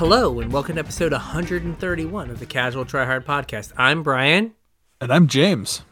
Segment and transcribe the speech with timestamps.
[0.00, 3.74] Hello, and welcome to episode 131 of the Casual Tryhard Podcast.
[3.76, 4.54] I'm Brian,
[4.98, 5.82] And I'm James.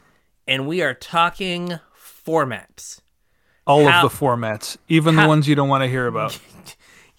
[0.46, 3.02] and we are talking formats.
[3.66, 6.38] All How- of the formats, even how- the ones you don't want to hear about.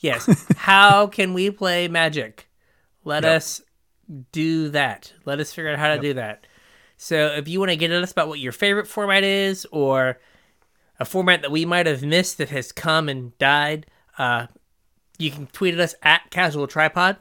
[0.01, 2.47] Yes, how can we play Magic?
[3.03, 3.35] Let Yep.
[3.35, 3.61] us
[4.31, 5.11] do that.
[5.25, 6.47] Let us figure out how to do that.
[6.95, 10.17] So, if you want to get at us about what your favorite format is, or
[11.01, 14.47] a format that we might have missed that has come and died, uh,
[15.19, 17.18] you can tweet at us at Casual Tryhard.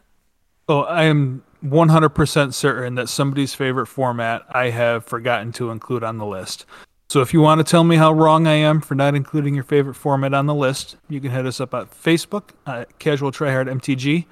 [0.68, 6.18] Oh, I am 100% certain that somebody's favorite format I have forgotten to include on
[6.18, 6.64] the list.
[7.10, 9.64] So if you want to tell me how wrong I am for not including your
[9.64, 13.66] favorite format on the list, you can hit us up at Facebook at Casual Tryhard
[13.66, 14.26] MTG,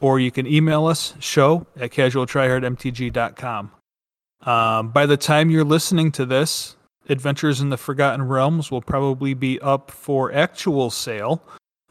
[0.00, 3.72] or you can email us show at casualtryhardmtg.com.
[4.42, 6.76] Um, by the time you're listening to this,
[7.08, 11.42] Adventures in the Forgotten Realms will probably be up for actual sale.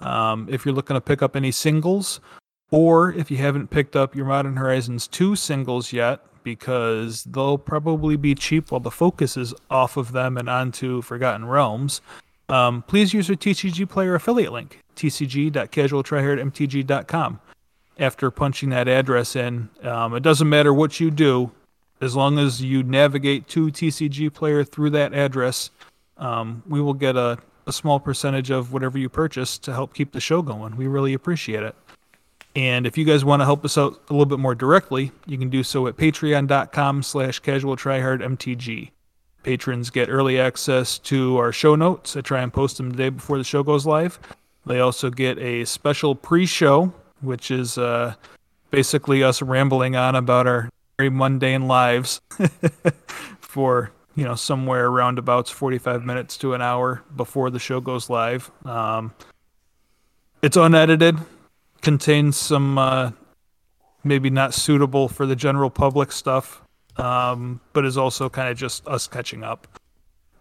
[0.02, 2.20] Um, if you're looking to pick up any singles,
[2.72, 8.16] or if you haven't picked up your Modern Horizons 2 singles yet, because they'll probably
[8.18, 12.02] be cheap while the focus is off of them and onto Forgotten Realms,
[12.50, 17.40] um, please use our TCG Player affiliate link, tcg.casualtryhardmtg.com.
[18.00, 21.52] After punching that address in, um, it doesn't matter what you do,
[22.02, 25.70] as long as you navigate to TCG Player through that address,
[26.18, 27.38] um, we will get a,
[27.72, 30.76] a small percentage of whatever you purchase to help keep the show going.
[30.76, 31.74] We really appreciate it.
[32.54, 35.38] And if you guys want to help us out a little bit more directly, you
[35.38, 38.92] can do so at patreon.com slash casual mtg.
[39.44, 42.18] Patrons get early access to our show notes.
[42.18, 44.20] I try and post them the day before the show goes live.
[44.66, 48.16] They also get a special pre-show, which is uh,
[48.70, 52.20] basically us rambling on about our very mundane lives
[53.40, 58.08] for you know somewhere around about 45 minutes to an hour before the show goes
[58.08, 58.52] live.
[58.64, 59.16] Um,
[60.44, 61.18] it's unedited,
[61.82, 63.14] contains some uh,
[64.04, 66.62] maybe not suitable for the general public stuff,
[66.98, 69.68] um, but is also kind of just us catching up.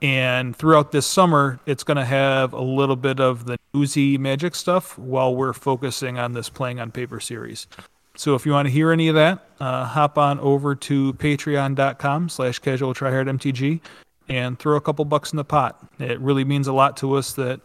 [0.02, 4.54] And throughout this summer, it's going to have a little bit of the newsy magic
[4.54, 7.66] stuff while we're focusing on this playing on paper series.
[8.16, 12.28] So if you want to hear any of that, uh, hop on over to patreon.com
[12.28, 13.80] slash casual mtg
[14.28, 15.84] and throw a couple bucks in the pot.
[15.98, 17.60] It really means a lot to us that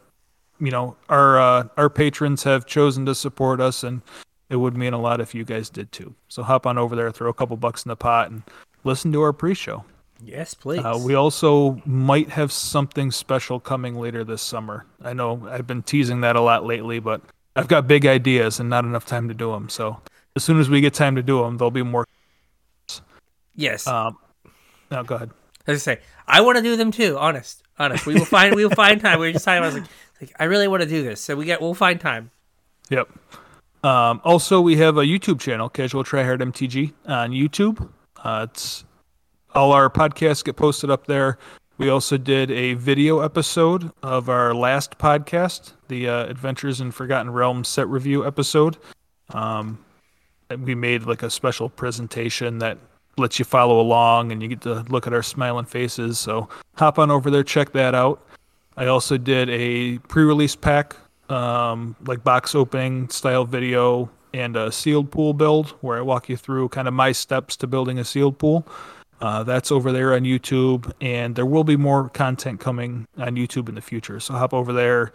[0.59, 4.01] you know our uh, our patrons have chosen to support us and
[4.49, 6.13] it would mean a lot if you guys did too.
[6.27, 8.43] So hop on over there, throw a couple bucks in the pot and
[8.83, 9.83] listen to our pre-show.
[10.23, 10.79] Yes, please.
[10.79, 14.85] Uh, we also might have something special coming later this summer.
[15.03, 17.21] I know I've been teasing that a lot lately, but
[17.55, 19.67] I've got big ideas and not enough time to do them.
[19.69, 19.99] So
[20.35, 22.05] as soon as we get time to do them, there'll be more.
[23.55, 23.87] yes.
[23.87, 24.17] Um,
[24.91, 25.31] no, go ahead.
[25.67, 27.17] As I say, I want to do them too.
[27.17, 28.05] Honest, honest.
[28.05, 28.55] We will find.
[28.55, 29.19] we will find time.
[29.19, 29.59] We were just talking.
[29.59, 29.91] about I was like,
[30.21, 31.21] like, I really want to do this.
[31.21, 31.61] So we get.
[31.61, 32.31] We'll find time.
[32.89, 33.09] Yep.
[33.83, 37.89] Um, also, we have a YouTube channel, Casual Tryhard MTG, on YouTube.
[38.23, 38.83] Uh, it's
[39.53, 41.37] all our podcasts get posted up there.
[41.77, 47.31] We also did a video episode of our last podcast, the uh, Adventures in Forgotten
[47.31, 48.77] Realms set review episode.
[49.29, 49.84] Um,
[50.59, 52.77] we made like a special presentation that
[53.17, 56.19] lets you follow along and you get to look at our smiling faces.
[56.19, 58.21] So hop on over there, check that out.
[58.77, 60.95] I also did a pre-release pack,
[61.29, 66.35] um, like box opening style video and a sealed pool build where I walk you
[66.35, 68.67] through kind of my steps to building a sealed pool.
[69.21, 73.69] Uh, that's over there on YouTube, and there will be more content coming on YouTube
[73.69, 74.19] in the future.
[74.19, 75.13] So hop over there,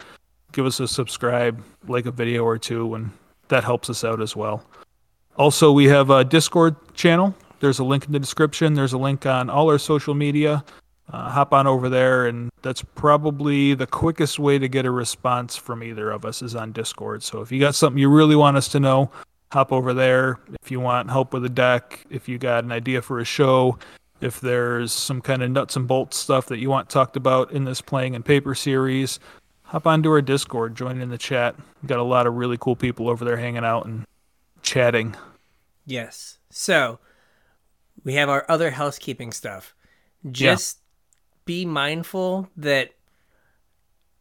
[0.53, 3.11] give us a subscribe, like a video or two, and
[3.49, 4.65] that helps us out as well.
[5.37, 7.35] Also, we have a Discord channel.
[7.61, 8.75] There's a link in the description.
[8.75, 10.65] There's a link on all our social media.
[11.13, 15.57] Uh, hop on over there, and that's probably the quickest way to get a response
[15.57, 17.23] from either of us is on Discord.
[17.23, 19.11] So if you got something you really want us to know,
[19.51, 20.39] hop over there.
[20.63, 23.77] If you want help with a deck, if you got an idea for a show,
[24.21, 27.65] if there's some kind of nuts and bolts stuff that you want talked about in
[27.65, 29.19] this playing and paper series,
[29.65, 31.57] hop onto our Discord, join in the chat.
[31.83, 34.05] We've got a lot of really cool people over there hanging out and
[34.63, 35.17] chatting.
[35.87, 36.39] Yes.
[36.51, 36.99] So
[38.05, 39.75] we have our other housekeeping stuff.
[40.31, 40.79] Just
[41.45, 42.91] be mindful that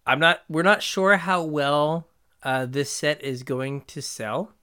[0.06, 0.42] I'm not.
[0.50, 2.08] We're not sure how well
[2.42, 4.54] uh, this set is going to sell,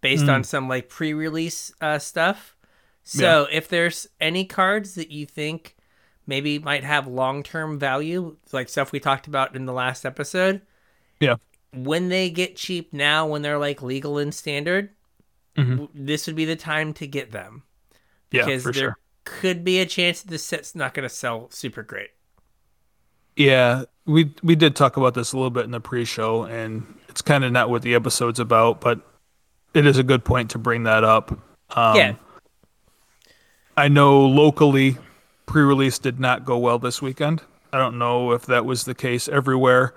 [0.00, 2.56] based on some like pre-release uh, stuff.
[3.02, 5.76] So if there's any cards that you think
[6.26, 10.62] maybe might have long-term value, like stuff we talked about in the last episode,
[11.18, 11.36] Yeah.
[11.72, 14.90] When they get cheap now, when they're like legal and standard,
[15.56, 15.70] Mhm.
[15.70, 17.62] w- this would be the time to get them
[18.30, 18.98] Yeah, because for there sure.
[19.24, 22.10] could be a chance that this set's not going to sell super great.
[23.36, 27.22] Yeah, we we did talk about this a little bit in the pre-show, and it's
[27.22, 28.80] kind of not what the episode's about.
[28.80, 29.00] But
[29.72, 31.30] it is a good point to bring that up.
[31.76, 32.14] Um, yeah.
[33.76, 34.98] I know locally,
[35.46, 37.42] pre-release did not go well this weekend.
[37.72, 39.94] I don't know if that was the case everywhere,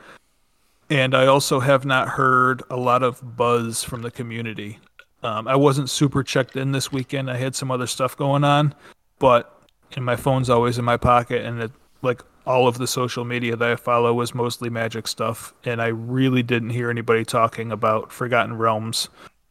[0.94, 4.80] and I also have not heard a lot of buzz from the community.
[5.24, 7.32] Um, I wasn't super checked in this weekend.
[7.32, 8.76] I had some other stuff going on,
[9.18, 9.64] but
[9.96, 11.72] and my phone's always in my pocket, and it
[12.04, 15.88] like all of the social media that I follow was mostly Magic stuff, and I
[15.88, 19.10] really didn't hear anybody talking about Forgotten Realms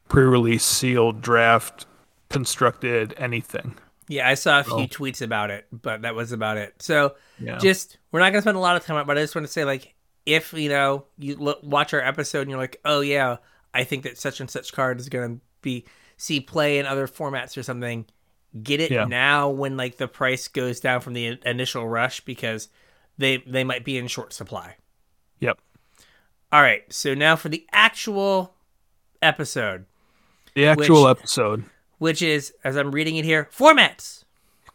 [0.08, 1.86] pre-release, sealed, draft,
[2.28, 3.74] constructed, anything.
[4.08, 4.86] Yeah, I saw a few oh.
[4.86, 6.74] tweets about it, but that was about it.
[6.82, 7.58] So, yeah.
[7.58, 9.46] just we're not gonna spend a lot of time on it, but I just want
[9.46, 9.94] to say, like,
[10.26, 13.38] if you know you look, watch our episode and you're like, oh yeah,
[13.74, 15.84] I think that such and such card is gonna be
[16.16, 18.06] see play in other formats or something
[18.60, 19.04] get it yeah.
[19.04, 22.68] now when like the price goes down from the initial rush because
[23.18, 24.76] they they might be in short supply.
[25.40, 25.58] Yep.
[26.50, 28.54] All right, so now for the actual
[29.22, 29.86] episode.
[30.54, 31.64] The actual which, episode,
[31.98, 34.24] which is as I'm reading it here, formats.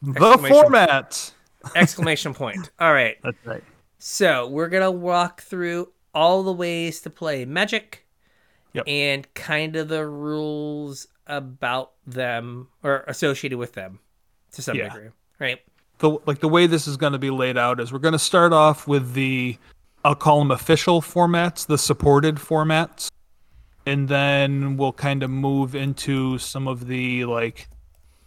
[0.01, 1.33] The formats.
[1.75, 2.71] exclamation point.
[2.79, 3.17] All right.
[3.23, 3.63] That's right.
[3.99, 8.07] So, we're going to walk through all the ways to play Magic
[8.73, 8.83] Yep.
[8.85, 13.99] and kind of the rules about them or associated with them
[14.51, 14.89] to some yeah.
[14.89, 15.09] degree,
[15.39, 15.59] right?
[15.99, 18.19] The like the way this is going to be laid out is we're going to
[18.19, 19.57] start off with the
[20.05, 23.09] I'll call them official formats, the supported formats,
[23.85, 27.67] and then we'll kind of move into some of the like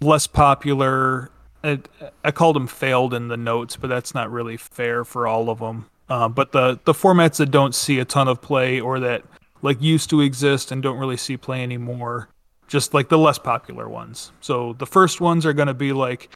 [0.01, 1.31] less popular.
[1.63, 1.81] I,
[2.25, 5.59] I called them failed in the notes, but that's not really fair for all of
[5.59, 5.87] them.
[6.09, 9.23] Uh, but the the formats that don't see a ton of play or that
[9.63, 12.29] like used to exist and don't really see play anymore
[12.71, 14.31] just like the less popular ones.
[14.41, 16.31] So the first ones are going to be like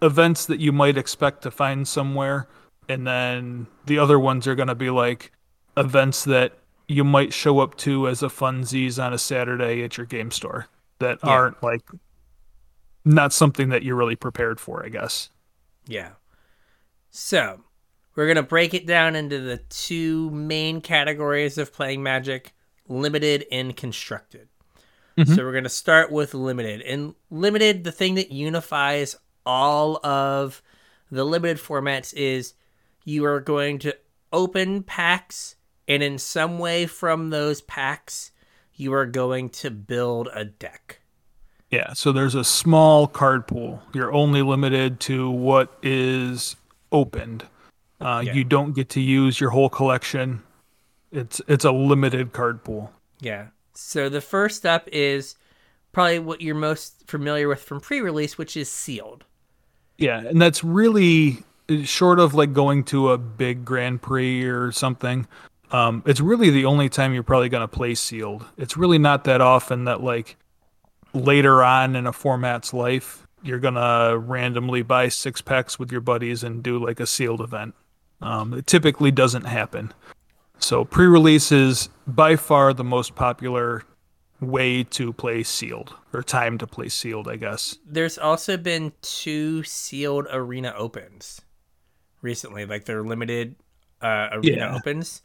[0.00, 2.46] events that you might expect to find somewhere,
[2.88, 5.32] and then the other ones are going to be like
[5.76, 6.52] events that
[6.86, 10.68] you might show up to as a funsies on a Saturday at your game store
[11.00, 11.30] that yeah.
[11.30, 11.82] aren't like
[13.04, 15.30] not something that you're really prepared for, I guess.
[15.86, 16.10] Yeah.
[17.10, 17.60] So,
[18.14, 22.52] we're going to break it down into the two main categories of playing Magic
[22.86, 24.48] limited and constructed.
[25.16, 25.34] Mm-hmm.
[25.34, 26.82] So we're going to start with limited.
[26.82, 30.62] And limited, the thing that unifies all of
[31.10, 32.54] the limited formats is
[33.04, 33.96] you are going to
[34.32, 35.56] open packs,
[35.88, 38.30] and in some way from those packs,
[38.74, 40.99] you are going to build a deck.
[41.70, 43.82] Yeah, so there's a small card pool.
[43.92, 46.56] You're only limited to what is
[46.90, 47.44] opened.
[48.00, 48.32] Uh, yeah.
[48.32, 50.42] You don't get to use your whole collection.
[51.12, 52.92] It's it's a limited card pool.
[53.20, 53.48] Yeah.
[53.74, 55.36] So the first up is
[55.92, 59.24] probably what you're most familiar with from pre-release, which is sealed.
[59.98, 61.44] Yeah, and that's really
[61.84, 65.26] short of like going to a big Grand Prix or something.
[65.72, 68.44] Um, it's really the only time you're probably going to play sealed.
[68.56, 70.36] It's really not that often that like
[71.12, 76.42] later on in a format's life you're gonna randomly buy six packs with your buddies
[76.42, 77.74] and do like a sealed event.
[78.20, 79.92] Um, it typically doesn't happen.
[80.58, 83.82] So pre-release is by far the most popular
[84.40, 87.78] way to play sealed or time to play sealed, I guess.
[87.86, 91.40] There's also been two sealed arena opens
[92.20, 93.56] recently, like they're limited
[94.02, 94.76] uh, arena yeah.
[94.76, 95.22] opens.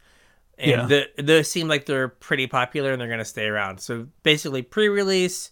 [0.58, 1.04] And yeah.
[1.16, 3.78] the those seem like they're pretty popular and they're gonna stay around.
[3.78, 5.50] So basically pre-release,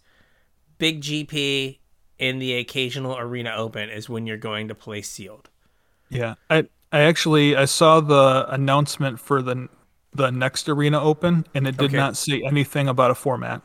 [0.84, 1.78] big GP,
[2.20, 5.48] and the occasional arena open is when you're going to play sealed.
[6.10, 6.34] Yeah.
[6.50, 9.70] I I actually I saw the announcement for the
[10.12, 11.96] the next arena open, and it did okay.
[11.96, 13.62] not say anything about a format.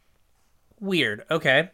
[0.80, 1.26] Weird.
[1.30, 1.72] Okay.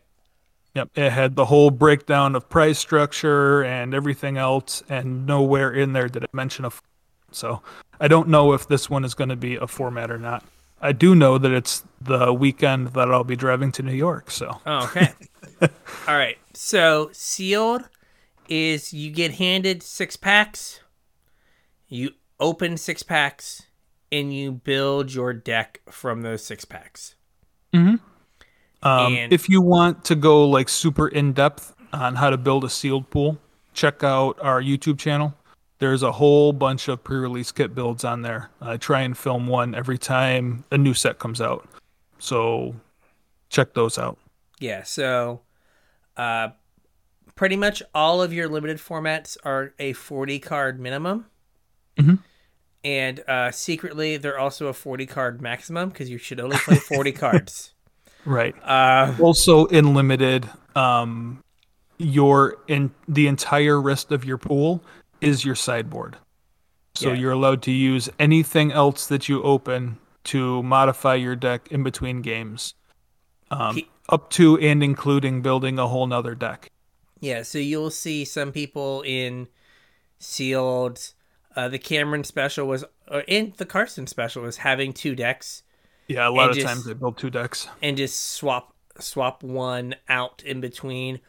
[0.74, 5.94] Yep, it had the whole breakdown of price structure and everything else, and nowhere in
[5.94, 6.70] there did it mention a.
[6.70, 6.82] F-
[7.30, 7.62] so
[8.00, 10.44] I don't know if this one is going to be a format or not.
[10.82, 14.32] I do know that it's the weekend that I'll be driving to New York.
[14.32, 14.60] So.
[14.66, 15.14] Oh, okay.
[16.08, 16.38] All right.
[16.54, 17.88] So sealed
[18.48, 20.82] is you get handed six packs.
[21.88, 23.64] You open six packs
[24.12, 27.16] and you build your deck from those six packs.
[27.74, 27.96] Mm-hmm.
[28.88, 32.64] Um, and if you want to go like super in depth on how to build
[32.64, 33.38] a sealed pool,
[33.74, 35.34] check out our YouTube channel.
[35.80, 38.50] There's a whole bunch of pre-release kit builds on there.
[38.62, 41.68] I try and film one every time a new set comes out,
[42.18, 42.76] so
[43.50, 44.18] check those out.
[44.60, 44.84] Yeah.
[44.84, 45.42] So,
[46.18, 46.50] uh,
[47.36, 51.26] pretty much all of your limited formats are a 40 card minimum.
[51.98, 52.16] Mm-hmm
[52.86, 57.12] and uh, secretly they're also a 40 card maximum because you should only play 40
[57.14, 57.74] cards
[58.24, 61.44] right uh, also in limited um,
[61.98, 64.82] your in the entire rest of your pool
[65.20, 66.18] is your sideboard
[66.94, 67.16] so yeah.
[67.16, 72.22] you're allowed to use anything else that you open to modify your deck in between
[72.22, 72.76] games
[73.52, 76.72] um, up to and including building a whole nother deck.
[77.20, 79.48] Yeah, so you'll see some people in
[80.20, 81.14] sealed.
[81.56, 85.64] Uh, the Cameron special was, or in the Carson special was having two decks
[86.08, 87.68] Yeah, a lot of just- times they build two decks.
[87.82, 91.20] and just swap swap one out in between,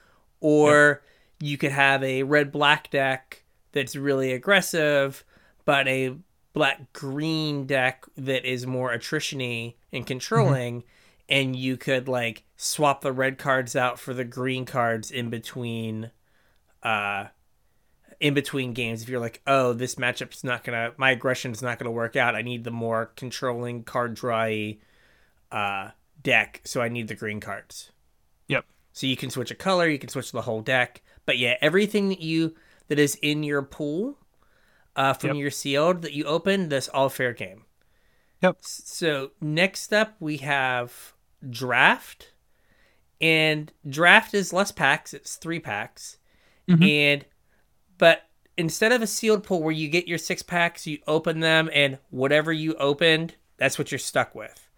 [0.41, 1.03] or
[1.41, 3.43] you could have a red black deck
[3.73, 5.25] that's really aggressive,
[5.65, 6.15] but a
[6.53, 10.85] black green deck that is more attritiony and controlling,
[11.29, 16.11] and you could like swap the red cards out for the green cards in between,
[16.83, 17.27] uh,
[18.21, 19.03] in between games.
[19.03, 22.35] If you're like, oh, this matchup's not gonna, my aggression's not gonna work out.
[22.35, 24.79] I need the more controlling card drawy
[25.53, 25.91] uh,
[26.23, 27.91] deck, so I need the green cards.
[28.49, 28.65] Yep.
[28.93, 31.03] So you can switch a color, you can switch the whole deck.
[31.27, 32.55] But yeah, everything that you
[32.89, 34.17] that is in your pool
[34.95, 35.37] uh, from Yep.
[35.37, 37.65] your sealed that you open, that's all fair game.
[38.43, 38.57] Yep.
[38.61, 41.13] So next up we have
[41.51, 42.33] draft,
[43.21, 46.19] and draft is less packs; it's three packs,
[46.69, 46.89] Mhm.
[46.89, 47.25] and
[47.99, 51.71] but instead of a sealed pool where you get your six packs, you open them,
[51.73, 54.69] and whatever you opened, that's what you're stuck with.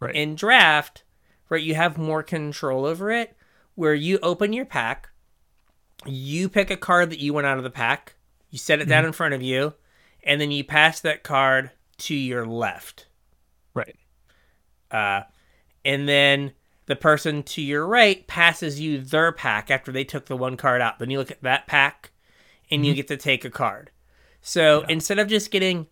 [0.00, 0.14] Right.
[0.14, 1.04] In draft,
[1.48, 3.36] right, you have more control over it,
[3.74, 5.08] where you open your pack,
[6.06, 8.14] you pick a card that you want out of the pack,
[8.50, 9.74] you set it down in front of you,
[10.22, 13.06] and then you pass that card to your left.
[13.72, 13.96] Right.
[14.90, 15.22] Uh,
[15.84, 16.52] and then
[16.86, 20.80] the person to your right passes you their pack after they took the one card
[20.80, 20.98] out.
[20.98, 22.12] Then you look at that pack
[22.70, 22.96] and you mm-hmm.
[22.96, 23.90] get to take a card.
[24.42, 25.86] So instead of just getting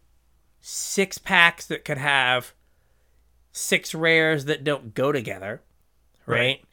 [0.60, 2.52] six packs that could have
[3.52, 5.62] six rares that don't go together,
[6.26, 6.36] right?
[6.36, 6.64] Right.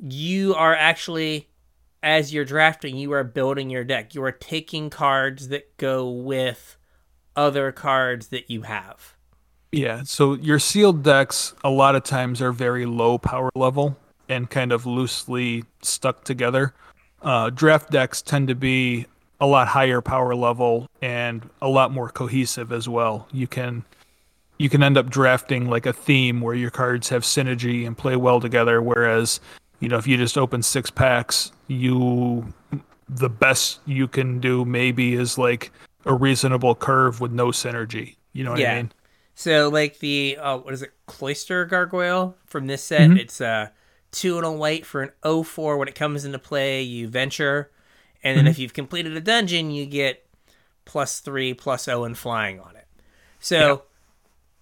[0.00, 1.48] You are actually,
[2.02, 4.14] as you're drafting, you are building your deck.
[4.14, 6.76] You are taking cards that go with
[7.34, 9.14] other cards that you have.
[9.72, 13.96] Yeah, so your sealed decks a lot of times are very low power level
[14.28, 16.72] and kind of loosely stuck together.
[17.22, 19.06] Uh, draft decks tend to be
[19.40, 23.28] a lot higher power level and a lot more cohesive as well.
[23.32, 23.84] You can
[24.58, 28.16] you can end up drafting like a theme where your cards have synergy and play
[28.16, 29.38] well together whereas
[29.78, 32.44] you know if you just open six packs you
[33.08, 35.70] the best you can do maybe is like
[36.06, 38.72] a reasonable curve with no synergy you know what Yeah.
[38.72, 38.90] i mean
[39.38, 43.12] So like the uh, what is it, Cloister Gargoyle from this set?
[43.16, 43.68] It's uh
[44.10, 45.76] two and a white for an 04.
[45.76, 47.70] When it comes into play, you venture,
[48.24, 50.26] and then if you've completed a dungeon, you get
[50.84, 52.88] plus three, plus O, and flying on it.
[53.38, 53.84] So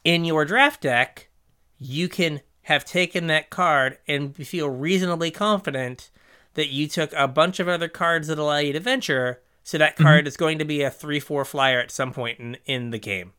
[0.04, 1.30] in your draft deck,
[1.78, 6.10] you can have taken that card and feel reasonably confident
[6.52, 9.40] that you took a bunch of other cards that allow you to venture.
[9.62, 12.90] So that card is going to be a three-four flyer at some point in, in
[12.90, 13.32] the game.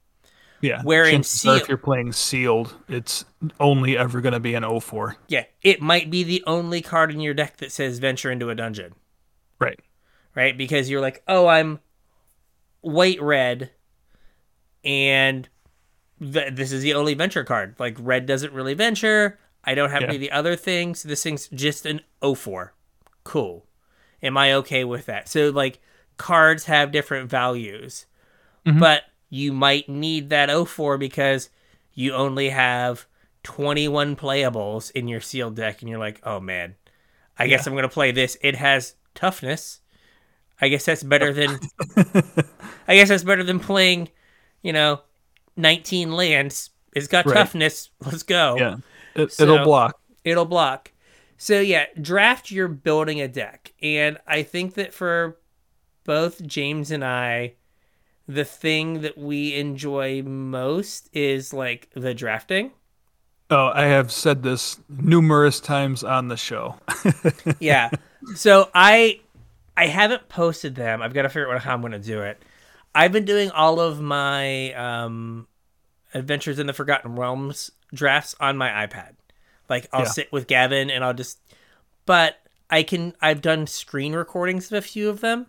[0.61, 0.81] Yeah.
[0.83, 3.25] Where in chances are seal- if you're playing sealed, it's
[3.59, 5.15] only ever going to be an 04.
[5.27, 8.55] Yeah, it might be the only card in your deck that says venture into a
[8.55, 8.95] dungeon,
[9.59, 9.79] Right.
[10.35, 10.57] right?
[10.57, 11.79] Because you're like, oh, I'm
[12.81, 13.71] white red,
[14.83, 15.47] and
[16.21, 17.75] th- this is the only venture card.
[17.79, 19.39] Like, red doesn't really venture.
[19.63, 20.07] I don't have Yeah.
[20.07, 21.03] any of the other things.
[21.03, 22.73] This thing's just an 04.
[23.23, 23.65] Cool.
[24.23, 25.27] Am I okay with that?
[25.29, 25.79] So, like,
[26.17, 28.05] cards have different values,
[28.65, 28.79] mm-hmm.
[28.79, 31.49] but you might need that 04 because
[31.93, 33.05] you only have
[33.43, 36.75] 21 playables in your sealed deck, and you're like, oh man,
[37.37, 38.37] I guess I'm going to play this.
[38.41, 39.79] It has toughness.
[40.59, 41.59] I guess that's better than.
[42.87, 44.09] I guess that's better than playing,
[44.63, 45.01] you know,
[45.55, 46.71] 19 lands.
[46.95, 47.35] It's got Right.
[47.35, 47.89] toughness.
[48.05, 48.75] Let's go Yeah.
[49.15, 49.99] It, So- it'll block.
[50.23, 50.91] it'll block.
[51.37, 53.71] So yeah, draft you're building a deck.
[53.83, 55.37] And I think that for
[56.03, 57.53] both James and I,
[58.27, 62.71] the thing that we enjoy most is like the drafting.
[63.49, 66.75] Oh, I have said this numerous times on the show.
[67.59, 67.91] Yeah.
[68.35, 69.21] so I
[69.75, 71.01] I haven't posted them.
[71.01, 72.41] I've got to figure out how I'm going to do it.
[72.95, 75.47] I've been doing all of my um
[76.13, 79.15] Adventures in the Forgotten Realms drafts on my iPad.
[79.69, 80.05] Like I'll Yeah.
[80.05, 81.39] sit with Gavin and I'll just
[82.05, 82.37] but
[82.69, 85.47] I can I've done screen recordings of a few of them.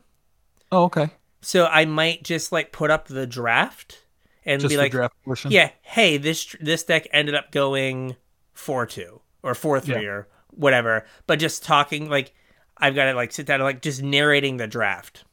[0.73, 1.11] oh, okay.
[1.41, 4.03] So I might just like put up the draft
[4.45, 5.51] and Just be the like draft portion.
[5.51, 8.17] yeah, hey, this this deck ended up going
[8.55, 10.09] four two or four three Yeah.
[10.11, 11.05] or whatever.
[11.27, 12.35] But just talking like
[12.77, 15.25] I've got to like sit down and like just narrating the draft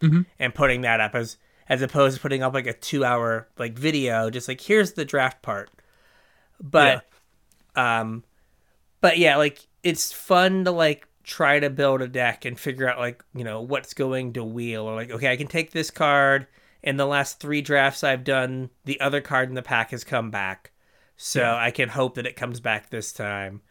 [0.00, 0.26] Mhm.
[0.38, 1.36] and putting that up as
[1.68, 4.30] as opposed to putting up like a two hour like video.
[4.30, 5.70] Just like here's the draft part.
[6.60, 7.04] But
[7.76, 8.24] um,
[9.00, 12.98] but yeah, like it's fun to like try to build a deck and figure out
[12.98, 16.46] like you know what's going to wheel or like okay, I can take this card.
[16.82, 20.30] In the last three drafts I've done, the other card in the pack has come
[20.32, 20.72] back,
[21.16, 21.54] so Yeah.
[21.54, 23.62] I can hope that it comes back this time.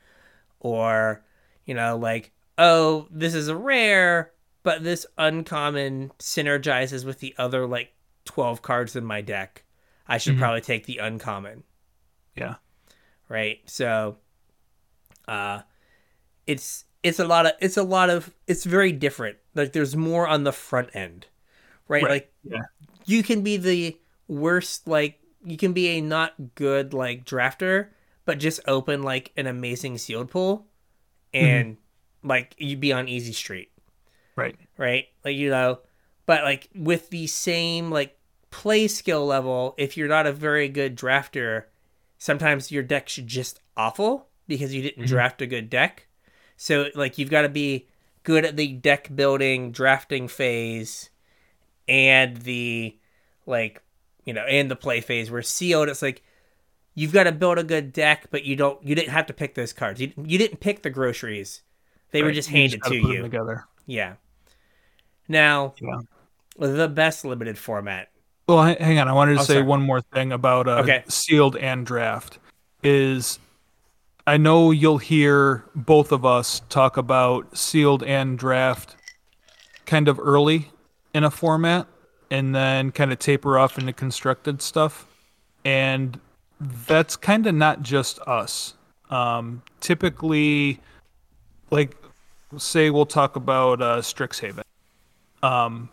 [0.59, 1.23] or
[1.65, 4.31] you know like oh this is a rare
[4.63, 7.91] but this uncommon synergizes with the other like
[8.25, 9.63] 12 cards in my deck
[10.07, 10.39] i should Mhm.
[10.39, 11.63] probably take the uncommon
[12.35, 12.55] Yeah.
[13.29, 14.17] right so
[15.27, 15.61] uh
[16.45, 20.27] it's it's a lot of it's a lot of it's very different like there's more
[20.27, 21.27] on the front end
[21.87, 22.09] right, Right.
[22.11, 22.61] like Yeah.
[23.05, 27.89] you can be the worst like you can be a not good like drafter
[28.25, 30.67] but just open like an amazing sealed pool
[31.33, 31.77] and
[32.23, 33.71] like you'd be on easy street
[34.35, 34.55] Right.
[34.77, 35.79] right like you know
[36.25, 38.17] but like with the same like
[38.51, 41.63] play skill level if you're not a very good drafter
[42.17, 45.07] sometimes your deck's just awful because you didn't Mhm.
[45.07, 46.07] draft a good deck
[46.63, 47.87] so like you've got to be
[48.21, 51.09] good at the deck building drafting phase
[51.87, 52.95] and the
[53.47, 53.81] like
[54.25, 56.21] you know and the play phase where sealed it's like
[56.93, 59.55] you've got to build a good deck but you don't you didn't have to pick
[59.55, 61.63] those cards you, you didn't pick the groceries
[62.11, 63.65] they were just You handed gotta to you together.
[63.87, 64.13] yeah
[65.27, 65.99] now Yeah.
[66.59, 68.09] the best limited format
[68.47, 69.07] Well, hang on.
[69.07, 69.65] I wanted to Oh, say sorry.
[69.65, 71.03] one more thing about uh, Okay.
[71.07, 72.37] sealed and draft.
[72.83, 73.39] Is
[74.31, 78.95] I know you'll hear both of us talk about sealed and draft
[79.85, 80.71] kind of early
[81.13, 81.85] in a format,
[82.29, 85.05] and then kind of taper off into constructed stuff,
[85.65, 86.17] and
[86.61, 88.75] that's kind of not just us.
[89.09, 90.79] Um, typically,
[91.69, 91.97] like,
[92.55, 94.63] say we'll talk about uh, Strixhaven.
[95.43, 95.89] Um,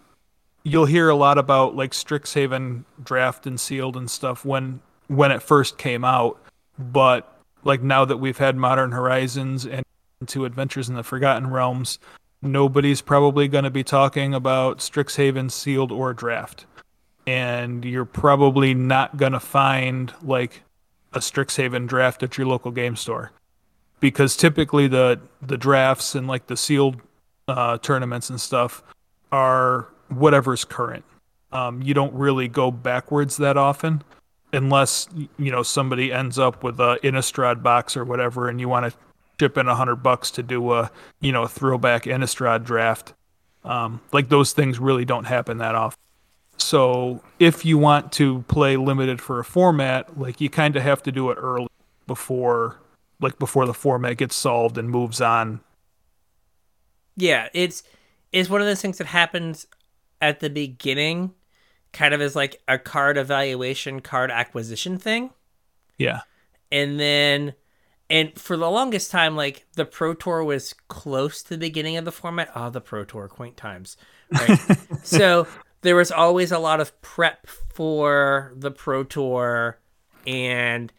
[0.63, 4.79] you'll hear a lot about like Strixhaven draft and sealed and stuff when
[5.09, 6.41] when it first came out,
[6.79, 7.35] but
[7.65, 9.85] like now that we've had Modern Horizons and
[10.27, 11.99] two Adventures in the Forgotten Realms,
[12.43, 16.67] nobody's probably going to be talking about Strixhaven sealed or draft.
[17.27, 20.63] And you're probably not going to find like
[21.13, 23.33] a Strixhaven draft at your local game store
[24.01, 27.01] because typically the the drafts and like the sealed
[27.49, 28.83] uh, tournaments and stuff
[29.33, 31.05] are whatever's current.
[31.53, 34.03] Um, you don't really go backwards that often,
[34.53, 35.09] unless
[35.39, 38.99] you know somebody ends up with a Innistrad box or whatever, and you want to
[39.39, 43.15] chip in a hundred bucks to do a you know a throwback Innistrad draft.
[43.65, 45.99] Um, like those things really don't happen that often.
[46.57, 51.03] So if you want to play limited for a format, like you kind of have
[51.05, 51.69] to do it early
[52.07, 52.77] before,
[53.21, 55.61] like before the format gets solved and moves on.
[57.17, 57.83] yeah it's
[58.33, 59.67] it's one of those things that happens
[60.21, 61.33] at the beginning
[61.93, 65.31] kind of as like a card evaluation card acquisition thing
[65.97, 66.21] Yeah.
[66.71, 67.55] and then
[68.11, 72.05] and for the longest time like the pro tour was close to the beginning of
[72.05, 73.97] the format oh the pro tour quaint times
[74.33, 74.59] right
[75.03, 75.47] so
[75.83, 79.79] there was always a lot of prep for the pro tour
[80.27, 80.93] and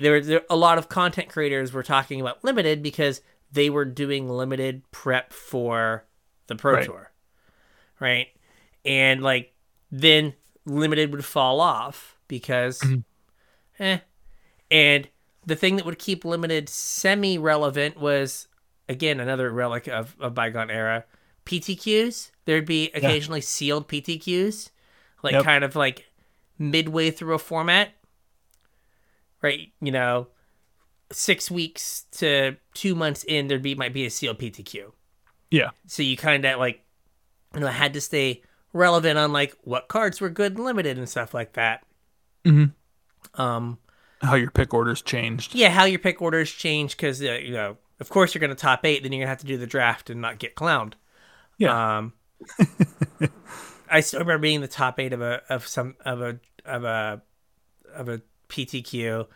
[0.00, 3.20] there, there a lot of content creators were talking about limited because
[3.52, 6.04] they were doing limited prep for
[6.46, 6.84] the pro Right.
[6.84, 7.12] tour
[8.00, 8.28] right
[8.84, 9.53] and like
[9.96, 10.34] then
[10.66, 13.04] limited would fall off because Mhm.
[13.78, 13.98] eh
[14.70, 15.08] and
[15.46, 18.48] the thing that would keep limited semi relevant was
[18.88, 21.04] again another relic of, a bygone era
[21.46, 22.30] PTQs.
[22.46, 24.70] There'd be occasionally sealed PTQs,
[25.22, 25.44] like Yep.
[25.44, 26.10] kind of like
[26.58, 27.92] midway through a format,
[29.42, 29.72] right?
[29.80, 30.28] You know,
[31.12, 34.92] six weeks to two months in, there'd be might be a sealed PTQ.
[35.50, 35.70] Yeah.
[35.86, 36.84] So you kind of like,
[37.54, 38.42] you know, had to stay
[38.74, 41.86] relevant on like what cards were good and limited and stuff like that.
[42.44, 42.72] Mhm.
[43.34, 43.78] Um,
[44.20, 45.54] How your pick orders changed.
[45.54, 48.54] yeah, how your pick orders changed because uh, you know, of course, you're going to
[48.56, 50.94] top eight, then you're going to have to do the draft and not get clowned.
[51.56, 51.98] Yeah.
[51.98, 52.12] Um,
[53.90, 57.22] I still remember being the top eight of a of some of a of a
[57.94, 59.26] of a PTQ,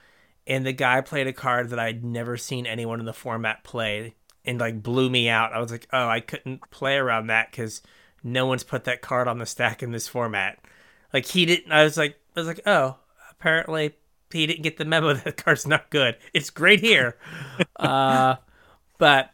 [0.47, 4.17] and the guy played a card that I'd never seen anyone in the format play,
[4.45, 5.53] and like blew me out.
[5.53, 7.83] I was like, oh, I couldn't play around that because
[8.23, 10.59] no one's put that card on the stack in this format.
[11.13, 11.73] Like he didn't.
[11.73, 12.97] I was like, I was like, oh,
[13.31, 13.95] apparently
[14.33, 16.17] he didn't get the memo that the card's not good.
[16.35, 17.17] It's great here,
[17.77, 18.37] uh,
[18.99, 19.31] but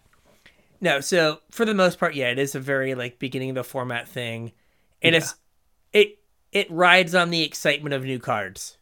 [0.80, 1.00] no.
[1.00, 4.08] So for the most part, yeah, it is a very like beginning of the format
[4.08, 4.52] thing,
[5.02, 5.34] and it's
[5.92, 6.18] it
[6.52, 8.78] it rides on the excitement of new cards,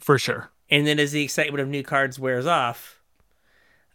[0.00, 0.50] For sure.
[0.70, 3.00] and then as the excitement of new cards wears off,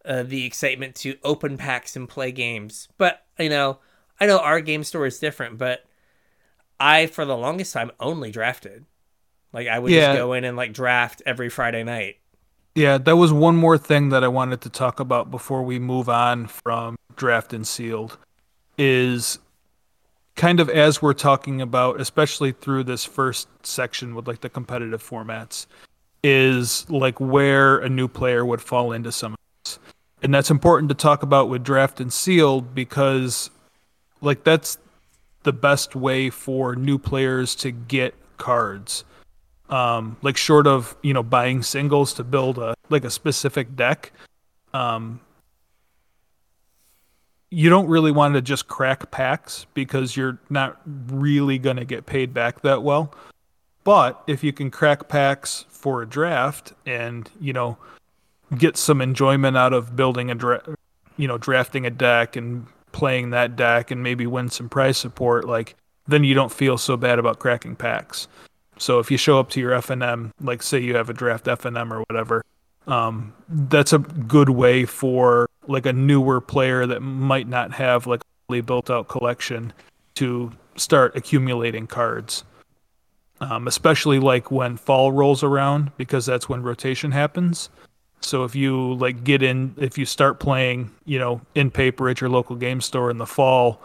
[0.04, 2.90] uh, the excitement to open packs and play games.
[2.98, 3.80] But you know,
[4.20, 5.86] I know our game store is different, but
[6.80, 8.86] I for the longest time only drafted.
[9.54, 10.14] Like I would Yeah.
[10.14, 12.18] just go in and like draft every Friday night.
[12.76, 16.08] Yeah, that was one more thing that I wanted to talk about before we move
[16.08, 18.18] on from draft and sealed
[18.78, 19.40] is
[20.36, 25.04] kind of as we're talking about, especially through this first section with like the competitive
[25.04, 25.66] formats,
[26.24, 29.80] is like where a new player would fall into some of this.
[30.22, 33.50] and that's important to talk about with draft and sealed because
[34.22, 34.78] like that's
[35.44, 39.04] the best way for new players to get cards.
[39.70, 44.12] Um like short of you know buying singles to build a like a specific deck
[44.74, 45.20] um
[47.52, 52.06] you don't really want to just crack packs because you're not really going to get
[52.06, 53.14] paid back that well.
[53.84, 57.78] But if you can crack packs for a draft and you know
[58.58, 60.76] get some enjoyment out of building a dra-
[61.18, 62.68] you know drafting a deck and
[63.00, 65.76] playing that deck and maybe win some prize support like
[66.08, 68.28] then you don't feel so bad about cracking packs.
[68.78, 71.92] So if you show up to your FNM like say you have a draft FNM
[71.92, 72.44] or whatever
[72.88, 78.22] um, that's a good way for like a newer player that might not have like
[78.22, 79.72] a fully built out collection
[80.16, 82.44] to start accumulating cards.
[83.42, 87.70] Um, especially like when fall rolls around because that's when rotation happens
[88.22, 92.22] so if you like get in, if you start playing, you know, in paper at
[92.22, 93.82] your local game store in the fall,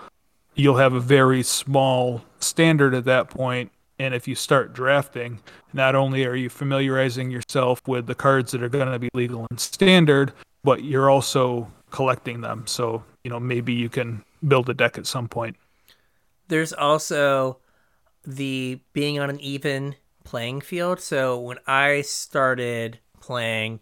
[0.55, 3.70] you'll have a very small standard at that point.
[3.99, 5.40] And if you start drafting,
[5.73, 9.47] not only are you familiarizing yourself with the cards that are going to be legal
[9.51, 10.33] and standard,
[10.64, 12.66] but you're also collecting them.
[12.66, 15.57] So, you know, maybe you can build a deck at some point.
[16.49, 17.59] There's also
[18.27, 19.94] the being on an even
[20.25, 21.01] playing field.
[21.01, 23.81] So when I started playing,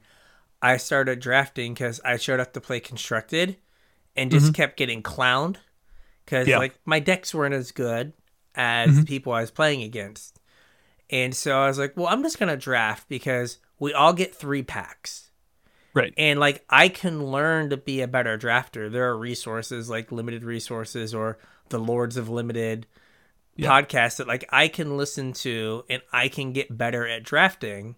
[0.63, 3.57] I started drafting because I showed up to play constructed
[4.17, 4.53] and just mm-hmm.
[4.53, 5.57] kept getting clowned
[6.25, 6.59] because yeah.
[6.59, 8.13] like my decks weren't as good
[8.55, 9.01] as mm-hmm.
[9.01, 10.39] the people I was playing against.
[11.11, 14.35] And so I was like, well, I'm just going to draft because we all get
[14.35, 15.31] three packs.
[15.95, 16.15] Right.
[16.17, 18.91] And like I can learn to be a better drafter.
[18.91, 22.87] There are resources like limited resources or the Lords of Limited
[23.57, 23.69] yeah.
[23.69, 27.97] podcast that like I can listen to and I can get better at drafting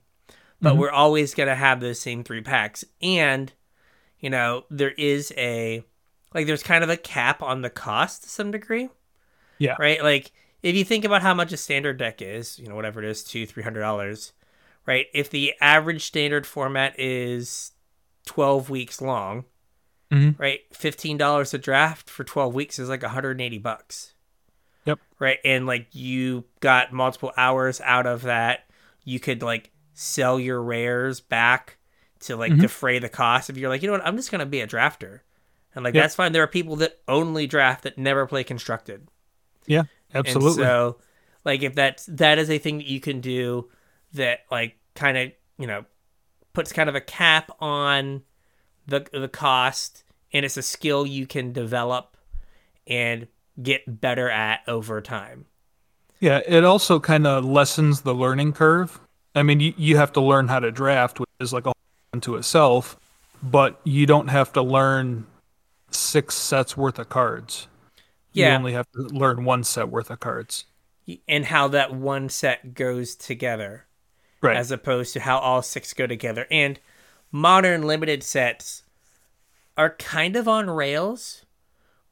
[0.61, 0.81] but mm-hmm.
[0.81, 2.85] we're always going to have those same three packs.
[3.03, 3.53] And,
[4.19, 5.85] you know, there is a,
[6.33, 8.89] like, there's kind of a cap on the cost to some degree.
[9.59, 9.77] Yeah.
[9.79, 10.03] Right?
[10.03, 13.09] Like, if you think about how much a standard deck is, you know, whatever it
[13.09, 14.33] is, two, three hundred dollars,
[14.87, 15.07] right?
[15.13, 17.73] If the average standard format is
[18.27, 19.45] 12 weeks long,
[20.11, 20.41] mm-hmm.
[20.41, 20.61] right?
[20.73, 24.15] $15 a draft for 12 weeks is like 180 bucks.
[24.87, 24.99] Yep.
[25.19, 25.39] Right.
[25.45, 28.67] And like you got multiple hours out of that.
[29.05, 31.79] You could like sell your rares back
[32.21, 32.63] to like mm-hmm.
[32.63, 34.07] defray the cost if you're like you know what?
[34.07, 35.21] I'm just going to be a drafter.
[35.75, 36.05] And like yep.
[36.05, 36.33] that's fine.
[36.33, 39.09] There are people that only draft that never play constructed.
[39.67, 40.63] Yeah absolutely.
[40.63, 40.97] and so
[41.45, 43.69] like if that's that is a thing that you can do
[44.13, 45.85] that like kind of you know
[46.53, 48.23] puts kind of a cap on
[48.87, 52.17] the the cost and it's a skill you can develop
[52.87, 53.27] and
[53.63, 55.47] get better at over time.
[56.21, 59.01] Yeah it also kind of lessens the learning curve
[59.35, 61.73] I mean, you, you have to learn how to draft, which is like a
[62.13, 62.97] unto itself,
[63.43, 65.27] but you don't have to learn
[65.91, 67.67] six sets worth of cards.
[68.33, 68.51] Yeah.
[68.51, 70.65] You only have to learn one set worth of cards.
[71.29, 73.87] And how that one set goes together.
[74.41, 74.57] Right.
[74.57, 76.47] As opposed to how all six go together.
[76.51, 76.79] And
[77.33, 78.83] modern limited sets
[79.77, 81.45] are kind of on rails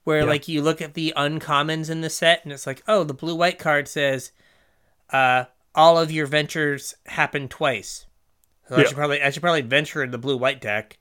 [0.05, 0.27] where yeah.
[0.27, 3.37] like you look at the uncommons in the set and it's like, oh, the blue
[3.37, 4.33] white card says
[5.11, 8.07] uh all of your ventures happen twice.
[8.69, 8.83] So yeah.
[8.83, 10.99] I should probably I should probably venture in the blue white deck.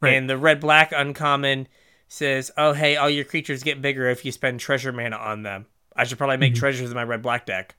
[0.00, 0.14] Right.
[0.14, 1.68] And the red black uncommon
[2.08, 5.66] says, "Oh hey, all your creatures get bigger if you spend treasure mana on them."
[5.94, 6.60] I should probably make mm-hmm.
[6.60, 7.76] treasures in my red black deck.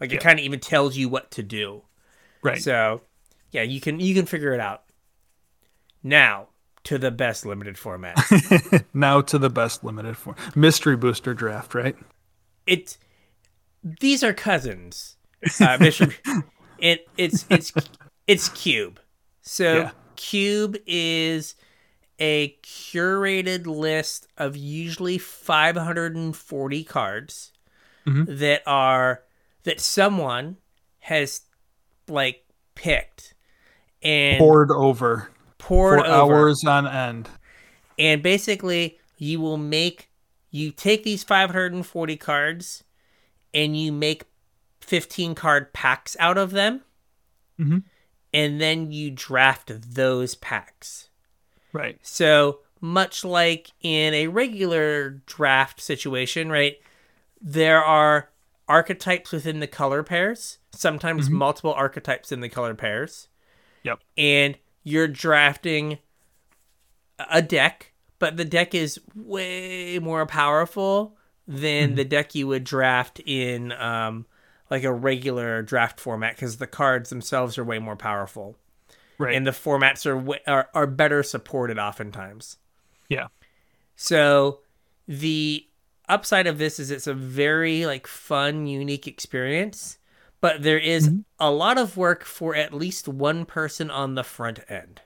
[0.00, 0.16] Like yeah.
[0.16, 1.82] it kind of even tells you what to do.
[2.42, 2.60] Right.
[2.60, 3.02] So,
[3.50, 4.84] yeah, you can you can figure it out.
[6.02, 6.48] Now
[6.84, 8.18] to the best limited format.
[8.94, 10.36] now to the best limited form.
[10.54, 11.96] Mystery booster draft, right?
[12.66, 12.96] It
[13.82, 15.16] these are cousins.
[15.60, 15.78] Uh,
[16.78, 17.72] it it's it's
[18.26, 19.00] it's Cube.
[19.42, 19.90] So yeah.
[20.16, 21.54] Cube is
[22.18, 27.52] a curated list of usually 540 cards
[28.06, 28.24] mm-hmm.
[28.36, 29.22] that are
[29.64, 30.58] that someone
[31.00, 31.40] has
[32.08, 33.34] like picked
[34.02, 36.34] and pored over poured for over.
[36.34, 37.28] hours on end
[37.98, 40.10] and basically you will make
[40.50, 42.84] you take these 540 cards
[43.54, 44.24] and you make
[44.90, 46.80] 15 card packs out of them.
[47.60, 47.78] Mm-hmm.
[48.34, 51.10] And then you draft those packs.
[51.72, 51.96] Right.
[52.02, 56.76] So, much like in a regular draft situation, right?
[57.40, 58.30] There are
[58.68, 61.36] archetypes within the color pairs, sometimes mm-hmm.
[61.36, 63.28] multiple archetypes in the color pairs.
[63.84, 64.00] Yep.
[64.18, 65.98] And you're drafting
[67.30, 71.94] a deck, but the deck is way more powerful than mm-hmm.
[71.96, 74.26] the deck you would draft in um,
[74.70, 78.56] like a regular draft format because the cards themselves are way more powerful.
[79.18, 79.34] Right.
[79.34, 82.56] and the formats are are are better supported oftentimes.
[83.10, 83.26] yeah.
[83.96, 84.60] So
[85.06, 85.66] the
[86.08, 89.98] upside of this is it's a very like fun, unique experience,
[90.40, 94.60] but there is a lot of work for at least one person on the front
[94.70, 95.02] end.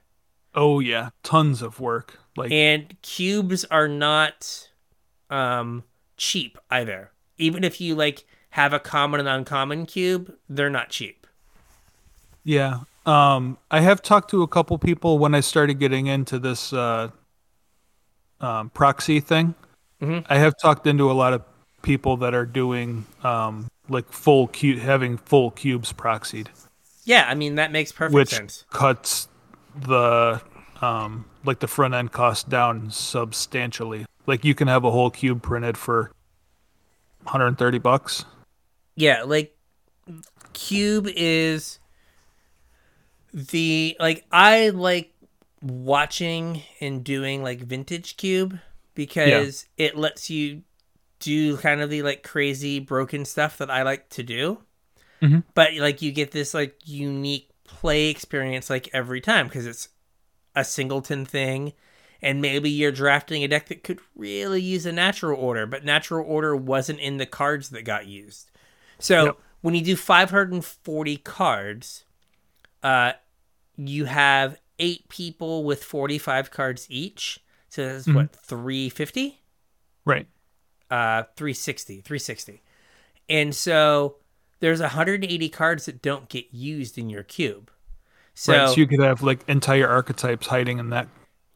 [0.54, 2.20] Oh yeah, tons of work.
[2.36, 4.70] Like And cubes are not
[5.28, 5.82] um
[6.16, 7.10] cheap either.
[7.36, 8.24] Even if you like
[8.54, 11.26] have a common and uncommon cube, they're not cheap.
[12.44, 12.80] yeah.
[13.06, 17.10] Um I have talked to a couple people when I started getting into this uh
[18.40, 19.54] um proxy thing.
[20.00, 20.24] Mhm.
[20.28, 21.42] I have talked into a lot of
[21.82, 26.46] people that are doing um like full cube having full cubes proxied,
[27.04, 28.64] Yeah, I mean that makes perfect which sense.
[28.70, 29.28] cuts
[29.76, 30.40] the
[30.80, 34.06] um like the front end cost down substantially.
[34.26, 36.10] Like you can have a whole cube printed for
[37.24, 38.24] 130 bucks.
[38.96, 39.56] Yeah, like
[40.52, 41.78] Cube is
[43.32, 45.12] the like I like
[45.60, 48.58] watching and doing like vintage Cube
[48.94, 50.62] because it lets you
[51.18, 54.58] do kind of the like crazy broken stuff that I like to do.
[55.22, 55.44] Mhm.
[55.54, 59.88] But like you get this like unique play experience like every time because it's
[60.54, 61.72] a singleton thing
[62.22, 66.24] and maybe you're drafting a deck that could really use a natural order, but natural
[66.26, 68.50] order wasn't in the cards that got used.
[68.98, 69.36] So Yep.
[69.60, 72.04] when you do 540 cards,
[72.82, 73.12] uh,
[73.76, 77.40] you have eight people with 45 cards each.
[77.68, 79.40] So that's what 350,
[80.04, 80.28] Right.
[80.90, 82.62] uh, 360, 360,
[83.28, 84.16] and so
[84.60, 87.70] there's 180 cards that don't get used in your cube.
[88.34, 88.68] So, right.
[88.68, 91.08] So you could have like entire archetypes hiding in that.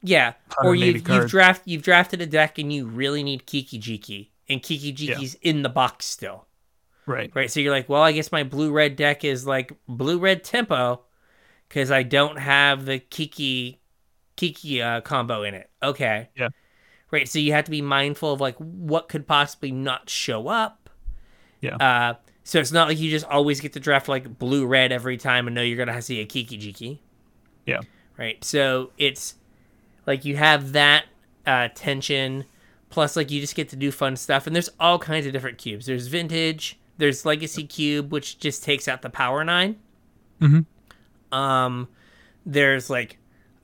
[0.02, 4.30] yeah, or you've, you've draft you've drafted a deck and you really need Kiki Jiki,
[4.48, 6.46] and Kiki Jiki's in the box still.
[7.08, 7.32] Right.
[7.34, 7.50] Right.
[7.50, 11.00] So you're like, well, I guess my blue red deck is like blue red tempo
[11.66, 13.80] because I don't have the Kiki
[14.36, 15.70] Kiki uh, combo in it.
[15.82, 16.28] Okay.
[16.36, 16.48] Yeah.
[17.10, 17.26] Right.
[17.26, 20.90] So you have to be mindful of like what could possibly not show up.
[21.62, 21.76] Yeah.
[21.76, 25.16] Uh, so it's not like you just always get to draft like blue red every
[25.16, 26.98] time and know you're gonna see a Kiki Jiki.
[27.64, 27.80] Yeah.
[28.18, 28.44] Right.
[28.44, 29.34] So it's
[30.06, 31.06] like you have that
[31.46, 32.44] uh, tension,
[32.90, 35.56] plus like you just get to do fun stuff, and there's all kinds of different
[35.56, 35.86] cubes.
[35.86, 39.76] There's vintage, there's legacy cube, which just takes out the power 9
[40.40, 40.66] Mhm.
[41.32, 41.88] Um,
[42.46, 43.18] there's like,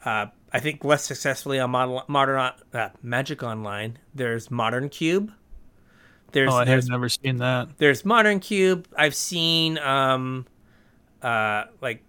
[0.05, 3.99] uh, I think less successfully on modern modern uh, Magic Online.
[4.15, 5.33] There's modern cube.
[6.33, 7.69] There's Oh, I have never seen that.
[7.79, 10.47] there's modern cube i've seen um
[11.23, 12.03] uh like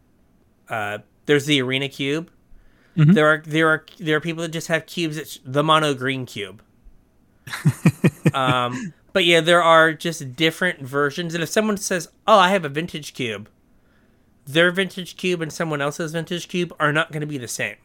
[0.68, 2.32] uh there's the arena cube
[2.98, 3.14] Mhm.
[3.14, 6.26] there are there are there are people that just have cubes that's the mono green
[6.26, 6.64] cube
[8.34, 12.66] um but yeah there are just different versions and if someone says oh i have
[12.66, 13.48] a vintage cube
[14.46, 17.78] their vintage cube and someone else's vintage cube are not going to be the same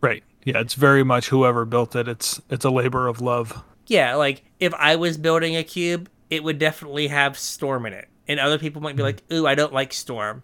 [0.00, 0.24] Right.
[0.44, 2.08] Yeah, it's very much whoever built it.
[2.08, 3.62] It's it's a labor of love.
[3.86, 8.08] yeah like if i was building a cube it would definitely have storm in it
[8.28, 10.42] and other people might be like ooh i don't like storm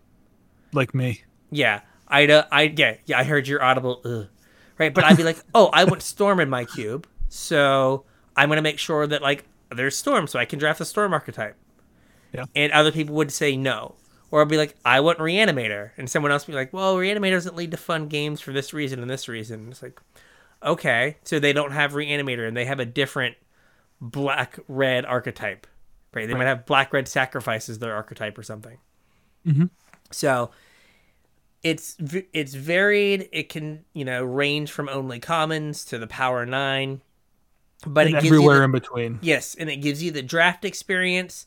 [0.72, 1.22] Like me.
[1.50, 4.26] Yeah, I uh, I yeah yeah I heard your audible ugh.
[4.78, 8.04] right, but I'd be like, oh, I want storm in my cube, so
[8.37, 11.57] I'm gonna make sure that like there's storm, so I can draft the storm archetype.
[12.33, 12.44] Yeah.
[12.54, 13.94] And other people would say no,
[14.31, 17.33] or I'd be like, I want reanimator, and someone else would be like, well, reanimator
[17.33, 19.70] doesn't lead to fun games for this reason and this reason.
[19.70, 20.00] It's like,
[20.62, 23.37] okay, so they don't have reanimator, and they have a different
[24.00, 25.66] black red archetype,
[26.14, 26.28] right?
[26.28, 28.78] They might have black red sacrifice as their archetype or something.
[29.46, 29.70] Mhm.
[30.11, 30.50] So
[31.62, 31.96] it's
[32.33, 33.28] it's varied.
[33.33, 37.00] It can you know range from only commons to the power nine,
[37.87, 39.19] but and it gives you everywhere the- in between.
[39.23, 41.47] yes, and it gives you the draft experience.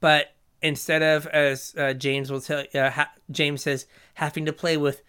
[0.00, 0.32] But
[0.62, 5.02] instead of as uh, James will tell, uh, ha- James says having to play with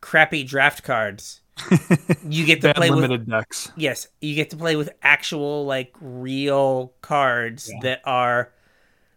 [0.00, 1.40] crappy draft cards,
[2.28, 3.72] you get to play with limited decks.
[3.76, 8.52] yes, you get to play with actual like real cards that are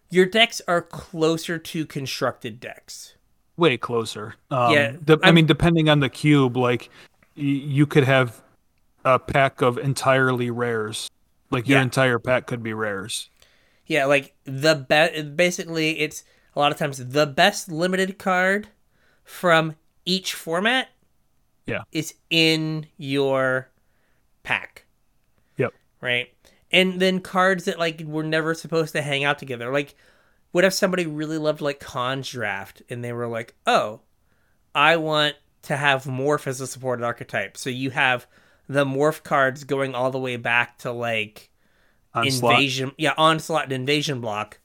[0.10, 3.14] your decks are closer to constructed decks.
[3.58, 4.36] Way closer.
[4.50, 6.90] Um, Yeah, de- I mean, depending on the cube, like
[7.38, 8.42] y- you could have
[9.06, 11.10] a pack of entirely rares.
[11.50, 11.84] Like your Yeah.
[11.84, 13.30] entire pack could be rares.
[13.86, 15.36] Yeah, like the best.
[15.36, 16.24] Basically, it's
[16.56, 18.70] a lot of times the best limited card
[19.24, 20.90] from each format.
[21.68, 21.84] Yeah.
[21.92, 23.70] is in your
[24.44, 24.86] pack.
[25.58, 25.74] Yep.
[26.02, 26.34] Right,
[26.72, 29.72] and then cards that like were never supposed to hang out together.
[29.72, 29.96] Like,
[30.52, 34.02] what if somebody really loved like Khans draft and they were like, "Oh,
[34.76, 38.26] I want to have morph as a supported archetype." So you have
[38.72, 41.50] the morph cards going all the way back to like
[42.14, 42.54] Onslaught.
[42.54, 44.60] invasion yeah onslaught and invasion block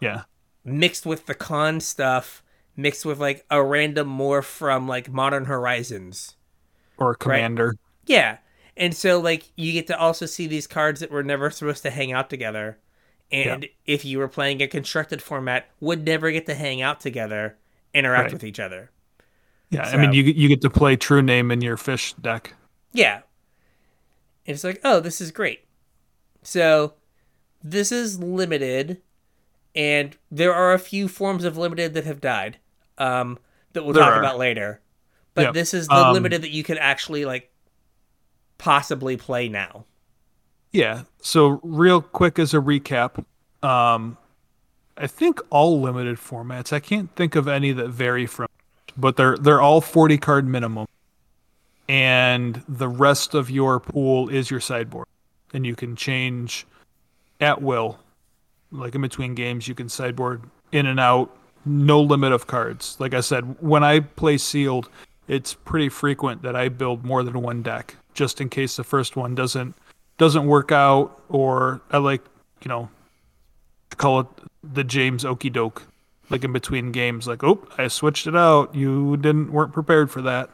[0.00, 0.22] Yeah.
[0.64, 2.42] mixed with the Khans stuff
[2.76, 6.36] mixed with like a random morph from like Modern Horizons.
[6.96, 7.74] Or Commander.
[8.06, 8.38] Yeah.
[8.76, 11.90] And so like you get to also see these cards that were never supposed to
[11.90, 12.78] hang out together.
[13.30, 13.68] And Yeah.
[13.86, 17.56] if you were playing a constructed format, would never get to hang out together,
[17.92, 18.32] interact Right.
[18.32, 18.90] with each other.
[19.70, 22.54] Yeah, I mean you you get to play True Name in your fish deck.
[22.92, 23.20] Yeah.
[24.46, 25.64] And it's like, oh, this is great.
[26.42, 26.94] So
[27.62, 29.00] this is limited,
[29.74, 32.58] and there are a few forms of limited that have died.
[32.98, 33.38] Um,
[33.72, 34.18] that we'll There talk are.
[34.20, 34.80] about later.
[35.34, 35.54] But Yep.
[35.54, 37.50] this is the Um, limited that you can actually like
[38.58, 39.84] possibly play now.
[40.72, 41.02] Yeah.
[41.20, 43.24] So real quick as a recap,
[43.62, 44.18] um,
[44.96, 46.72] I think all limited formats.
[46.72, 48.48] I can't think of any that vary from,
[48.96, 50.86] but they're they're all forty card minimum,
[51.88, 55.06] and the rest of your pool is your sideboard,
[55.52, 56.66] and you can change
[57.40, 57.98] at will,
[58.70, 59.68] like in between games.
[59.68, 62.96] You can sideboard in and out, no limit of cards.
[62.98, 64.88] Like I said, when I play sealed,
[65.28, 69.16] it's pretty frequent that I build more than one deck, just in case the first
[69.16, 69.74] one doesn't
[70.18, 72.22] doesn't work out, or I like,
[72.62, 72.88] you know,
[73.96, 74.26] call it
[74.62, 75.82] the James Okie doke,
[76.30, 78.74] like in between games, like, oh, I switched it out.
[78.74, 80.50] You didn't weren't prepared for that.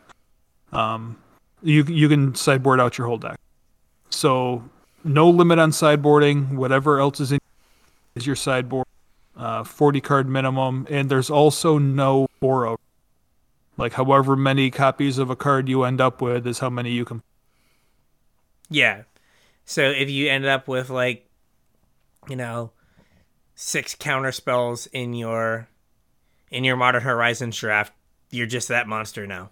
[0.72, 1.16] Um,
[1.62, 3.38] you you can sideboard out your whole deck.
[4.10, 4.68] So
[5.04, 6.54] no limit on sideboarding.
[6.54, 7.38] Whatever else is in
[8.14, 8.86] is your sideboard.
[9.36, 12.76] Uh, 40 card minimum, and there's also no borrow.
[13.76, 17.04] Like however many copies of a card you end up with is how many you
[17.04, 17.22] can
[18.68, 19.02] Yeah.
[19.64, 21.28] So if you end up with like,
[22.28, 22.72] you know,
[23.54, 25.68] six counter spells in your
[26.50, 27.92] in your Modern Horizons draft,
[28.30, 29.50] you're just that monster now.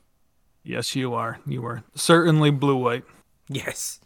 [0.67, 1.39] Yes, you are.
[1.47, 3.05] You are certainly blue white.
[3.49, 4.01] Yes.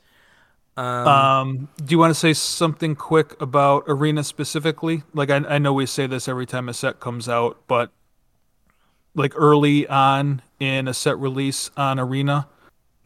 [0.76, 5.02] Um, Um, do you want to say something quick about arena specifically?
[5.14, 7.90] Like I, I know we say this every time a set comes out, but
[9.14, 12.46] like early on in a set release on arena,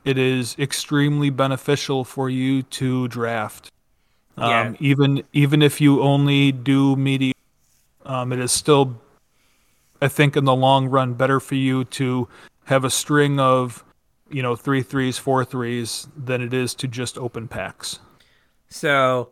[0.04, 3.70] it is extremely beneficial for you to draft.
[4.36, 4.74] Um, Yeah.
[4.80, 7.34] even even if you only do media,
[8.04, 9.00] um, it is still,
[10.02, 12.26] I think, in the long run, better for you to
[12.64, 13.84] have a string of,
[14.30, 17.98] you know, three threes, four threes than it is to just open packs.
[18.68, 19.30] So,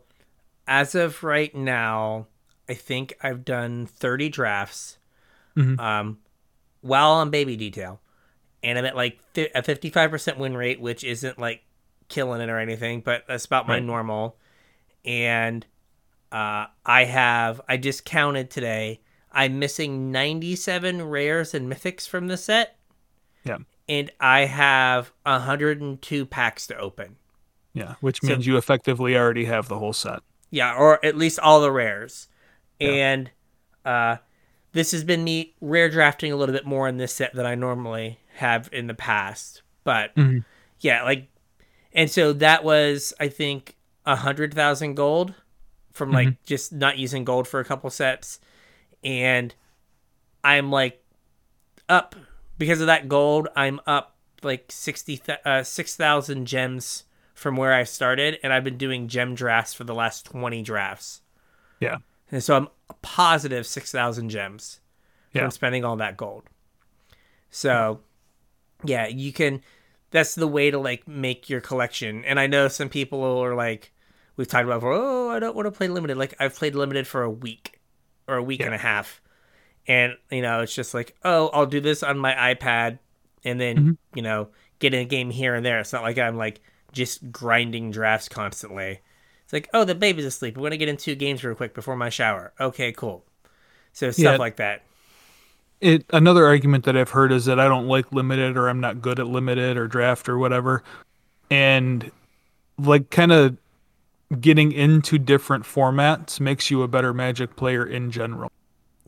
[0.67, 2.27] as of right now,
[2.69, 4.97] I think I've done 30 drafts
[5.57, 5.79] Mhm.
[5.79, 6.19] um,
[6.81, 7.99] while on baby detail.
[8.63, 11.63] And I'm at like a 55% win rate, which isn't like
[12.07, 14.37] killing it or anything, but that's about my normal.
[15.03, 15.65] And
[16.31, 22.37] uh, I have, I just counted today, I'm missing 97 rares and mythics from the
[22.37, 22.77] set.
[23.43, 23.57] Yeah.
[23.89, 27.17] And I have 102 packs to open.
[27.73, 30.19] Yeah, which So- means you effectively already have the whole set.
[30.51, 32.27] Yeah, or at least all the rares.
[32.79, 32.89] Yeah.
[32.89, 33.31] And
[33.85, 34.17] uh,
[34.73, 37.55] this has been me rare drafting a little bit more in this set than I
[37.55, 39.61] normally have in the past.
[39.83, 40.45] But Mhm.
[40.79, 41.27] yeah, like,
[41.91, 43.75] and so that was I think
[44.05, 45.33] a hundred thousand gold
[45.91, 48.39] from like just not using gold for a couple sets,
[49.03, 49.53] and
[50.43, 51.03] I'm like
[51.89, 52.15] up
[52.57, 53.47] because of that gold.
[53.55, 58.77] I'm up like sixty uh, six thousand gems from where I started, and I've been
[58.77, 61.21] doing gem drafts for the last twenty drafts.
[61.79, 61.97] Yeah.
[62.31, 64.79] And so I'm a positive 6,000 gems
[65.33, 65.41] Yeah.
[65.43, 66.45] from spending all that gold.
[67.51, 67.99] So,
[68.83, 69.61] yeah, you can.
[70.11, 72.23] That's the way to like make your collection.
[72.25, 73.91] And I know some people are like,
[74.35, 76.17] we've talked about, before, oh, I don't want to play limited.
[76.17, 77.79] Like I've played limited for a week
[78.27, 78.67] or a week Yeah.
[78.67, 79.21] and a half,
[79.87, 82.99] and you know it's just like, oh, I'll do this on my iPad,
[83.43, 83.97] and then Mhm.
[84.15, 85.79] you know get in a game here and there.
[85.79, 88.99] It's not like I'm like just grinding drafts constantly.
[89.43, 90.57] It's like, oh, the baby's asleep.
[90.57, 92.53] We're gonna get in two games real quick before my shower.
[92.59, 93.25] Okay, cool.
[93.93, 94.35] So stuff Yeah.
[94.37, 94.83] like that.
[95.81, 99.01] It another argument that I've heard is that I don't like limited or I'm not
[99.01, 100.83] good at limited or draft or whatever.
[101.51, 102.09] And
[102.77, 103.57] like kind of
[104.39, 108.51] getting into different formats makes you a better magic player in general.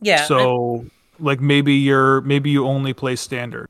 [0.00, 0.22] Yeah.
[0.22, 0.86] I- so
[1.18, 3.68] like maybe you're maybe you only play standard.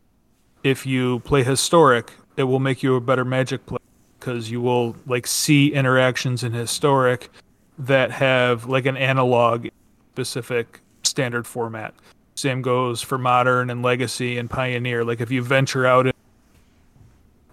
[0.64, 3.78] If you play historic, it will make you a better magic player
[4.18, 7.30] because you will like see interactions in historic
[7.78, 9.68] that have like an analog
[10.12, 11.94] specific standard format.
[12.34, 15.04] Same goes for modern and legacy and pioneer.
[15.04, 16.12] Like if you venture out,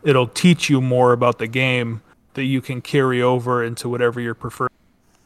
[0.03, 2.01] it'll teach you more about the game
[2.33, 4.71] that you can carry over into whatever your preferred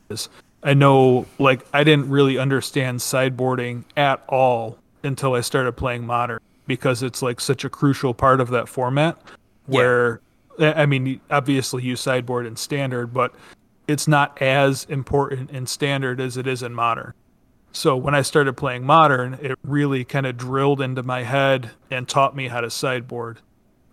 [0.10, 0.30] is.
[0.64, 6.40] I know, like, I didn't really understand sideboarding at all until I started playing modern
[6.66, 9.18] because it's like such a crucial part of that format.
[9.68, 10.22] Where,
[10.60, 13.34] I I mean, obviously you sideboard in standard, but
[13.88, 17.14] it's not as important in standard as it is in modern.
[17.72, 22.08] So when I started playing modern, it really kind of drilled into my head and
[22.08, 23.40] taught me how to sideboard.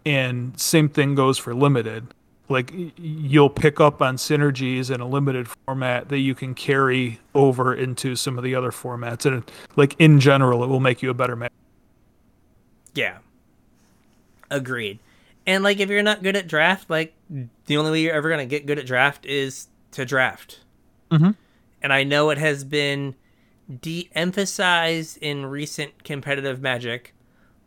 [0.07, 2.15] And same thing goes for limited.
[2.49, 7.75] Like you'll pick up on synergies in a limited format that you can carry over
[7.75, 11.15] into some of the other formats, and like in general, it will make you a
[11.15, 11.49] better man.
[12.95, 13.19] Yeah,
[14.51, 14.99] agreed.
[15.47, 17.15] And like if you're not good at draft, like
[17.67, 20.61] the only way you're ever gonna get good at draft is to draft.
[21.11, 21.31] Mm-hmm.
[21.83, 23.15] And I know it has been
[23.81, 27.15] de-emphasized in recent competitive Magic,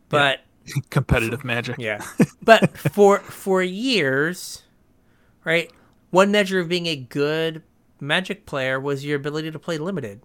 [0.08, 0.74] but yeah.
[0.90, 1.76] competitive Magic.
[1.78, 2.04] Yeah,
[2.42, 4.62] but for for years,
[5.48, 5.72] right?
[6.10, 7.62] One measure of being a good
[8.00, 10.20] Magic player was your ability to play limited.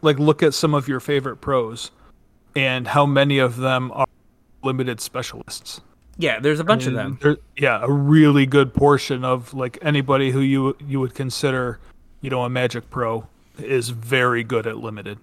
[0.00, 1.90] Like look at some of your favorite pros,
[2.54, 4.06] and how many of them are
[4.62, 5.80] limited specialists.
[6.18, 7.38] Yeah, there's a bunch and of them.
[7.56, 11.80] yeah, a really good portion of like anybody who you you would consider,
[12.20, 13.26] you know, a Magic pro
[13.58, 15.18] is very good at limited.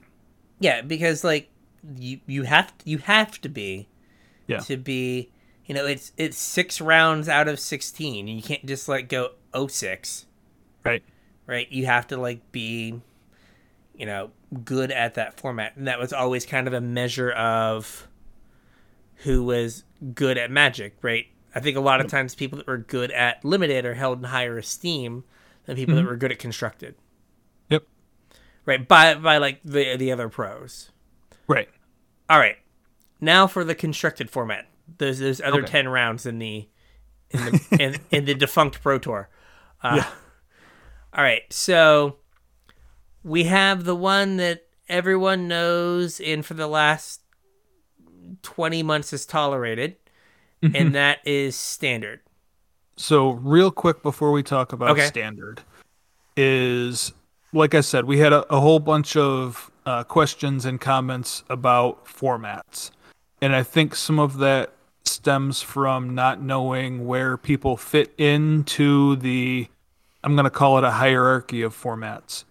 [0.60, 1.50] Yeah, because like
[1.98, 3.88] you you have to, you have to be
[4.48, 4.60] yeah.
[4.60, 5.30] to be
[5.66, 9.32] you know it's it's six rounds out of 16 and you can't just like go
[9.56, 10.26] 06
[10.84, 11.04] right.
[11.46, 11.70] Right?
[11.72, 13.02] You have to like be
[13.96, 14.32] you know
[14.64, 15.76] good at that format.
[15.76, 18.08] And that was always kind of a measure of
[19.18, 19.84] who was
[20.14, 21.28] good at magic right?
[21.56, 24.24] I think a lot of times people that were good at limited are held in
[24.26, 25.24] higher esteem
[25.66, 26.06] than people mm-hmm.
[26.06, 26.96] that were good at constructed.
[27.70, 27.84] Yep.
[28.66, 28.88] Right?
[28.88, 30.92] By by like the the other pros.
[31.48, 31.70] Right.
[32.30, 32.58] All right.
[33.22, 34.68] Now for the constructed format.
[34.98, 35.72] There's there's other okay.
[35.72, 36.68] 10 rounds in the
[37.30, 39.30] in the in, in the defunct pro tour
[39.84, 40.08] uh, yeah.
[41.14, 42.18] all right so
[43.24, 47.22] we have the one that everyone knows and for the last
[48.42, 49.96] 20 months is tolerated
[50.62, 50.76] mm-hmm.
[50.76, 52.22] and that is standard
[52.96, 55.06] so real quick before we talk about okay.
[55.06, 55.62] standard
[56.36, 57.14] is
[57.54, 62.06] like i said we had a, a whole bunch of uh, questions and comments about
[62.06, 62.92] formats
[63.42, 64.74] and i think some of that
[65.06, 69.68] stems from not knowing where people fit into the
[70.24, 72.46] i'm going to call it a hierarchy of formats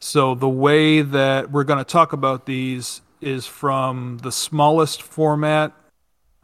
[0.00, 5.72] so the way that we're going to talk about these is from the smallest format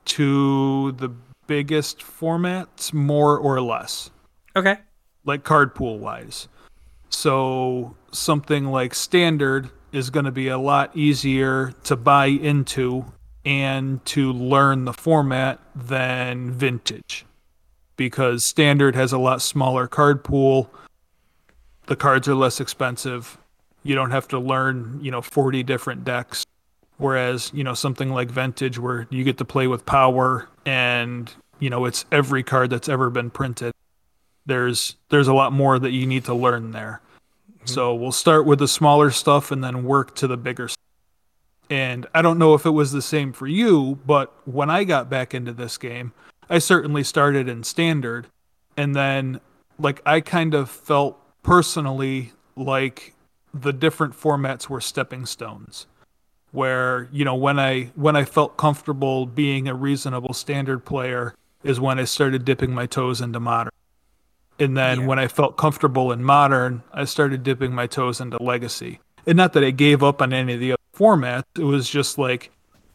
[0.07, 1.11] to the
[1.47, 4.11] biggest formats, more or less.
[4.57, 4.77] Okay.
[5.25, 6.49] Like card pool wise.
[7.09, 13.05] So something like standard is going to be a lot easier to buy into
[13.45, 17.25] and to learn the format than vintage
[17.97, 20.71] because standard has a lot smaller card pool.
[21.87, 23.39] The cards are less expensive.
[23.83, 26.45] You don't have to learn, you know, 40 different decks
[26.97, 31.69] Whereas, you know, something like Vintage where you get to play with power and, you
[31.69, 33.73] know, it's every card that's ever been printed.
[34.47, 37.01] There's there's a lot more that you need to learn there.
[37.51, 37.67] Mm-hmm.
[37.67, 40.79] So we'll start with the smaller stuff and then work to the bigger stuff.
[41.69, 45.11] And I don't know if it was the same for you, but when I got
[45.11, 46.13] back into this game,
[46.49, 48.27] I certainly started in standard
[48.77, 49.41] and then
[49.79, 53.15] like I kind of felt personally like
[53.53, 55.87] the different formats were stepping stones
[56.55, 61.35] where you know when I when I felt comfortable being a reasonable standard player
[61.65, 63.73] is when I started dipping my toes into modern.
[64.59, 65.07] And then yeah.
[65.07, 69.01] when I felt comfortable in modern, I started dipping my toes into legacy.
[69.27, 72.19] And not that I gave up on any of the other formats, it was just
[72.19, 72.51] like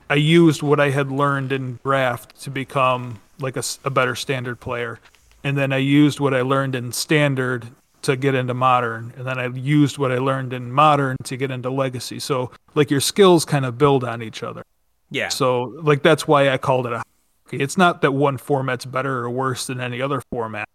[0.10, 4.60] I used what I had learned in draft to become like a, a better standard
[4.60, 5.00] player.
[5.44, 7.68] And then I used what I learned in standard
[8.02, 11.52] to get into modern and then i used what i learned in modern to get
[11.52, 12.20] into legacy.
[12.20, 14.64] So like your skills kind of build on each other.
[15.12, 15.30] Yeah.
[15.30, 17.04] So like that's why i called it a
[17.52, 20.70] it's not that one format's better or worse than any other format.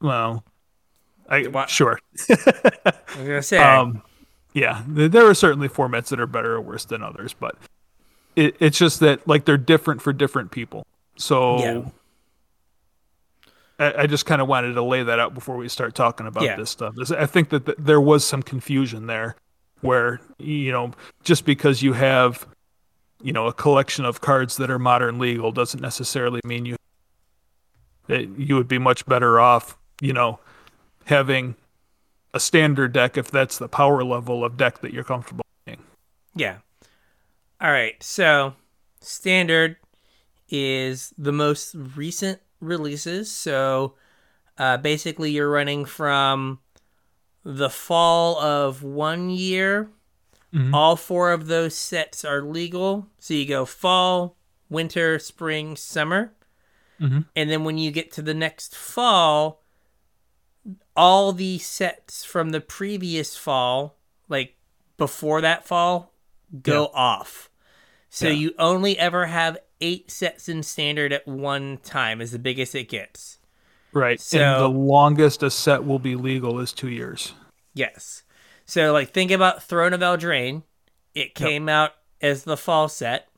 [0.00, 0.44] Well
[1.28, 1.68] i what?
[1.68, 1.98] sure.
[2.30, 3.58] I was gonna say.
[3.58, 4.02] Um
[4.54, 7.56] yeah there are certainly formats that are better or worse than others but
[8.36, 10.86] it, it's just that like they're different for different people
[11.16, 11.82] so yeah
[13.78, 16.44] I, I just kind of wanted to lay that out before we start talking about
[16.44, 16.56] yeah.
[16.56, 16.94] this stuff.
[17.16, 19.36] I think that th- there was some confusion there,
[19.80, 20.92] where you know
[21.24, 22.46] just because you have
[23.22, 26.76] you know a collection of cards that are modern legal doesn't necessarily mean you
[28.06, 30.38] that you would be much better off you know
[31.04, 31.54] having
[32.34, 35.82] a standard deck if that's the power level of deck that you're comfortable playing.
[36.34, 36.58] Yeah.
[37.60, 38.00] All right.
[38.02, 38.54] So
[39.00, 39.76] standard
[40.48, 43.30] is the most recent releases.
[43.30, 43.94] So
[44.58, 46.60] uh, basically, you're running from
[47.44, 49.90] the fall of one year.
[50.54, 50.74] Mm-hmm.
[50.74, 53.08] All four of those sets are legal.
[53.18, 54.36] So you go fall,
[54.70, 56.32] winter, spring, summer.
[57.00, 57.20] Mm-hmm.
[57.34, 59.62] And then when you get to the next fall,
[60.96, 64.56] all the sets from the previous fall, like
[64.96, 66.14] before that fall
[66.62, 66.98] go Yeah.
[67.00, 67.50] off.
[68.08, 68.34] So Yeah.
[68.34, 72.88] you only ever have eight sets in standard at one time is the biggest it
[72.88, 73.38] gets.
[73.92, 74.20] Right.
[74.20, 77.32] So- and the longest a set will be legal is two years.
[77.74, 78.22] Yes.
[78.64, 80.62] So like think about Throne of Eldraine.
[81.14, 83.28] It came out as the fall set.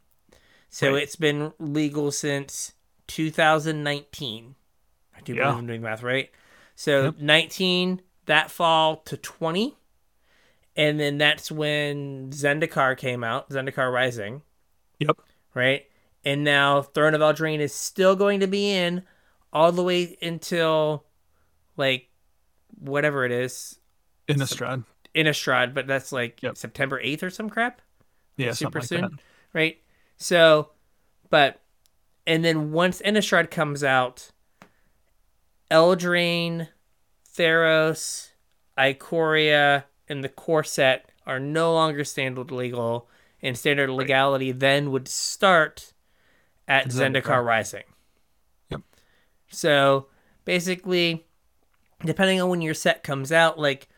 [0.71, 1.03] So Right.
[1.03, 2.73] it's been legal since
[3.07, 4.55] 2019.
[5.17, 5.45] I do Yeah.
[5.45, 6.31] believe I'm doing math right.
[6.75, 7.19] So Yep.
[7.19, 9.77] 19 that fall to 20.
[10.77, 14.43] And then that's when Zendikar came out, Zendikar Rising,
[15.01, 15.17] Yep.
[15.55, 15.88] right?
[16.29, 19.03] And now Throne of Eldraine is still going to be in
[19.51, 21.07] all the way until
[21.79, 22.11] like
[22.79, 23.79] whatever it is,
[24.29, 24.85] Innistrad.
[25.15, 26.59] Innistrad, but that's like Yep.
[26.59, 27.81] September 8th or some crap,
[28.37, 29.01] Yeah, super like soon.
[29.01, 29.11] that.
[29.55, 29.79] right?
[30.19, 30.69] So,
[31.31, 31.63] but,
[32.27, 34.31] and then once Innistrad comes out,
[35.71, 36.69] Eldraine,
[37.27, 38.33] Theros,
[38.77, 43.09] Ikoria, and the core set are no longer standard legal,
[43.41, 45.95] and standard legality then would start
[46.69, 47.23] at Zendikar.
[47.23, 47.45] Zendikar.
[47.45, 47.83] Rising.
[48.71, 48.83] Yep.
[49.51, 50.07] So
[50.45, 51.27] basically,
[52.05, 53.89] depending on when your set comes out, like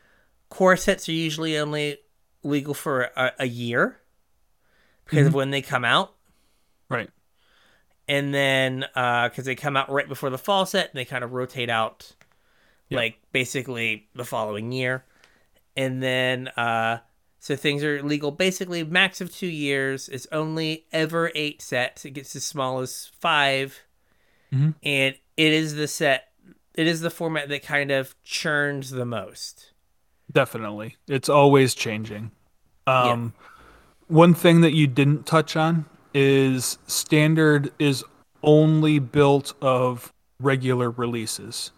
[0.48, 1.98] core sets are usually only
[2.42, 3.98] legal for a, a year
[5.04, 6.14] because of when they come out.
[6.88, 7.10] Right.
[8.08, 11.32] And then, because they come out right before the fall set, and they kind of
[11.32, 12.12] rotate out,
[12.88, 12.96] Yep.
[12.96, 15.04] like basically the following year.
[15.76, 16.98] And then, uh,
[17.40, 20.08] so things are legal basically max of two years.
[20.10, 22.04] It's only ever eight sets.
[22.04, 23.80] It gets as small as 5
[24.52, 24.74] Mhm.
[24.82, 26.28] and it is the set.
[26.74, 29.72] It is the format that kind of churns the most.
[30.30, 30.96] Definitely.
[31.08, 32.30] It's always changing.
[32.86, 33.32] Um,
[34.06, 38.04] One thing that you didn't touch on is standard is
[38.42, 41.70] only built of regular releases.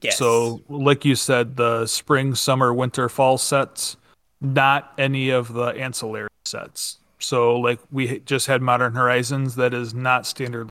[0.00, 0.18] Yes.
[0.18, 3.96] So, like you said, the spring, summer, winter, fall sets,
[4.40, 6.98] not any of the ancillary sets.
[7.18, 10.70] So, like we just had Modern Horizons, that is not standard.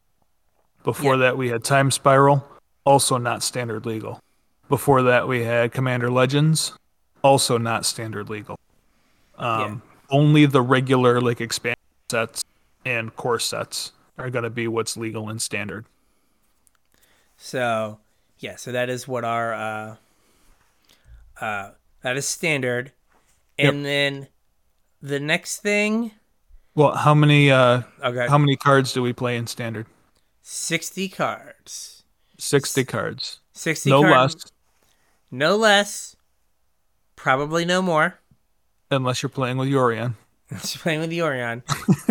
[0.84, 1.20] Before Yeah.
[1.22, 2.48] that, we had Time Spiral,
[2.86, 4.22] also not standard legal.
[4.70, 6.74] Before that, we had Commander Legends,
[7.22, 8.58] also not standard legal.
[9.38, 12.44] Um, Only the regular like expansion sets
[12.86, 15.86] and core sets are going to be what's legal and standard.
[17.38, 18.00] So,
[18.40, 19.96] yeah, so that is what our uh
[21.42, 22.94] uh that is standard.
[23.58, 23.74] Yep.
[23.74, 24.28] And then
[25.02, 26.12] the next thing,
[26.76, 29.86] Well, how many uh, okay, how many cards do we play in standard?
[30.44, 32.04] 60 cards.
[32.38, 33.40] 60 cards.
[33.54, 34.36] 60 No cards.
[34.36, 34.52] less
[35.32, 36.16] No less.
[37.16, 38.20] Probably no more.
[38.92, 40.14] unless you're playing with Yorion.
[40.62, 41.62] She's playing with the Orion,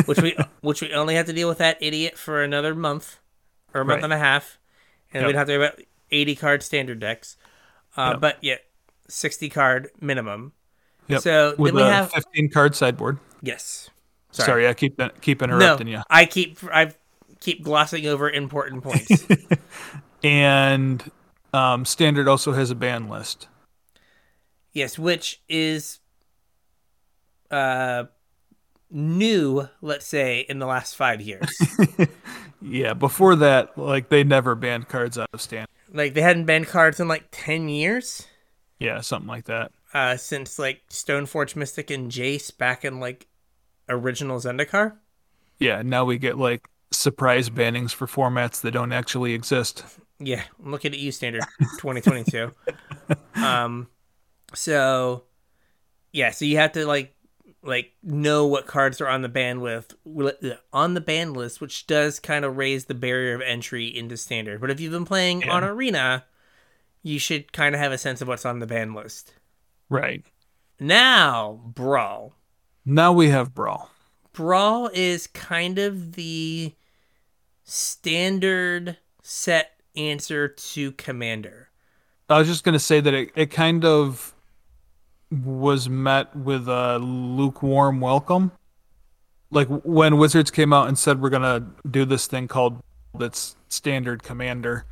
[0.05, 3.19] which we which we only have to deal with that idiot for another month
[3.73, 4.05] or a month Right.
[4.05, 4.59] and a half,
[5.15, 5.27] and Yep.
[5.27, 5.81] we'd have to worry about
[6.11, 7.39] eighty card standard decks.
[7.97, 8.21] Uh, Yep.
[8.21, 8.57] But yeah,
[9.09, 10.53] sixty card minimum.
[11.09, 11.21] Yep.
[11.23, 13.19] So With then we a have 15 card sideboard.
[13.43, 13.91] yes.
[14.33, 16.03] Sorry, I keep keep No, interrupting you.
[16.11, 16.93] I keep I
[17.41, 19.25] keep glossing over important points.
[20.25, 21.09] And
[21.53, 23.47] um, standard also has a ban list.
[24.73, 26.01] yes, which is
[27.51, 28.05] uh
[28.91, 31.49] new, let's say, in the last five years.
[32.63, 35.69] Yeah, before that, like they never banned cards out of standard.
[35.93, 38.27] like they hadn't banned cards in like ten years.
[38.81, 39.71] Yeah, something like that.
[39.97, 43.27] Uh, since like Stoneforge Mystic and Jace back in like
[43.89, 44.97] original Zendikar.
[45.59, 49.85] Yeah, now we get like surprise bannings for formats that don't actually exist.
[50.19, 51.45] Yeah, I'm looking at you, Standard
[51.79, 52.53] 2022.
[53.37, 53.89] um,
[54.55, 55.25] so
[56.13, 57.15] yeah, so you have to like
[57.63, 59.95] like know what cards are on the ban with
[60.75, 64.61] on the ban list, which does kind of raise the barrier of entry into Standard.
[64.61, 65.53] But if you've been playing Yeah.
[65.53, 66.25] on Arena,
[67.03, 69.33] you should kind of have a sense of what's on the ban list.
[69.89, 70.25] Right.
[70.81, 72.35] Now, Brawl.
[72.85, 73.91] Now we have Brawl.
[74.33, 76.75] Brawl is kind of the
[77.65, 81.71] standard set answer to Commander.
[82.29, 84.35] I was just gonna say that it, it kind of
[85.31, 88.53] was met with a lukewarm welcome.
[89.51, 92.83] Like when Wizards came out and said we're gonna do this thing called
[93.19, 94.85] that's standard commander,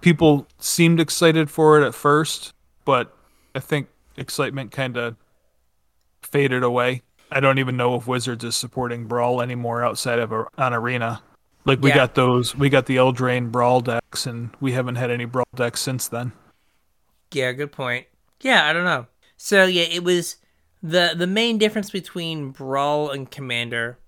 [0.00, 2.52] people seemed excited for it at first,
[2.84, 3.14] but
[3.54, 5.16] I think excitement kind of
[6.22, 7.02] faded away.
[7.30, 11.22] I don't even know if Wizards is supporting Brawl anymore outside of a, an arena.
[11.64, 11.96] Like we Yeah.
[11.96, 15.80] got those, we got the Eldraine Brawl decks, and we haven't had any Brawl decks
[15.80, 16.32] since then.
[17.32, 18.06] Yeah, good point.
[18.40, 19.06] Yeah, I don't know.
[19.36, 20.36] So yeah, it was
[20.82, 23.98] the the main difference between Brawl and Commander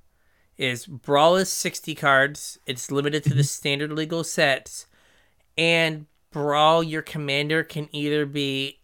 [0.57, 2.59] is Brawl is 60 cards.
[2.67, 3.43] It's limited to the mm-hmm.
[3.43, 4.87] standard legal sets.
[5.57, 8.78] And Brawl your commander can either be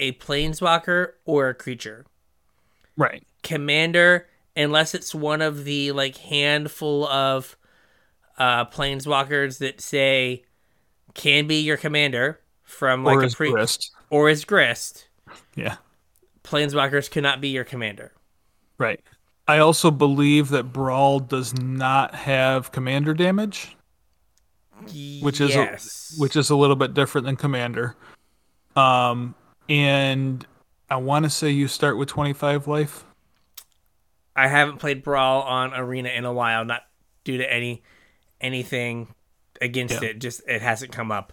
[0.00, 2.06] a planeswalker or a creature.
[2.96, 3.22] Right.
[3.42, 4.26] commander
[4.56, 7.56] unless it's one of the like handful of
[8.36, 10.44] uh planeswalkers that say
[11.14, 13.92] can be your commander from like or a pre wrist.
[14.10, 15.08] or is grist.
[15.54, 15.76] Yeah.
[16.44, 18.12] Planeswalkers cannot be your commander.
[18.78, 19.00] Right.
[19.48, 23.76] I also believe that Brawl does not have commander damage,
[25.20, 26.14] which is yes.
[26.16, 27.96] a, which is a little bit different than commander.
[28.76, 29.34] Um,
[29.68, 30.46] and
[30.88, 33.04] I want to say you start with 25 life.
[34.36, 36.82] I haven't played Brawl on Arena in a while, not
[37.24, 37.82] due to any
[38.40, 39.14] anything
[39.60, 40.10] against Yeah.
[40.10, 40.18] it.
[40.20, 41.32] Just it hasn't come up.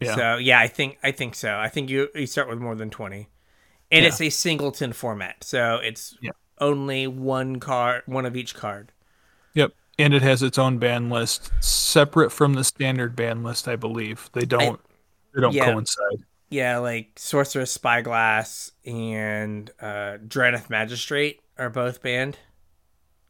[0.00, 0.14] Yeah.
[0.14, 1.58] So yeah, I think I think so.
[1.58, 3.28] I think you you start with more than twenty,
[3.90, 4.08] and Yeah.
[4.08, 6.30] it's a singleton format, so it's Yeah.
[6.58, 8.92] only one card, one of each card.
[9.54, 9.72] Yep.
[9.98, 14.30] And it has its own ban list, separate from the standard ban list, I believe.
[14.32, 14.80] They don't
[15.34, 16.24] they don't coincide.
[16.50, 22.38] Yeah, like Sorcerous Spyglass and uh, Drannith Magistrate are both banned.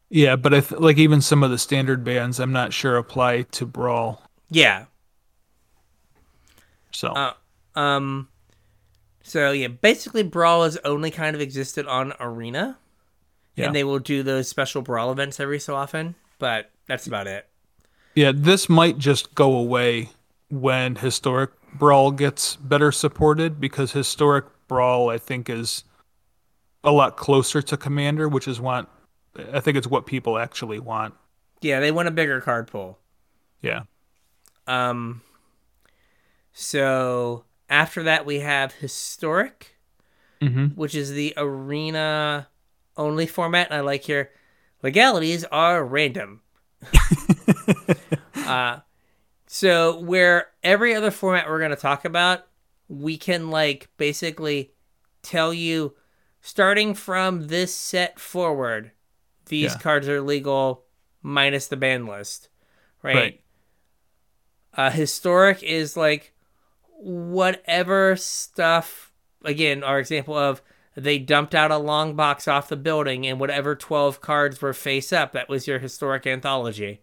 [0.08, 3.42] Yeah, but I th- like even some of the standard bans, I'm not sure apply
[3.42, 4.22] to Brawl.
[4.48, 4.86] Yeah.
[6.92, 7.32] So Uh,
[7.76, 8.28] um.
[9.22, 12.78] So yeah, basically, Brawl has only kind of existed on Arena,
[13.54, 13.66] Yeah.
[13.66, 17.46] and they will do those special Brawl events every so often, but that's about it.
[18.16, 20.08] yeah, this might just go away
[20.48, 25.84] when historic Brawl gets better supported because historic Brawl, I think, is
[26.84, 28.88] a lot closer to Commander, which is what
[29.52, 31.14] I think it's what people actually want.
[31.60, 32.98] Yeah, they want a bigger card pool.
[33.62, 33.82] Yeah.
[34.66, 35.22] Um.
[36.52, 39.76] So after that, we have historic,
[40.40, 40.68] Mm-hmm.
[40.68, 42.48] which is the arena
[42.96, 43.66] only format.
[43.66, 44.30] And I like here
[44.82, 46.40] legalities are random.
[48.34, 48.78] uh,
[49.52, 52.46] so where every other format we're going to talk about,
[52.88, 54.70] we can like basically
[55.22, 55.96] tell you
[56.40, 58.92] starting from this set forward,
[59.46, 59.78] these Yeah.
[59.78, 60.84] cards are legal
[61.20, 62.48] minus the ban list,
[63.02, 63.16] right?
[63.16, 63.40] Right.
[64.72, 66.32] Uh, historic is like
[67.00, 69.12] whatever stuff.
[69.44, 70.62] Again, our example of
[70.94, 75.12] they dumped out a long box off the building, and whatever twelve cards were face
[75.12, 77.00] up, that was your historic anthology,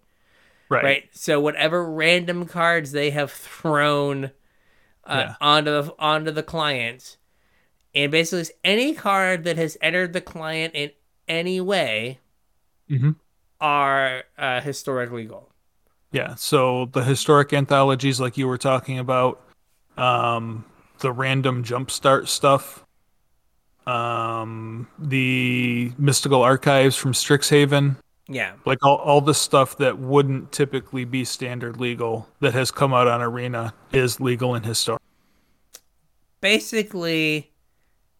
[0.69, 0.83] Right.
[0.83, 1.09] right?
[1.11, 4.31] So whatever random cards they have thrown
[5.05, 5.35] uh, Yeah.
[5.39, 7.17] onto the onto the client,
[7.95, 10.91] and basically any card that has entered the client in
[11.29, 12.19] any way
[12.89, 13.15] Mhm.
[13.61, 15.49] are uh, historic legal.
[16.11, 16.35] Yeah.
[16.35, 19.41] So the historic anthologies, like you were talking about,
[19.97, 20.65] um,
[20.99, 22.83] the random jumpstart stuff,
[23.85, 27.97] um, the mystical archives from Strixhaven,
[28.29, 28.53] Yeah.
[28.65, 33.07] like all, all the stuff that wouldn't typically be standard legal that has come out
[33.07, 35.01] on Arena is legal in historic.
[36.41, 37.51] basically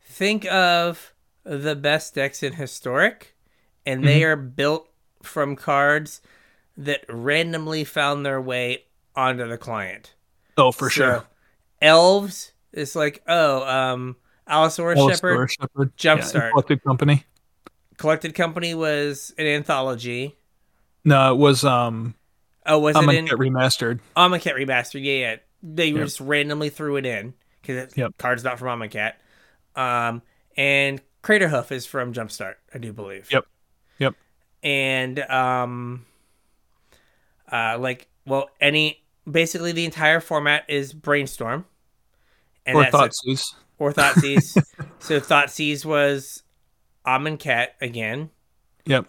[0.02, 3.36] think of the best decks in historic
[3.86, 4.30] and they Mm-hmm.
[4.32, 4.90] are built
[5.24, 6.22] from cards
[6.78, 8.84] that randomly found their way
[9.16, 10.14] onto the client
[10.58, 11.24] Oh, for So, sure.
[11.82, 14.16] elves is like oh um
[14.48, 15.98] allosaurus shepherd Shepherd.
[15.98, 16.52] Jumpstart.
[16.52, 17.24] Collected Company.
[17.98, 20.36] Collected company was an anthology
[21.04, 22.16] No, it was um
[22.66, 24.00] oh was it in Remastered.
[24.16, 25.98] Amonkhet remastered yeah yeah they Yep.
[26.06, 28.18] just randomly threw it in because Yep.
[28.18, 29.14] cards not from Amonkhet
[29.76, 30.22] um
[30.56, 33.46] and Craterhoof is from Jumpstart I do believe Yep.
[34.00, 34.14] Yep.
[34.64, 36.06] and um
[37.52, 41.66] uh like well any basically the entire format is brainstorm
[42.66, 42.84] and Or.
[42.86, 43.56] Thoughtseize.
[43.80, 44.58] or Thoughtseize
[45.00, 46.44] so Thoughtseize was
[47.08, 48.30] Amonkhet again
[48.86, 49.06] Yep.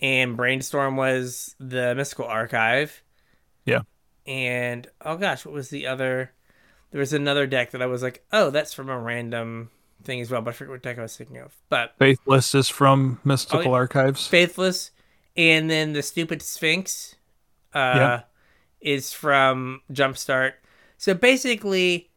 [0.00, 3.02] and brainstorm was the mystical archive
[3.66, 3.82] Yeah.
[4.26, 6.32] and oh gosh what was the other
[6.90, 9.70] there was another deck that I was like oh that's from a random
[10.04, 12.68] thing as well but I forget what deck I was thinking of but Faithless is
[12.68, 13.74] from Mystical Oh.
[13.74, 14.26] Archives.
[14.26, 14.90] Faithless,
[15.36, 17.14] and then the stupid Sphinx
[17.74, 18.22] uh, Yeah.
[18.80, 20.54] is from Jumpstart.
[20.98, 22.10] So basically,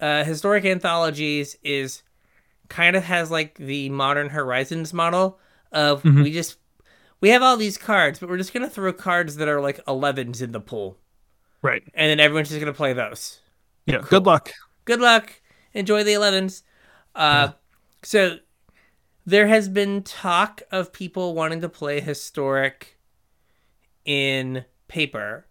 [0.00, 2.02] uh, historic anthologies is
[2.68, 5.38] kind of has like the modern Horizons model
[5.72, 6.22] of Mhm.
[6.22, 6.58] we just
[7.20, 10.42] we have all these cards, but we're just gonna throw cards that are like 11s
[10.42, 10.98] in the pool,
[11.62, 11.82] Right.
[11.94, 13.40] and then everyone's just gonna play those.
[13.86, 14.02] Yeah.
[14.08, 14.52] Good luck.
[14.84, 15.40] Good luck.
[15.72, 16.62] Enjoy the 11s.
[17.14, 17.52] Uh,
[18.02, 18.38] So
[19.24, 22.98] there has been talk of people wanting to play historic
[24.04, 25.46] in paper,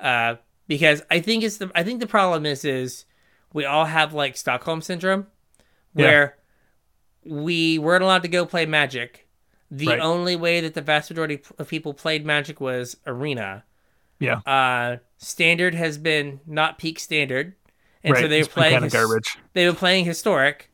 [0.00, 3.04] uh, because I think it's the I think the problem is is
[3.52, 5.26] we all have like Stockholm syndrome,
[5.94, 6.04] Yeah.
[6.06, 6.36] where
[7.24, 9.26] we weren't allowed to go play Magic.
[9.70, 10.00] The Right.
[10.00, 13.64] only way that the vast majority of people played Magic was Arena.
[14.18, 14.36] Yeah.
[14.46, 17.54] Uh, standard has been not peak standard,
[18.02, 19.38] and so they're It's been playing kind of his- garbage.
[19.52, 20.70] they've been playing historic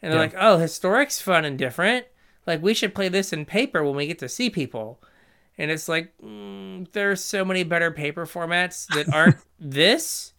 [0.00, 0.26] and they're Yeah.
[0.26, 2.06] like oh historic's fun and different
[2.46, 5.02] like we should play this in paper when we get to see people.
[5.58, 10.32] And it's like mm, there's so many better paper formats that aren't this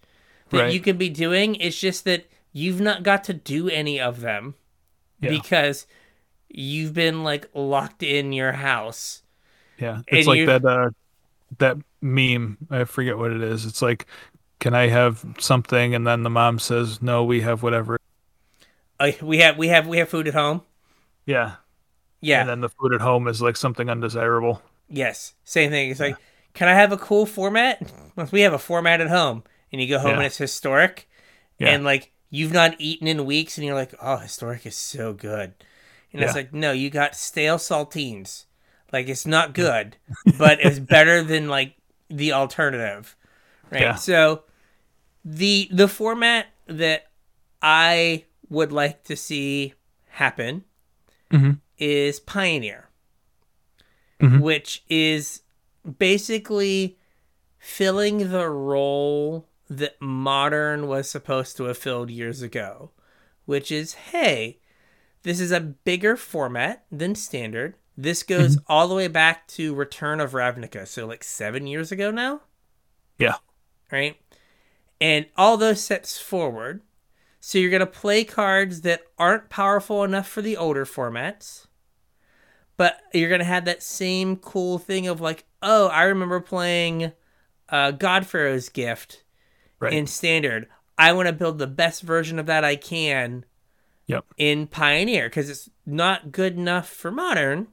[0.50, 0.74] that Right.
[0.74, 1.56] you could be doing.
[1.56, 2.26] It's just that
[2.60, 4.56] you've not got to do any of them
[5.22, 5.30] Yeah.
[5.32, 5.88] because
[6.50, 9.22] you've been like locked in your house.
[9.78, 10.90] Yeah, it's like you- that uh,
[11.60, 12.58] that meme.
[12.70, 13.66] I forget what it is.
[13.66, 14.06] It's like,
[14.60, 15.96] can I have something?
[15.96, 17.98] And then the mom says, "No, we have whatever."
[19.00, 20.62] Uh, we have we have we have food at home.
[21.26, 21.56] Yeah,
[22.22, 22.42] Yeah.
[22.42, 24.62] and then the food at home is like something undesirable.
[24.90, 25.92] Yes, same thing.
[25.92, 26.16] It's like,
[26.56, 27.90] can I have a cool format?
[28.16, 30.18] Well, we have a format at home, and you go home Yeah.
[30.18, 31.08] and it's historic,
[31.60, 31.70] Yeah.
[31.70, 35.54] and like you've not eaten in weeks, and you're like, oh, historic is so good,
[36.14, 38.46] and it's like, no, you got stale saltines.
[38.92, 39.98] Like it's not good,
[40.38, 41.76] but it's better than like
[42.10, 43.16] the alternative,
[43.72, 43.82] right?
[43.82, 43.96] Yeah.
[43.96, 44.44] So
[45.26, 47.08] the the format that
[47.62, 49.74] I would like to see
[50.08, 50.64] happen
[51.32, 51.60] Mhm.
[51.78, 52.90] is Pioneer,
[54.20, 54.42] Mhm.
[54.42, 55.42] which is
[55.98, 56.98] basically
[57.60, 62.92] filling the role that modern was supposed to have filled years ago,
[63.46, 64.60] which is hey,
[65.24, 67.76] this is a bigger format than standard.
[67.98, 72.12] This goes all the way back to Return of Ravnica, so like seven years ago
[72.12, 72.42] now
[73.18, 73.36] Yeah,
[73.92, 74.16] right?
[75.02, 76.82] And all those sets forward.
[77.42, 81.68] So you're going to play cards that aren't powerful enough for the older formats,
[82.76, 87.14] but you're going to have that same cool thing of like, oh, I remember playing
[87.70, 89.24] uh, Godpharaoh's Gift
[89.80, 89.94] right.
[89.94, 90.68] in Standard.
[90.98, 93.46] I want to build the best version of that I can
[94.08, 94.26] yep.
[94.38, 97.68] in Pioneer because it's not good enough for Modern,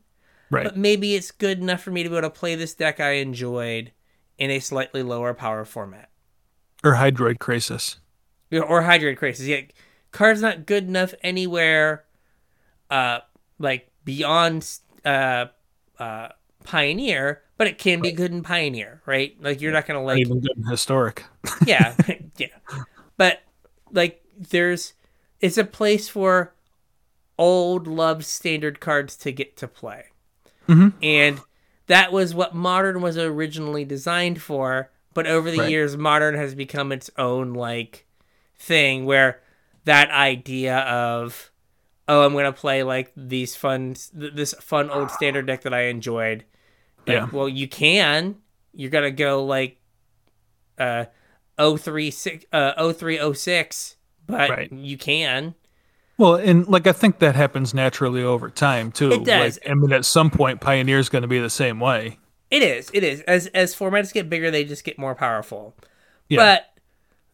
[0.50, 0.64] Right.
[0.64, 3.12] but maybe it's good enough for me to be able to play this deck I
[3.14, 3.90] enjoyed
[4.38, 6.10] in a slightly lower power format.
[6.84, 7.96] or Hydroid Krasis.
[8.50, 9.46] Yeah, or Hydroid Krasis.
[9.48, 9.62] Yeah,
[10.12, 12.04] card's not good enough anywhere,
[12.90, 13.20] uh,
[13.58, 14.70] like beyond
[15.04, 15.46] uh,
[15.98, 16.28] uh,
[16.62, 19.36] Pioneer, but it can be good in Pioneer, right?
[19.40, 21.24] Like you're not gonna Not like, even good in historic.
[21.66, 21.94] yeah,
[22.36, 22.46] yeah,
[23.16, 23.40] but
[23.92, 24.92] like there's,
[25.40, 26.54] it's a place for
[27.38, 30.06] old loved standard cards to get to play,
[30.68, 30.92] Mhm.
[31.02, 31.40] and
[31.86, 34.90] that was what modern was originally designed for.
[35.14, 35.70] But over the Right.
[35.70, 38.06] years, modern has become its own like
[38.58, 39.40] thing where
[39.84, 41.50] that idea of
[42.08, 45.82] oh i'm gonna play like these fun th- this fun old standard deck that i
[45.82, 46.42] enjoyed
[47.06, 47.28] like, Yeah.
[47.32, 48.36] well you can
[48.72, 49.78] you're gonna go like
[50.78, 51.04] uh
[51.58, 53.96] 036 uh 0306
[54.26, 54.72] but Right.
[54.72, 55.54] you can
[56.18, 59.12] Well, and like I think that happens naturally over time too.
[59.12, 59.58] It does.
[59.62, 62.18] Like, I mean, at some point, Pioneer's going to be the same way.
[62.50, 65.74] it is it is as as formats get bigger they just get more powerful
[66.28, 66.38] Yeah.
[66.38, 66.78] But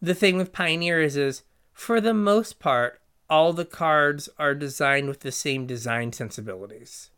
[0.01, 2.99] the thing with Pioneer is, is for the most part,
[3.29, 7.09] all the cards are designed with the same design sensibilities.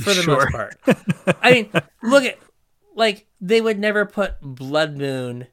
[0.00, 0.36] For the Sure.
[0.50, 1.36] most part.
[1.42, 1.70] I mean,
[2.02, 2.38] look at
[2.96, 5.46] like they would never put Blood Moon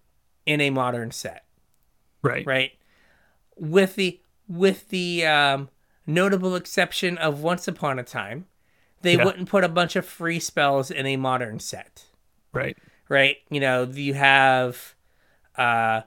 [0.45, 1.45] in a modern set,
[2.21, 2.45] Right.
[2.45, 2.71] right?
[3.57, 5.69] With the with the um,
[6.07, 8.45] notable exception of Once Upon a Time,
[9.01, 9.25] they Yeah.
[9.25, 12.05] wouldn't put a bunch of free spells in a modern set
[12.53, 12.77] Right.
[13.09, 13.37] right?
[13.49, 14.95] You know, you have
[15.57, 16.01] uh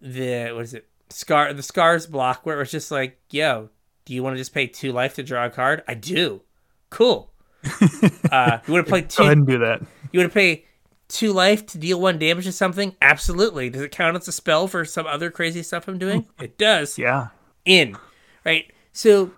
[0.00, 0.88] the what is it?
[1.10, 3.70] Scar the scars block where it was just like, yo,
[4.04, 5.82] do you want to just pay two life to draw a card?
[5.88, 6.42] I do.
[6.90, 7.31] Cool.
[8.30, 9.82] Uh you want to play Go two ahead and do that.
[10.12, 10.64] you want to pay
[11.08, 12.96] two life to deal one damage to something?
[13.02, 13.68] Absolutely.
[13.70, 16.26] Does it count as a spell for some other crazy stuff I'm doing?
[16.40, 17.28] It does Yeah.
[17.64, 17.96] in
[18.44, 19.30] right so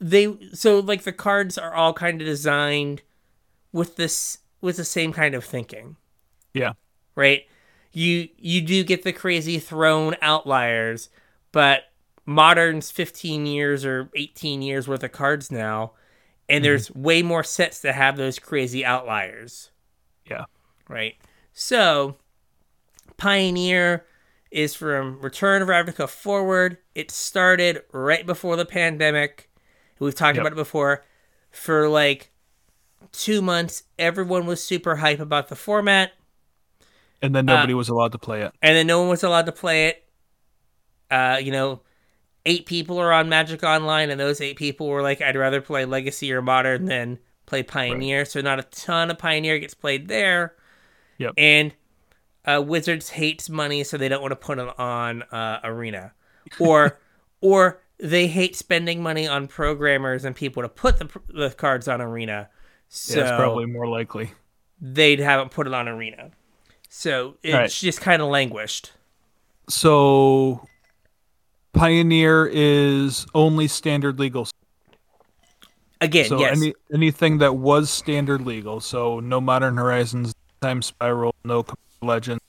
[0.00, 3.02] they so like the cards are all kind of designed
[3.72, 5.96] with this with the same kind of thinking
[6.54, 6.72] Yeah.
[7.14, 7.42] right
[7.92, 11.08] you you do get the crazy thrown outliers
[11.52, 11.84] but
[12.26, 15.92] modern's 15 years or 18 years worth of cards now
[16.50, 19.70] and there's way more sets that have those crazy outliers
[20.26, 20.44] Yeah.
[20.88, 21.16] right?
[21.52, 22.16] So,
[23.16, 24.06] Pioneer
[24.50, 26.78] is from Return of Ravnica forward.
[26.94, 29.48] It started right before the pandemic.
[29.98, 30.42] We've talked Yep.
[30.42, 31.04] about it before.
[31.50, 32.30] For like
[33.12, 36.12] two months, everyone was super hype about the format,
[37.22, 38.52] And then nobody was allowed to play it.
[38.62, 40.04] and then no one was allowed to play it.
[41.10, 41.82] Uh, you know,
[42.46, 45.84] eight people are on Magic Online, and those eight people were like, "I'd rather play
[45.84, 50.54] Legacy or Modern than play Pioneer." So not a ton of Pioneer gets played there.
[51.18, 51.32] Yep.
[51.36, 51.72] And
[52.46, 56.12] uh, Wizards hates money, so they don't want to put it on uh, Arena,
[56.58, 56.98] or
[57.40, 62.00] or they hate spending money on programmers and people to put the, the cards on
[62.00, 62.48] Arena.
[62.88, 64.32] So Yeah, it's probably more likely.
[64.80, 66.30] they'd haven't put it on Arena.
[66.88, 67.70] So it's Right.
[67.70, 68.92] just kind of languished.
[69.68, 70.66] So,
[71.72, 74.48] Pioneer is only standard legal.
[76.00, 76.56] Again, So yes.
[76.56, 81.64] any anything that was standard legal, so no Modern Horizons, Time Spiral, no
[82.00, 82.40] Legends,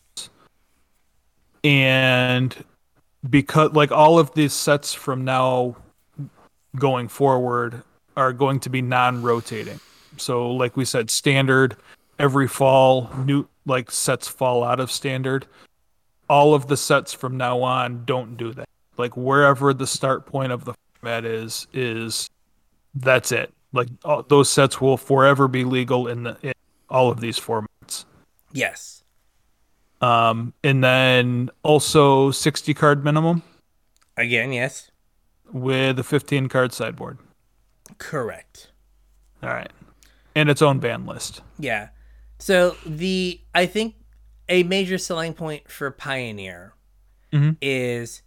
[1.64, 2.56] and
[3.30, 5.76] because like all of these sets from now
[6.78, 7.84] going forward
[8.16, 9.80] are going to be non-rotating.
[10.18, 11.76] So like we said, standard
[12.20, 15.46] every fall, new like sets fall out of standard.
[16.30, 18.70] All of the sets from now on don't do that.
[18.98, 22.30] Like wherever the start point of the format is, is
[22.94, 23.54] that's it.
[23.74, 26.54] Like all, those sets will forever be legal in the in
[26.90, 28.06] all of these formats.
[28.52, 28.98] yes.
[30.02, 33.44] Um, and then also 60 card minimum
[34.18, 34.90] Again, yes.
[35.54, 37.20] with a 15 card sideboard.
[38.00, 38.72] Correct.
[39.44, 39.72] All right,
[40.36, 41.42] and its own ban list.
[41.60, 41.90] Yeah.
[42.40, 43.96] So the I think
[44.50, 46.74] a major selling point for Pioneer
[47.32, 47.58] Mhm.
[47.62, 48.22] is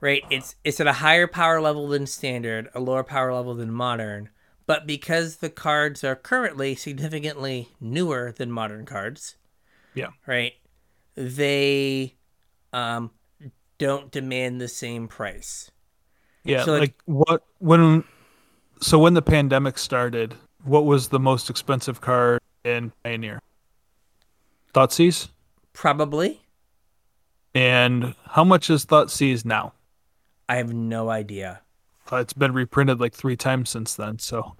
[0.00, 0.22] right.
[0.30, 4.30] It's it's at a higher power level than standard, a lower power level than modern.
[4.66, 9.36] But because the cards are currently significantly newer than modern cards,
[9.94, 10.08] Yeah.
[10.26, 10.54] right?
[11.14, 12.16] They
[12.72, 13.12] um,
[13.78, 15.70] don't demand the same price.
[16.42, 18.04] Yeah, So, like- like, what when
[18.80, 20.34] so when the pandemic started,
[20.64, 23.40] what was the most expensive card in Pioneer?
[24.74, 25.28] Thoughtseize?
[25.72, 26.42] Probably.
[27.54, 29.72] And how much is Thoughtseize now?
[30.48, 31.62] I have no idea.
[32.10, 34.54] Uh, it's been reprinted like three times since then, so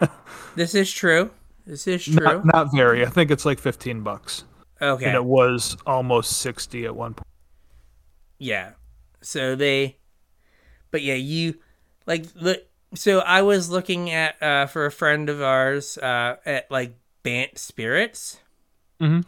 [0.54, 1.30] This is true.
[1.66, 2.24] This is true.
[2.24, 3.06] not, not very.
[3.06, 4.44] I think it's like fifteen bucks,
[4.82, 5.06] okay.
[5.06, 7.26] and it was almost sixty at one point.
[8.38, 8.72] Yeah.
[9.22, 9.96] So they
[10.90, 11.54] but yeah, you
[12.06, 12.62] like the
[12.94, 17.58] so I was looking at uh for a friend of ours uh at like Bant
[17.58, 18.40] Spirits.
[19.00, 19.24] Mhm.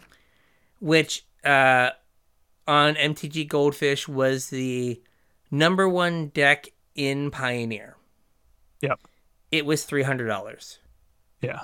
[0.81, 1.91] Which uh
[2.67, 5.01] on MTG Goldfish was the
[5.53, 7.97] number one deck in Pioneer.
[8.81, 8.99] Yep.
[9.53, 10.81] It was three hundred dollars.
[11.41, 11.61] Yeah,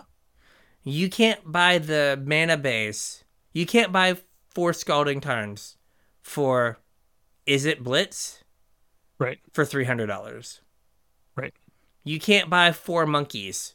[0.84, 3.24] You can't buy the mana base.
[3.52, 4.16] You can't buy
[4.48, 5.76] four Scalding Tarns
[6.20, 6.78] for
[7.46, 8.44] is it Blitz?
[9.18, 10.60] right, for three hundred dollars.
[11.36, 11.54] right.
[12.04, 13.74] You can't buy four monkeys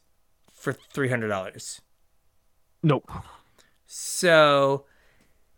[0.54, 1.82] for three hundred dollars.
[2.82, 3.10] Nope.
[3.86, 4.86] So,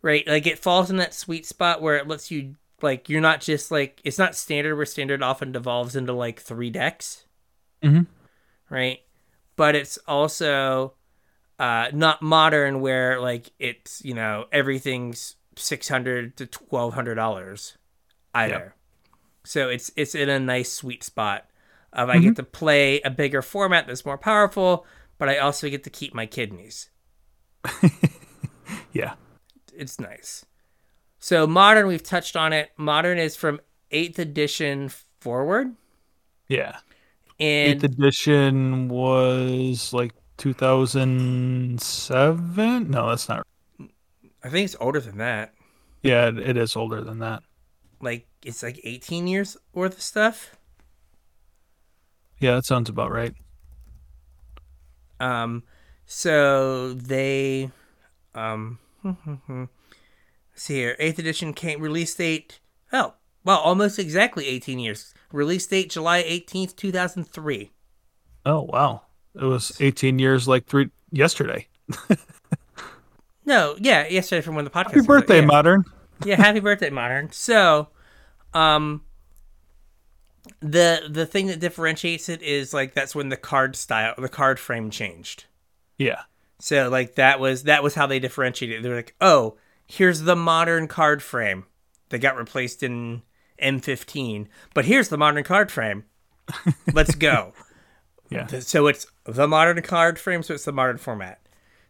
[0.02, 3.40] right, like it falls in that sweet spot where it lets you like you're not
[3.40, 7.24] just like it's not standard where standard often devolves into like three decks,
[7.82, 8.06] Mhm.
[8.70, 9.00] right?
[9.56, 10.94] But it's also
[11.58, 17.78] uh, not modern where like it's you know everything's six hundred to twelve hundred dollars
[18.34, 18.74] either.
[19.44, 21.48] So it's it's in a nice sweet spot
[21.92, 24.84] of I get to play a bigger format that's more powerful,
[25.16, 26.90] but I also get to keep my kidneys.
[28.92, 29.14] Yeah,
[29.74, 30.44] It's nice.
[31.18, 32.70] So modern, we've touched on it.
[32.76, 33.60] Modern is from
[33.90, 34.90] eighth edition
[35.20, 35.74] forward,
[36.48, 36.76] yeah.
[37.40, 42.90] and Eighth edition was like two thousand seven.
[42.90, 43.46] No, that's not.
[44.44, 45.54] I think it's older than that.
[46.02, 47.42] Yeah, it, is older than that.
[48.00, 50.56] Like it's like eighteen years worth of stuff.
[52.38, 53.34] Yeah, that sounds about right.
[55.18, 55.62] Um,
[56.04, 57.70] so they,
[58.34, 58.78] um,
[60.56, 62.60] see here, eighth edition came release date.
[62.92, 65.14] Oh, well, almost exactly eighteen years.
[65.32, 67.72] Release date July eighteenth, two thousand three.
[68.44, 69.02] Oh wow,
[69.34, 71.68] it was eighteen years like three yesterday.
[73.44, 74.86] No, yeah, yesterday from when the podcast.
[74.86, 75.46] Happy out, birthday, yeah.
[75.46, 75.84] modern.
[76.24, 77.30] yeah, happy birthday, modern.
[77.30, 77.88] So,
[78.54, 79.02] um,
[80.60, 84.58] the the thing that differentiates it is like that's when the card style, the card
[84.58, 85.44] frame changed.
[85.96, 86.22] Yeah,
[86.58, 88.82] So like that was that was how they differentiated.
[88.82, 89.56] They're like, oh,
[89.86, 91.64] here's the modern card frame
[92.08, 93.22] that got replaced in
[93.62, 96.04] M15, but here's the modern card frame.
[96.92, 97.52] Let's go.
[98.30, 101.40] yeah, so it's the modern card frame, so it's the modern format.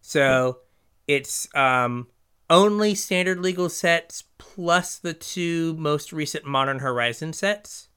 [0.01, 0.59] So
[1.07, 2.09] it's um
[2.49, 7.88] only standard legal sets plus the two most recent modern horizon sets.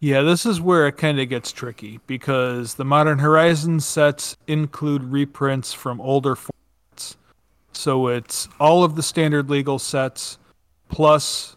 [0.00, 0.22] yeah.
[0.22, 5.72] This is where it kind of gets tricky because the Modern Horizon sets include reprints
[5.72, 6.50] from older formats.
[7.76, 10.38] So it's all of the standard legal sets
[10.88, 11.56] plus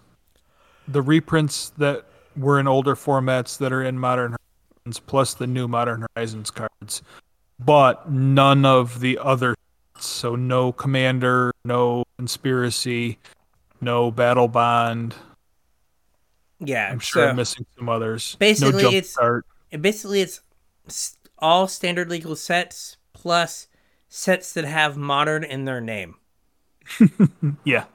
[0.88, 2.04] the reprints that
[2.36, 4.36] were in older formats that are in Modern
[4.84, 7.02] Horizons plus the new Modern Horizons cards,
[7.58, 9.56] but none of the other.
[9.98, 13.18] So no Commander, no Conspiracy,
[13.80, 15.16] no Battle Bond.
[16.60, 18.36] Yeah, I'm sure so I'm missing some others.
[18.40, 19.46] basically no it's- start.
[19.80, 20.42] basically it's
[21.38, 23.69] all standard legal sets plus
[24.10, 26.16] sets that have modern in their name.
[27.64, 27.86] Yeah,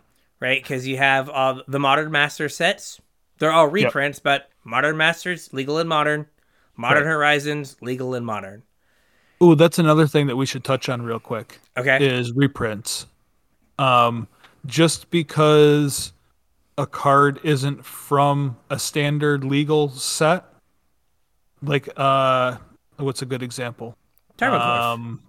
[0.40, 0.62] right?
[0.62, 3.00] Because you have all the modern master sets.
[3.38, 6.26] They're all reprints, but modern masters legal and modern,
[6.76, 7.10] modern Right.
[7.10, 8.62] horizons legal and modern.
[9.42, 11.58] Ooh, that's another thing that we should touch on real quick.
[11.76, 12.06] Okay.
[12.06, 13.06] Is reprints.
[13.78, 14.28] Um,
[14.66, 16.12] just because
[16.78, 20.44] a card isn't from a standard legal set,
[21.62, 22.56] like uh,
[22.96, 23.96] what's a good example?
[24.38, 24.80] Tarmogoyf.
[24.94, 25.22] Um,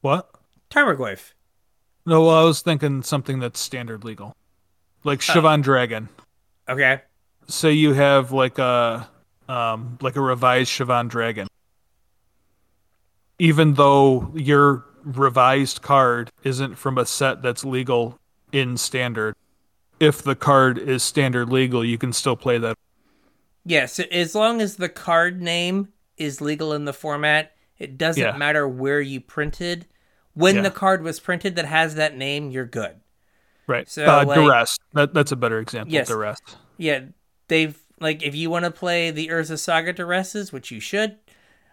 [0.00, 0.30] what?
[0.70, 1.32] Tarmogoyf.
[2.06, 4.34] No, well, I was thinking something that's standard legal,
[5.04, 6.08] like Shivan Dragon.
[6.68, 7.02] Okay.
[7.46, 9.08] Say you have like a
[9.48, 11.48] um, like a revised Shivan Dragon.
[13.38, 18.18] Even though your revised card isn't from a set that's legal
[18.52, 19.34] in standard,
[19.98, 22.76] if the card is standard legal, you can still play that.
[23.64, 28.22] Yeah, so as long as the card name is legal in the format, it doesn't
[28.22, 28.36] Yeah.
[28.36, 29.86] matter where you printed.
[30.34, 30.62] When Yeah.
[30.62, 33.00] the card was printed that has that name, you're good.
[33.66, 33.88] Right.
[33.88, 34.78] So, uh, like- duress.
[34.92, 35.92] That, that's a better example.
[35.92, 36.08] Yes.
[36.08, 36.38] Duress.
[36.76, 37.00] Yeah,
[37.48, 41.18] they've like if you want to play the Urza Saga Duresses, which you should,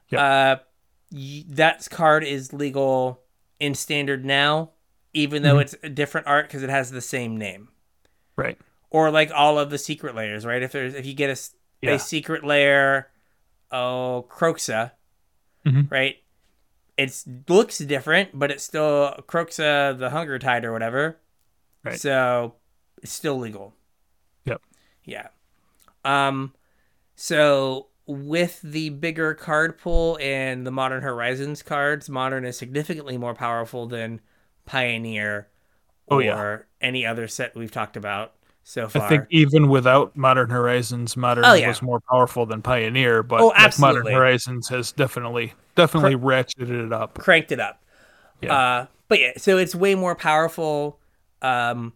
[0.09, 0.19] Yep.
[0.21, 0.63] uh,
[1.11, 3.21] y- that card is legal
[3.59, 4.71] in standard now,
[5.13, 5.61] even though Mhm.
[5.61, 7.69] it's a different art because it has the same name.
[8.35, 8.57] Right.
[8.89, 10.61] Or like all of the secret lairs, right?
[10.61, 11.39] If there's if you get a,
[11.81, 11.97] Yeah.
[11.97, 13.09] secret lair,
[13.71, 14.91] oh Kroxa,
[15.65, 15.91] Mhm.
[15.91, 16.17] right?
[16.97, 21.17] It looks different, but it's still Kroxa, the Hunger Tide or whatever.
[21.83, 21.99] Right.
[21.99, 22.55] So
[23.03, 23.73] it's still legal.
[24.45, 24.61] Yep.
[25.03, 25.27] Yeah.
[26.05, 26.53] Um
[27.15, 33.33] so with the bigger card pool and the Modern Horizons cards, Modern is significantly more
[33.33, 34.21] powerful than
[34.65, 35.49] Pioneer
[36.09, 36.57] Oh, or yeah.
[36.79, 38.33] any other set we've talked about
[38.69, 39.03] so far.
[39.03, 41.69] I think even without Modern Horizons, Modern Oh, yeah.
[41.69, 44.05] was more powerful than Pioneer, but Oh, like, Modern.
[44.05, 47.17] Horizons has definitely definitely ratcheted it up.
[47.17, 47.81] cranked it up.
[48.41, 48.53] Yeah.
[48.53, 50.99] Uh, but yeah, so it's way more powerful.
[51.41, 51.93] Um,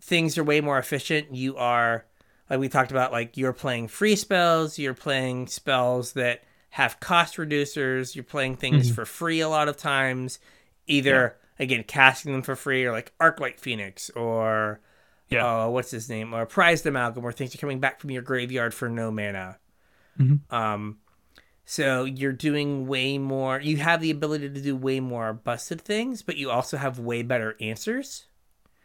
[0.00, 1.34] things are way more efficient.
[1.34, 2.06] You are,
[2.48, 7.36] like we talked about, like you're playing free spells, you're playing spells that have cost
[7.36, 8.94] reducers, you're playing things Mm-hmm.
[8.94, 10.38] for free a lot of times,
[10.86, 14.80] either, again, casting them for free or like Arclight Phoenix or,
[15.28, 15.64] Yeah.
[15.64, 16.34] uh, what's his name?
[16.34, 19.58] Or Prized Amalgam, where things are coming back from your graveyard for no mana.
[20.18, 20.40] Mhm.
[20.52, 20.98] Um,
[21.64, 23.58] so you're doing way more.
[23.60, 27.22] You have the ability to do way more busted things, but you also have way
[27.22, 28.26] better answers.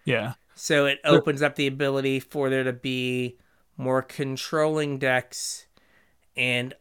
[0.06, 0.34] yeah.
[0.56, 3.38] So it opens up the ability for there to be
[3.78, 5.68] more controlling decks,
[6.36, 6.74] and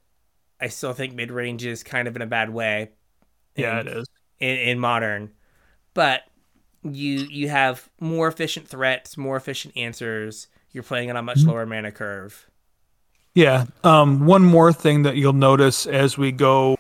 [0.61, 2.91] I still think mid range is kind of in a bad way.
[3.55, 4.09] Yeah, in, it is.
[4.41, 5.31] in, in modern,
[5.95, 6.23] but
[6.83, 10.49] you you have more efficient threats, more efficient answers.
[10.71, 12.47] You're playing on a much lower mana curve.
[13.35, 13.67] Yeah.
[13.85, 16.77] Um, one more thing that you'll notice as we go,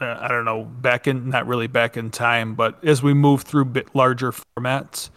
[0.00, 3.42] uh, I don't know, back in, not really back in time, but as we move
[3.42, 5.10] through bit larger formats,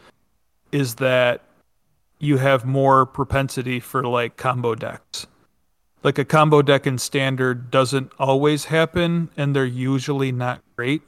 [0.72, 1.42] is that
[2.20, 5.26] you have more propensity for like combo decks.
[6.04, 11.02] Like a combo deck in standard doesn't always happen, and they're usually not great.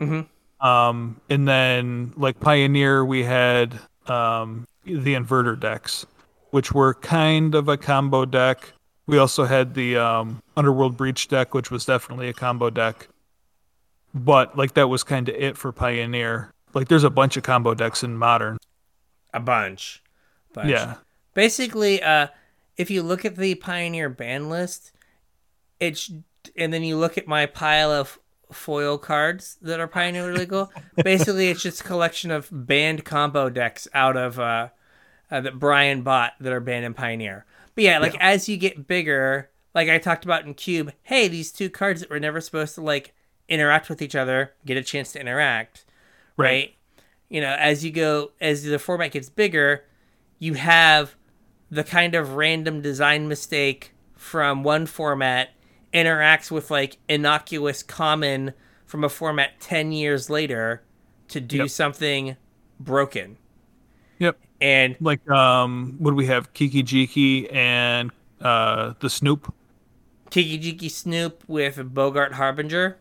[0.00, 0.26] Mm Mhm.
[0.62, 6.06] Um, and then like Pioneer, we had um, the inverter decks
[6.52, 8.74] which were kind of a combo deck.
[9.06, 13.08] We also had the um, Underworld Breach deck, which was definitely a combo deck.
[14.14, 16.52] But like that was kind of it for Pioneer.
[16.74, 18.58] Like there's a bunch of combo decks in Modern.
[19.32, 20.02] A bunch.
[20.52, 20.68] bunch.
[20.68, 20.96] Yeah.
[21.32, 22.26] basically uh
[22.76, 24.92] if you look at the pioneer ban list
[25.80, 26.10] it's
[26.54, 28.18] and then you look at my pile of
[28.52, 30.70] foil cards that are pioneer legal.
[31.02, 34.68] Basically it's just a collection of banned combo decks out of uh,
[35.30, 37.46] uh that brian bought that are banned in pioneer.
[37.74, 41.50] But yeah like as you get bigger like i talked about in cube hey these
[41.50, 43.14] two cards that were never supposed to like
[43.48, 45.86] interact with each other get a chance to interact
[46.36, 46.74] right?
[47.28, 49.84] You know, as you go, as the format gets bigger,
[50.38, 51.14] you have
[51.70, 55.50] the kind of random design mistake from one format
[55.92, 58.52] interacts with like innocuous common
[58.86, 60.82] from a format 10 years later
[61.28, 61.70] to do Yep.
[61.70, 62.36] something
[62.80, 63.36] broken.
[64.18, 64.38] Yep.
[64.60, 66.52] And Like um what do we have?
[66.54, 69.52] Kiki Jiki and uh the Snoop.
[70.30, 72.96] Tiki Jiki Snoop with a Boggart Harbinger,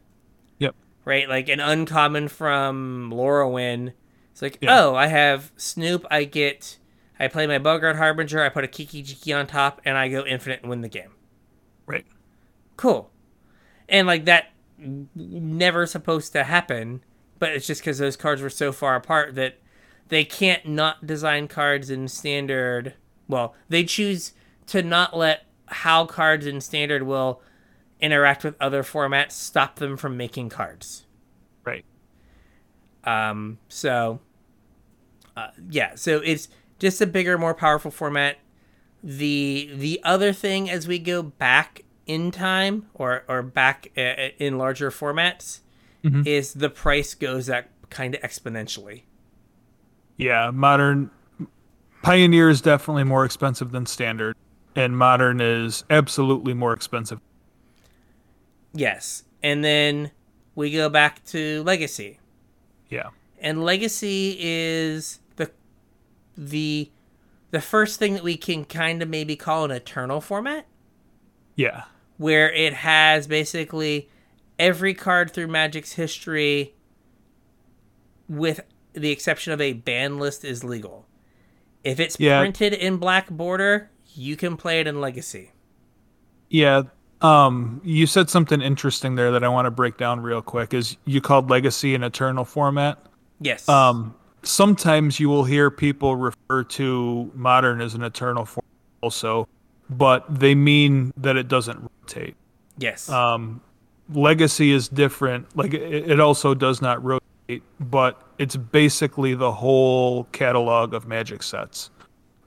[0.59, 0.75] Yep.
[1.05, 1.29] right?
[1.29, 3.93] Like an uncommon from Lorwyn.
[4.33, 4.77] It's like, Yeah.
[4.83, 6.05] oh, I have Snoop.
[6.11, 6.77] I get,
[7.19, 8.41] I play my Boggart Harbinger.
[8.43, 11.11] I put a Kiki Jiki on top, and I go infinite and win the game.
[11.85, 12.05] Right.
[12.81, 13.11] Cool.
[13.87, 14.53] And like that,
[15.13, 17.03] never supposed to happen.
[17.37, 19.59] But it's just because those cards were so far apart that
[20.07, 22.95] they can't not design cards in standard.
[23.27, 24.33] Well, they choose
[24.65, 27.39] to not let how cards in standard will
[27.99, 31.05] interact with other formats stop them from making cards.
[31.63, 31.85] Right.
[33.03, 34.21] Um, so,
[35.37, 36.47] uh, yeah, so it's
[36.79, 38.37] just a bigger, more powerful format.
[39.03, 44.57] The the other thing as we go back in time or or back uh, in
[44.57, 45.59] larger formats
[46.03, 46.25] Mhm.
[46.25, 49.03] is the price goes up kind of exponentially.
[50.17, 51.11] Yeah, modern
[52.01, 54.35] Pioneer is definitely more expensive than standard,
[54.75, 57.19] and modern is absolutely more expensive.
[58.73, 59.23] Yes.
[59.43, 60.11] And then
[60.55, 62.19] we go back to Legacy.
[62.89, 63.09] Yeah.
[63.39, 65.51] And Legacy is the
[66.37, 66.89] the
[67.51, 70.65] the first thing that we can kind of maybe call an eternal format
[71.55, 71.83] Yeah.
[72.17, 74.07] where it has basically
[74.59, 76.73] every card through Magic's history
[78.29, 78.59] with
[78.93, 81.07] the exception of a ban list is legal.
[81.83, 82.39] If it's Yeah.
[82.39, 85.51] printed in black border, you can play it in Legacy.
[86.49, 86.83] Yeah.
[87.21, 90.73] Um, you said something interesting there that I want to break down real quick.
[90.73, 92.99] Is you called Legacy an eternal format?
[93.39, 93.67] Yes.
[93.69, 98.65] Um, sometimes you will hear people refer to modern as an eternal format
[99.01, 99.47] also,
[99.91, 102.35] but they mean that it doesn't rotate.
[102.77, 103.07] yes.
[103.09, 103.61] Um,
[104.13, 105.55] Legacy is different.
[105.55, 111.43] Like it, it also does not rotate, but it's basically the whole catalog of Magic
[111.43, 111.91] sets.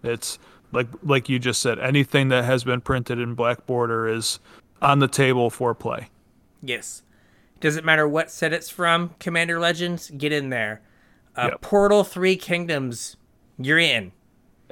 [0.02, 0.38] It's
[0.72, 4.40] like like you just said, anything that has been printed in black border is
[4.82, 6.08] on the table for play.
[6.62, 7.02] Yes.
[7.60, 10.82] Doesn't matter what set it's from, Commander Legends, get in there.
[11.34, 11.60] Uh, Yep.
[11.62, 13.16] Portal 3 Kingdoms,
[13.58, 14.12] you're in,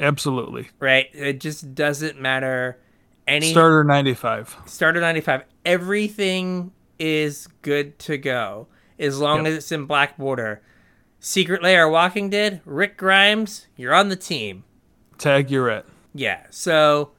[0.02, 0.68] Absolutely.
[0.80, 1.06] right?
[1.14, 2.78] It just doesn't matter.
[3.26, 4.56] Any Starter 95.
[4.66, 8.66] starter 95, everything is good to go
[8.98, 9.46] as long Yep.
[9.46, 10.60] as it's in black border.
[11.20, 14.64] Secret Lair Walking Dead, Rick Grimes, you're on the team.
[15.18, 15.86] Tag you're at.
[16.14, 17.12] Yeah, so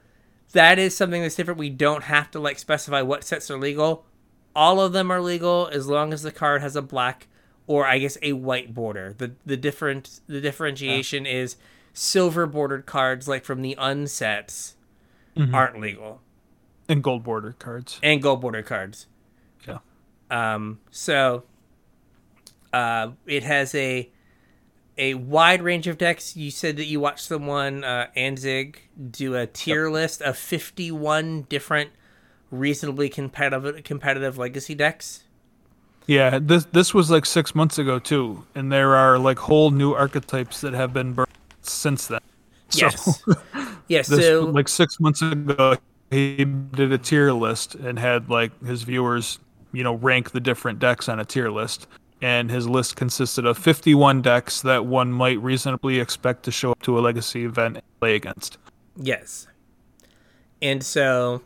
[0.51, 1.57] that is something that's different.
[1.57, 4.05] We don't have to like specify what sets are legal.
[4.55, 7.27] All of them are legal as long as the card has a black
[7.65, 9.15] or I guess a white border.
[9.17, 11.55] The the different the differentiation is
[11.93, 14.73] silver bordered cards like from the unsets
[15.37, 15.53] Mhm.
[15.53, 16.21] aren't legal.
[16.89, 17.99] And gold border cards.
[18.03, 19.07] And gold border cards.
[19.67, 19.77] Yeah.
[20.31, 21.43] Um so
[22.71, 24.09] uh it has a
[24.97, 26.35] a wide range of decks.
[26.35, 28.75] You said that you watched someone, uh, Anzid,
[29.09, 31.89] do a tier list of 51 different
[32.51, 35.23] reasonably competitive competitive legacy decks.
[36.05, 39.93] Yeah, this this was like six months ago too, and there are like whole new
[39.93, 41.32] archetypes that have been birthed
[41.69, 42.21] since then.
[42.69, 43.23] So Yes.
[43.87, 44.07] yes.
[44.07, 45.75] this so like six months ago,
[46.11, 49.39] he did a tier list and had like his viewers,
[49.71, 51.87] you know, rank the different decks on a tier list,
[52.21, 56.81] and his list consisted of 51 decks that one might reasonably expect to show up
[56.83, 58.57] to a legacy event and play against.
[58.95, 59.47] yes.
[60.61, 61.41] And so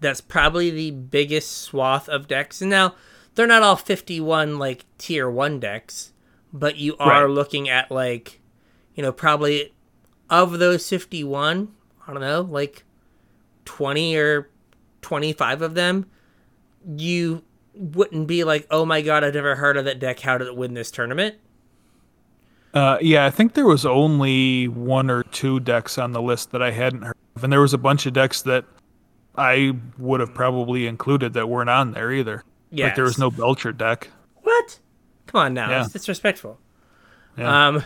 [0.00, 2.60] that's probably the biggest swath of decks.
[2.60, 2.94] And now
[3.34, 6.12] they're not all 51 like tier 1 decks,
[6.52, 7.30] but you are Right.
[7.34, 8.37] looking at like
[8.98, 9.72] you know, probably
[10.28, 11.68] of those 51,
[12.08, 12.82] I don't know, like
[13.64, 14.50] 20 or
[15.02, 16.06] 25 of them,
[16.96, 17.44] you
[17.74, 20.18] wouldn't be like, oh my god, I've never heard of that deck.
[20.18, 21.36] How did it win this tournament?
[22.74, 26.60] Uh, yeah, I think there was only one or two decks on the list that
[26.60, 28.64] I hadn't heard of, and there was a bunch of decks that
[29.36, 32.42] I would have probably included that weren't on there either.
[32.72, 34.08] Like there was no Belcher deck.
[34.42, 34.80] What?
[35.28, 35.84] Come on now, Yeah.
[35.84, 36.58] it's disrespectful.
[37.36, 37.68] Yeah.
[37.68, 37.84] Um,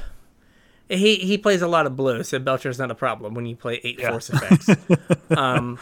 [0.93, 3.81] he he plays a lot of blue, so Belcher's not a problem when you play
[3.85, 4.10] eight Yeah.
[4.10, 4.69] force effects.
[5.36, 5.78] um,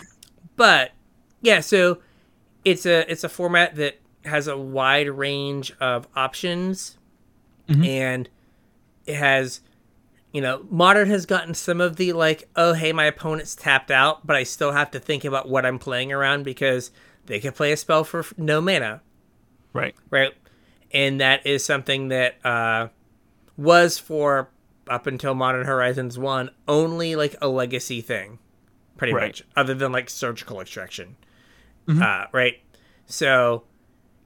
[0.57, 0.93] but
[1.43, 1.99] yeah, so
[2.65, 6.99] it's a it's a format that has a wide range of options,
[7.69, 7.87] Mhm.
[7.87, 8.29] and
[9.07, 9.61] it has,
[10.33, 14.27] you know, modern has gotten some of the like, oh hey, my opponent's tapped out,
[14.27, 16.91] but I still have to think about what I'm playing around because
[17.27, 19.01] they can play a spell for f- no mana
[19.73, 19.95] Right.
[20.11, 20.33] right?
[20.93, 22.89] And that is something that uh,
[23.57, 24.49] was for
[24.89, 28.39] up until Modern Horizons one only like a legacy thing,
[28.97, 29.29] pretty Right.
[29.29, 31.17] much, other than like surgical extraction,
[31.89, 32.61] uh, right?
[33.07, 33.65] So,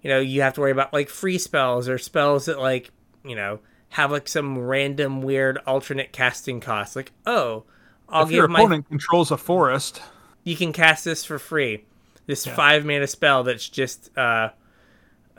[0.03, 2.91] you know, you have to worry about like free spells or spells that like
[3.25, 3.61] you know
[3.91, 6.97] have like some random weird alternate casting cost.
[6.97, 7.65] Like, oh,
[8.09, 10.03] I'll if your give my opponent controls a forest,
[10.43, 11.85] you can cast this for free.
[12.27, 12.55] This Yeah.
[12.55, 14.51] five mana spell that's just uh,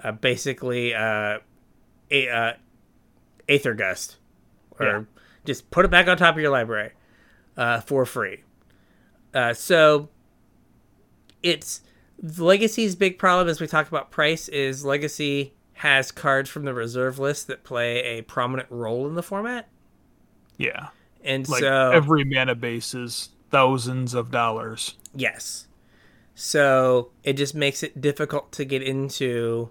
[0.03, 1.39] uh basically uh,
[2.11, 2.53] a uh,
[3.49, 4.17] Aether Gust,
[4.79, 5.01] or Yeah.
[5.45, 6.91] just put it back on top of your library
[7.57, 8.43] uh, for free.
[9.33, 10.09] Uh, so
[11.43, 11.81] it's
[12.21, 17.19] Legacy's big problem as we talk about price is Legacy has cards from the reserve
[17.19, 19.67] list that play a prominent role in the format,
[20.57, 20.87] yeah,
[21.21, 24.95] and like so every mana base is thousands of dollars.
[25.13, 25.67] Yes.
[26.33, 29.69] So it just makes it difficult to get into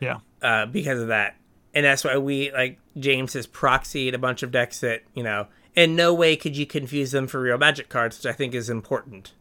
[0.00, 1.34] Yeah, uh, because of that.
[1.74, 5.48] And that's why we, like, James has proxied a bunch of decks that, you know,
[5.74, 8.70] in no way could you confuse them for real magic cards, which I think is
[8.70, 9.32] important,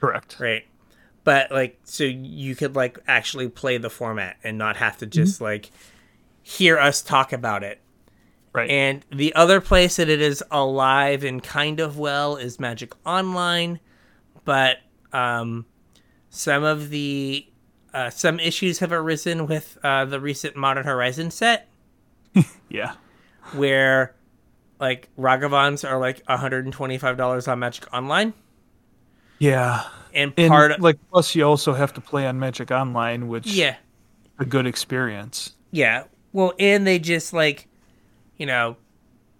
[0.00, 0.36] correct.
[0.40, 0.64] right?
[1.26, 5.40] but like so you could like actually play the format and not have to just
[5.40, 5.72] like
[6.40, 7.80] hear us talk about it.
[8.52, 8.70] Right.
[8.70, 13.80] And the other place that it is alive and kind of well is Magic Online,
[14.44, 14.78] but
[15.12, 15.66] um,
[16.30, 17.44] some of the
[17.92, 21.68] uh, some issues have arisen with uh, the recent Modern Horizon set
[22.68, 22.94] yeah.
[23.54, 24.14] where
[24.78, 28.34] like Ragavans are like $125 on Magic Online.
[29.38, 29.84] Yeah.
[30.14, 33.46] And And part of, like plus you also have to play on Magic Online, which
[33.46, 33.76] yeah,
[34.38, 35.54] a good experience.
[35.70, 36.04] yeah.
[36.32, 37.66] Well, and they just like,
[38.36, 38.76] you know,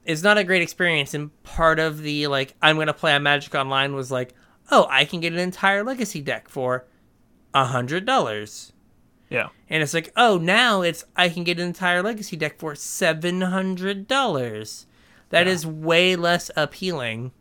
[0.06, 1.12] it's not a great experience.
[1.12, 4.35] And part of the like, I'm gonna play on Magic Online was like,
[4.70, 6.86] oh, I can get an entire Legacy deck for
[7.52, 8.73] a hundred dollars.
[9.28, 9.48] Yeah.
[9.69, 13.40] And it's like, oh, now it's I can get an entire Legacy deck for seven
[13.40, 14.86] hundred dollars.
[15.31, 17.32] That is way less appealing.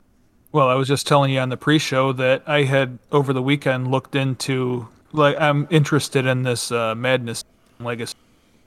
[0.51, 3.91] Well, I was just telling you on the pre-show that I had over the weekend
[3.91, 7.43] looked into like I'm interested in this uh, Madness
[7.79, 8.15] Legacy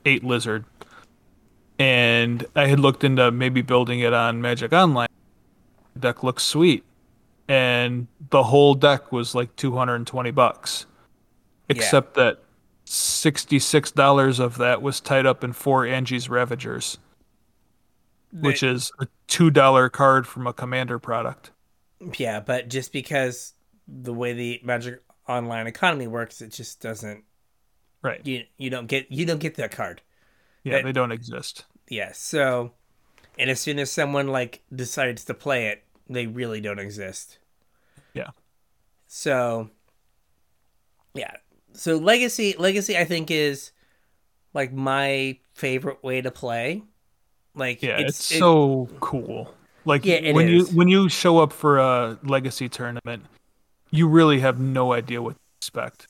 [0.05, 0.65] 8 Lizard.
[1.79, 5.09] And I had looked into maybe building it on Magic Online.
[5.95, 6.85] The deck looks sweet.
[7.47, 10.87] And the whole deck was like 220 bucks.
[11.69, 12.41] Except that
[12.89, 16.99] $66 of that was tied up in four Anje's Ravagers,
[18.33, 21.51] which is a $2 card from a commander product.
[22.17, 23.55] Yeah, but just because
[23.87, 27.25] the way the Magic Online economy works, it just doesn't.
[28.01, 28.25] Right.
[28.25, 30.01] You you don't get you don't get that card.
[30.63, 31.65] Yeah, That- they don't exist.
[31.89, 32.13] Yeah.
[32.13, 32.73] So,
[33.39, 37.39] and as soon as someone like decides to play it, they really don't exist.
[38.15, 38.29] Yeah.
[39.09, 39.71] So,
[41.15, 41.37] yeah.
[41.79, 43.71] So legacy legacy I think is
[44.55, 46.83] like my favorite way to play.
[47.55, 49.55] Like Yeah, it's, it- so cool.
[49.85, 50.71] Like Yeah, when is.
[50.71, 53.25] you when you show up for a legacy tournament,
[53.91, 56.07] you really have no idea what to expect.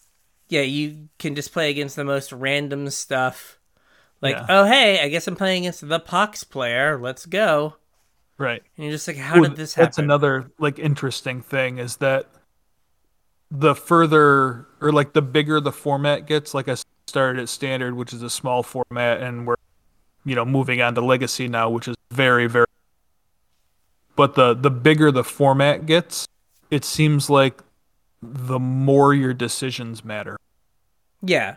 [0.48, 3.58] yeah, you can just play against the most random stuff.
[4.20, 4.46] Like, Yeah.
[4.48, 6.98] oh hey, I guess I'm playing against the Pox player.
[6.98, 7.76] Let's go.
[8.38, 8.62] Right.
[8.76, 9.86] And you're just like, how Well, did this happen?
[9.86, 12.26] That's another like interesting thing is that
[13.50, 16.76] the further or like the bigger the format gets, like I
[17.06, 19.56] started at standard, which is a small format, and we're
[20.24, 22.66] you know moving on to legacy now, which is very very.
[24.16, 26.26] But the the bigger the format gets,
[26.70, 27.62] it seems like
[28.20, 30.36] the more your decisions matter.
[31.22, 31.56] Yeah.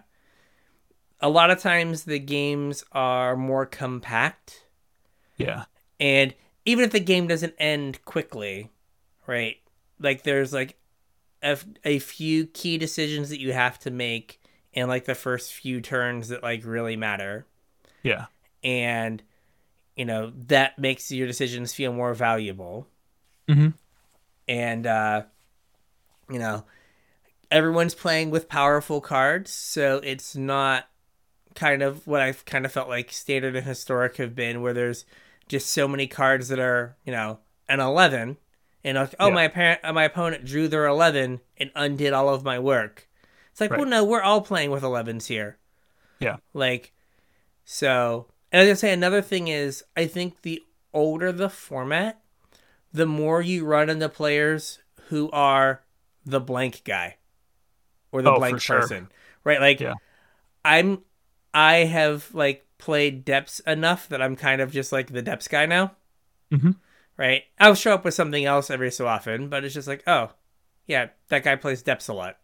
[1.20, 4.66] A lot of times the games are more compact,
[5.38, 5.66] Yeah.
[6.00, 6.34] and
[6.66, 8.72] even if the game doesn't end quickly,
[9.28, 9.58] right?
[10.00, 10.78] Like there's like
[11.44, 14.42] a, a few key decisions that you have to make
[14.74, 17.46] in like the first few turns that like really matter.
[18.04, 18.26] Yeah.
[18.64, 19.22] and
[19.96, 22.88] you know that makes your decisions feel more valuable
[23.48, 23.74] Mhm.
[24.48, 25.24] and uh
[26.30, 26.64] you know
[27.52, 30.88] everyone's playing with powerful cards so it's not
[31.54, 35.06] kind of what i've kind of felt like standard and historic have been where there's
[35.48, 38.38] just so many cards that are you know an 11
[38.84, 39.34] and like, oh Yeah.
[39.34, 43.08] my parent my opponent drew their 11 and undid all of my work
[43.52, 43.80] it's like Right.
[43.80, 45.58] well no we're all playing with 11s here
[46.20, 46.38] Yeah.
[46.54, 46.94] like
[47.64, 50.62] so, and I was gonna say another thing is I think the
[50.94, 52.20] older the format,
[52.92, 54.80] the more you run into players
[55.10, 55.84] who are
[56.26, 57.18] the blank guy
[58.12, 58.80] or the Oh, blank for sure.
[58.82, 59.08] person,
[59.46, 59.62] right?
[59.62, 59.94] Like, Yeah.
[60.66, 61.04] I'm,
[61.54, 65.66] I have like played depths enough that I'm kind of just like the depths guy
[65.66, 65.96] now,
[66.52, 66.76] Mhm.
[67.22, 67.44] Right?
[67.60, 70.32] I'll show up with something else every so often, but it's just like, oh,
[70.88, 72.38] yeah, that guy plays depths a lot.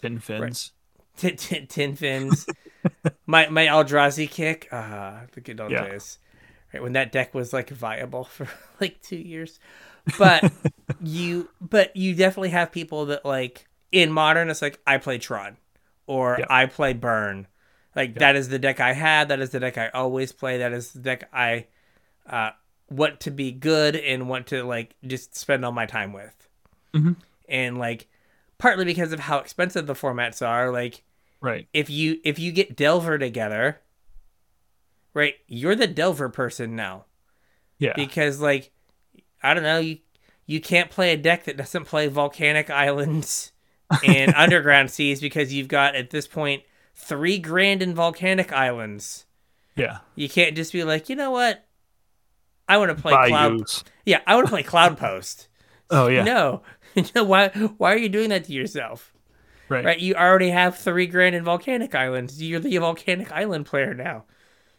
[0.00, 0.72] Tin fins.
[1.16, 2.46] tin, tin, tin fins.
[3.26, 4.68] my my Eldrazi kick.
[4.72, 5.84] Ah, the good old Yeah.
[5.84, 6.18] days.
[6.74, 8.48] Right when that deck was like viable for
[8.80, 9.60] like two years,
[10.18, 10.44] but
[11.02, 15.56] you but you definitely have people that like in modern it's like I play Tron
[16.06, 16.46] or Yeah.
[16.50, 17.46] I play Burn.
[17.96, 19.28] Like that is the deck I had.
[19.28, 20.58] That is the deck I always play.
[20.58, 21.66] That is the deck I
[22.28, 22.50] uh,
[22.90, 26.48] want to be good and what to like just spend all my time with.
[26.94, 27.16] Mhm.
[27.48, 28.08] And like
[28.58, 31.02] partly because of how expensive the formats are, like
[31.40, 31.68] Right.
[31.72, 33.80] if you if you get Delver together,
[35.14, 37.04] right, you're the Delver person now
[37.78, 37.92] Yeah.
[37.94, 38.70] because like
[39.42, 39.98] I don't know you
[40.46, 43.52] you can't play a deck that doesn't play volcanic islands
[44.06, 46.62] and underground seas because you've got at this point
[46.94, 49.26] three grand in volcanic islands.
[49.76, 49.98] yeah.
[50.16, 51.64] You can't just be like, you know what,
[52.68, 53.58] I want to play cloud.
[53.58, 53.84] Bayous.
[54.04, 55.48] Yeah, I want to play Cloud Post.
[55.90, 56.22] Oh yeah.
[56.22, 56.62] No,
[57.24, 57.48] why?
[57.48, 59.14] Why are you doing that to yourself?
[59.70, 59.82] Right.
[59.82, 62.42] Right, you already have three grand in volcanic islands.
[62.42, 64.24] You're the volcanic island player now.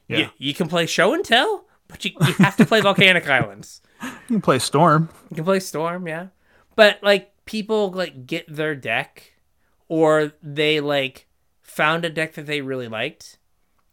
[0.07, 0.17] Yeah.
[0.17, 3.81] You, you can play show and tell, but you, you have to play volcanic islands.
[4.03, 5.09] You can play Storm.
[5.31, 6.27] You can play storm, yeah.
[6.75, 9.33] But like people like get their deck
[9.87, 11.25] or they like
[11.63, 13.39] found a deck that they really liked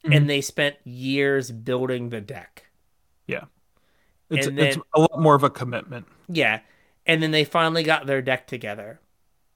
[0.04, 0.14] Mhm.
[0.14, 2.64] and they spent years building the deck.
[4.30, 6.06] It's And it's a lot more of a commitment.
[6.28, 6.60] Yeah.
[7.06, 9.00] And then they finally got their deck together.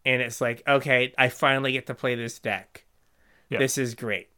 [0.05, 2.85] And it's like, okay, I finally get to play this deck.
[3.49, 3.59] Yeah.
[3.59, 4.29] This is great.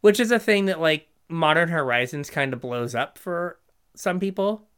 [0.00, 3.58] Which is a thing that like Modern Horizons kind of blows up for
[3.94, 4.68] some people.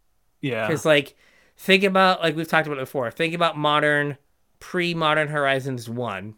[0.40, 0.66] Yeah.
[0.66, 1.16] Because like
[1.56, 3.10] think about like we've talked about it before.
[3.10, 4.16] Think about modern
[4.60, 6.34] pre Modern Horizons one.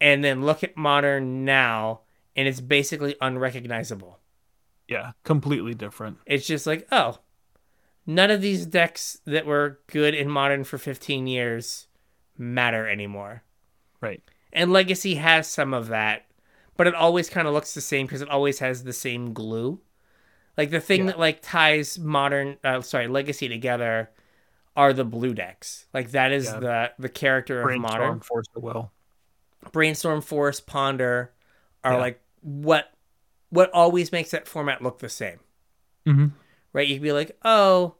[0.00, 2.00] And then look at modern now,
[2.34, 4.18] and it's basically unrecognizable.
[4.88, 5.12] Yeah.
[5.24, 6.18] Completely different.
[6.26, 7.18] It's just like, oh,
[8.06, 11.86] none of these decks that were good in modern for 15 years
[12.36, 13.42] matter anymore.
[14.00, 14.22] Right.
[14.52, 16.26] And Legacy has some of that,
[16.76, 19.80] but it always kind of looks the same because it always has the same glue.
[20.58, 21.06] Like the thing Yeah.
[21.12, 24.10] that like ties modern, uh, sorry, Legacy together
[24.76, 25.86] are the blue decks.
[25.94, 26.58] Like that is Yeah.
[26.60, 28.20] the the character of Brainstorm modern.
[28.20, 28.92] force the will.
[29.70, 31.32] Brainstorm, Force, Ponder
[31.84, 31.98] are Yeah.
[32.00, 32.92] like what
[33.52, 35.38] what always makes that format look the same.
[36.06, 36.26] Mm-hmm.
[36.72, 36.88] right?
[36.88, 37.94] You'd be like, oh,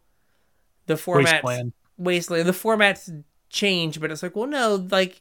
[0.86, 1.72] the format Wasteland.
[1.98, 2.46] wasteland.
[2.48, 5.20] The formats change, but it's like, well, no, like,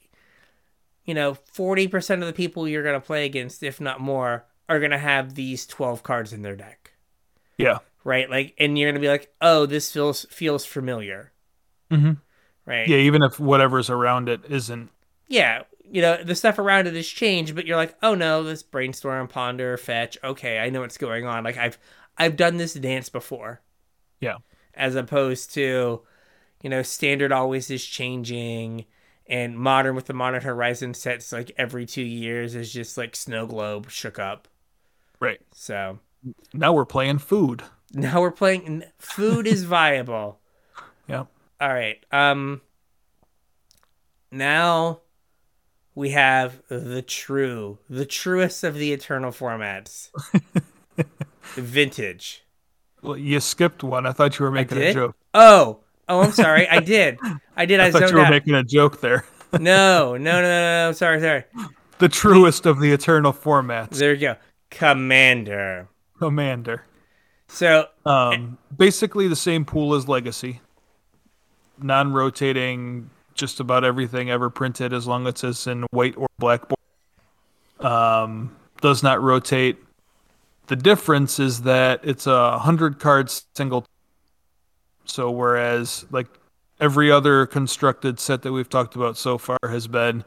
[1.05, 4.79] you know, forty percent of the people you're gonna play against, if not more, are
[4.79, 6.93] gonna have these twelve cards in their deck,
[7.57, 7.79] Yeah.
[8.03, 8.29] right?
[8.29, 11.31] Like, and you're gonna be like, oh, this feels feels familiar,
[11.91, 12.13] Mm-hmm.
[12.65, 12.87] right?
[12.87, 12.97] Yeah.
[12.97, 14.89] Even if whatever's around it isn't.
[15.27, 18.63] yeah, you know, the stuff around it has changed, but you're like, oh no, this
[18.63, 20.17] brainstorm, ponder, fetch.
[20.23, 21.43] Okay, I know what's going on.
[21.43, 21.77] Like I've
[22.17, 23.61] I've done this dance before.
[24.19, 24.37] Yeah.
[24.73, 26.01] As opposed to,
[26.61, 28.85] you know, standard always is changing,
[29.27, 33.45] and modern with the modern horizon sets like every two years is just like snow
[33.47, 34.47] globe shook up.
[35.19, 35.41] Right.
[35.51, 35.99] So
[36.53, 37.63] Now we're playing food.
[37.93, 38.83] now we're playing.
[38.99, 40.39] Food is viable.
[41.07, 41.25] Yeah.
[41.59, 42.01] All right.
[42.11, 42.61] Um.
[44.31, 45.01] Now
[45.95, 50.09] we have the true, the truest of the eternal formats.
[51.55, 52.43] Vintage.
[53.01, 54.05] Well, you skipped one.
[54.05, 55.15] I thought you were making a joke.
[55.33, 56.67] Oh, oh, I'm sorry.
[56.69, 57.17] I did.
[57.57, 57.79] I did.
[57.79, 58.29] I, I thought you were out.
[58.29, 59.25] making a joke there.
[59.59, 60.91] No, no, no, no, no.
[60.93, 61.43] Sorry, sorry.
[61.99, 63.97] The truest of the eternal formats.
[63.97, 64.35] There you go.
[64.69, 65.89] Commander.
[66.19, 66.85] Commander.
[67.49, 70.61] So Um, basically the same pool as Legacy.
[71.81, 73.09] Non-rotating,
[73.41, 76.61] just about everything ever printed, as long as it's in white or black.
[76.69, 76.77] board.
[77.85, 79.77] Um, does not rotate.
[80.67, 83.83] The difference is that it's a 100 card single.
[85.05, 86.27] So whereas like
[86.79, 90.23] every other constructed set that we've talked about so far has been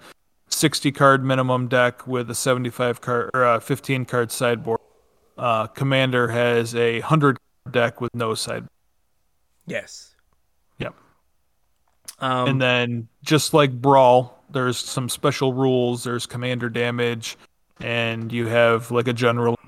[0.48, 4.80] 60 card minimum deck with a 75 card or a 15 card sideboard.
[5.38, 7.38] Uh, Commander has a 100
[7.70, 8.66] deck with no side.
[9.66, 10.13] yes.
[12.20, 16.04] Um, and then just like Brawl, there's some special rules.
[16.04, 17.36] There's commander damage,
[17.80, 19.58] and you have like a general.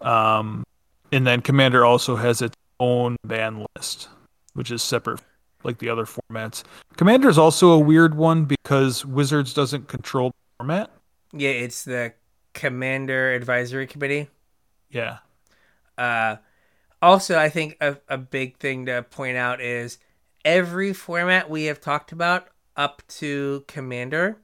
[0.00, 0.64] Um,
[1.12, 4.08] and then Commander also has its own ban list,
[4.54, 5.20] which is separate,
[5.64, 6.62] like the other formats.
[6.96, 10.90] Commander is also a weird one because Wizards doesn't control the format.
[11.32, 12.12] yeah, it's the
[12.54, 14.28] Commander Advisory Committee.
[14.90, 15.18] Yeah,
[15.98, 16.36] Uh,
[17.02, 19.98] also, I think a, a big thing to point out is
[20.46, 24.38] every format we have talked about up to Commander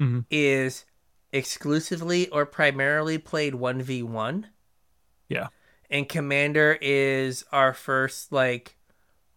[0.00, 0.26] Mhm.
[0.30, 0.84] is
[1.32, 4.48] exclusively or primarily played 1v1.
[5.28, 5.48] Yeah.
[5.88, 8.76] And Commander is our first, like,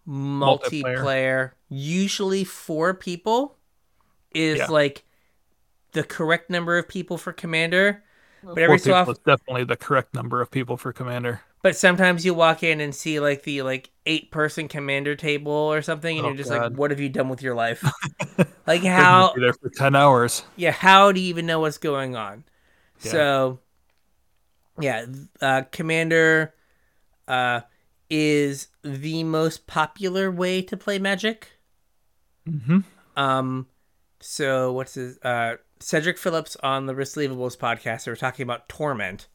[0.08, 3.58] multiplayer, usually four people,
[4.32, 4.68] is Yeah.
[4.68, 5.04] like
[5.92, 8.04] the correct number of people for Commander.
[8.44, 11.42] But Four every so people often, is definitely the correct number of people for Commander.
[11.62, 15.82] But sometimes you walk in and see like the like eight person commander table or
[15.82, 16.72] something, and Oh, you're just God.
[16.72, 17.84] like, "What have you done with your life?
[18.68, 19.34] like how?
[19.34, 20.44] be there for ten hours.
[20.56, 22.44] Yeah, how do you even know what's going on?"
[23.02, 23.12] Yeah.
[23.12, 23.60] So,
[24.80, 25.06] yeah,
[25.42, 26.54] uh, commander
[27.28, 27.62] uh,
[28.10, 31.50] is the most popular way to play Magic.
[32.48, 32.80] Mm-hmm.
[33.16, 33.68] Um,
[34.20, 38.04] so what's his uh Cedric Phillips on the Receivables podcast?
[38.04, 39.28] They were talking about Torment,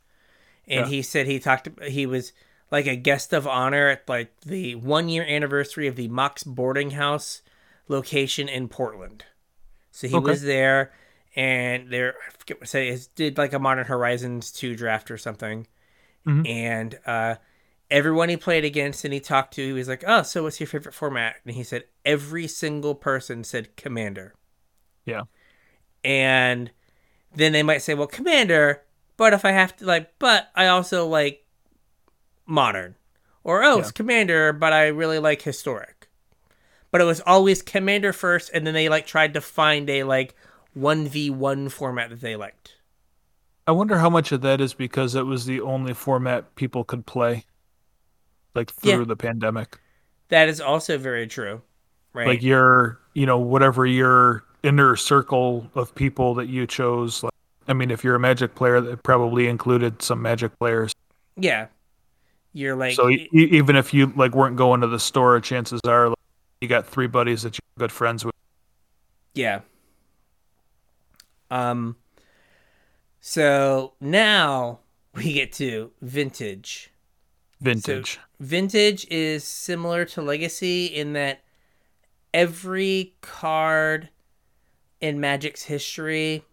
[0.69, 0.87] and Yeah.
[0.87, 1.69] he said he talked.
[1.83, 2.33] He was
[2.71, 6.93] like a guest of honor at like the one year anniversary of the Mox boarding
[6.93, 7.43] house
[7.89, 9.25] location in Portland.
[9.91, 10.25] So he Okay.
[10.31, 10.93] was there,
[11.37, 12.89] and there I forget what say.
[12.89, 15.67] It did like a Modern Horizons two draft or something,
[16.27, 16.49] Mhm.
[16.49, 17.37] and uh.
[17.91, 20.67] Everyone he played against and he talked to, he was like, "Oh, so what's your
[20.67, 24.35] favorite format?" And he said every single person said Commander
[25.05, 25.25] Yeah.
[26.03, 26.71] and
[27.37, 28.83] then they might say, "Well, Commander,"
[29.17, 31.45] but if I have to like, but I also like
[32.47, 32.95] modern,
[33.43, 36.09] or oh, it's Commander, but I really like historic.
[36.91, 40.35] but it was always Commander first, and then they like tried to find a like
[40.75, 42.77] one v one format that they liked.
[43.67, 47.07] I wonder how much of that is because it was the only format people could
[47.07, 47.45] play,
[48.55, 49.05] like through Yeah.
[49.05, 49.79] the pandemic.
[50.29, 51.63] That is also very true,
[52.13, 52.27] right?
[52.27, 57.23] Like your, you know, whatever your inner circle of people that you chose.
[57.23, 57.33] Like,
[57.69, 60.93] I mean, if you're a Magic player, that probably included some Magic players.
[61.37, 61.67] yeah,
[62.53, 65.81] you're like so e- e- even if you like weren't going to the store, chances
[65.87, 66.19] are like,
[66.61, 68.35] you got three buddies that you're good friends with.
[69.35, 69.61] Yeah.
[71.51, 71.97] Um
[73.21, 74.81] so now
[75.15, 76.91] we get to vintage.
[77.61, 78.19] Vintage.
[78.41, 81.43] Vintage is similar to legacy in that
[82.35, 84.11] every card
[85.01, 86.45] in Magic's history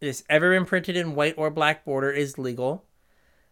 [0.00, 2.84] that's ever imprinted in white or black border is legal.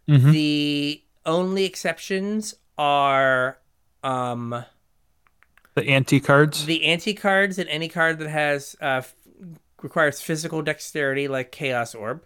[0.08, 0.32] Mhm.
[0.32, 3.58] The only exceptions are
[4.04, 4.64] um
[5.74, 6.66] the ante cards.
[6.66, 9.14] the ante cards and any card that has uh, f-
[9.82, 12.24] requires physical dexterity like chaos orb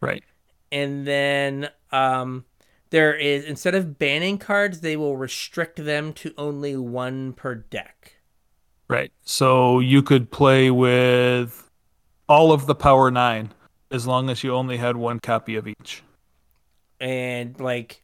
[0.00, 0.22] right.
[0.70, 2.44] and then um
[2.90, 8.14] there is instead of banning cards they will restrict them to only one per deck
[8.88, 9.12] Right.
[9.22, 11.67] So you could play with
[12.28, 13.52] all of the Power Nine
[13.90, 16.02] as long as you only had one copy of each.
[17.00, 18.02] and like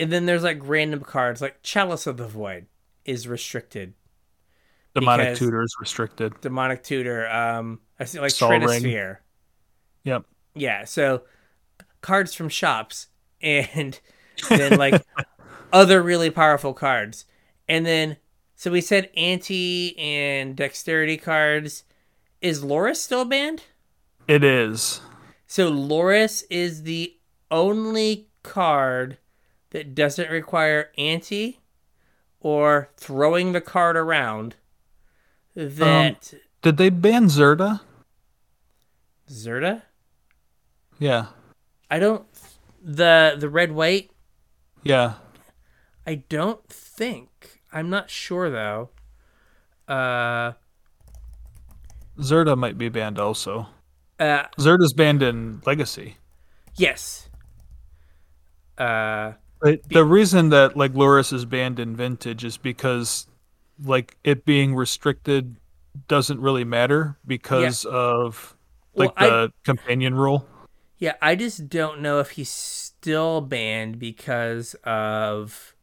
[0.00, 2.66] and then there's like random cards like chalice of the void
[3.04, 3.94] is restricted
[4.94, 6.40] Demonic Tutor is restricted.
[6.40, 9.16] demonic tutor um i see like Sol Ring.
[10.04, 10.24] Yep.
[10.54, 11.22] Yeah, so
[12.00, 13.08] cards from shops
[13.40, 14.00] and
[14.48, 15.02] then like
[15.72, 17.26] other really powerful cards.
[17.68, 18.16] And then
[18.56, 21.84] so we said ante and dexterity cards.
[22.40, 23.64] Is Lurrus still banned?
[24.26, 25.00] It is.
[25.46, 27.16] So Lurrus is the
[27.50, 29.18] only card
[29.70, 31.60] that doesn't require ante
[32.40, 34.56] or throwing the card around
[35.54, 37.80] that Did they ban Zirda?
[39.28, 39.82] Zirda?
[40.98, 41.26] Yeah.
[41.90, 42.26] I don't
[42.82, 44.10] the the red white
[44.82, 45.14] Yeah.
[46.06, 47.60] I don't think.
[47.72, 48.90] I'm not sure though.
[49.86, 50.52] Uh,
[52.18, 53.68] Zirda might be banned also.
[54.18, 56.16] uh Zirda's banned in Legacy.
[56.76, 57.28] yes.
[58.76, 59.32] Uh
[59.90, 63.26] the reason that like Lurrus is banned in Vintage is because
[63.84, 65.56] like it being restricted
[66.06, 68.56] doesn't really matter because of
[68.94, 70.46] Well, like I- the companion rule.
[70.98, 75.74] yeah, I just don't know if he's still banned because of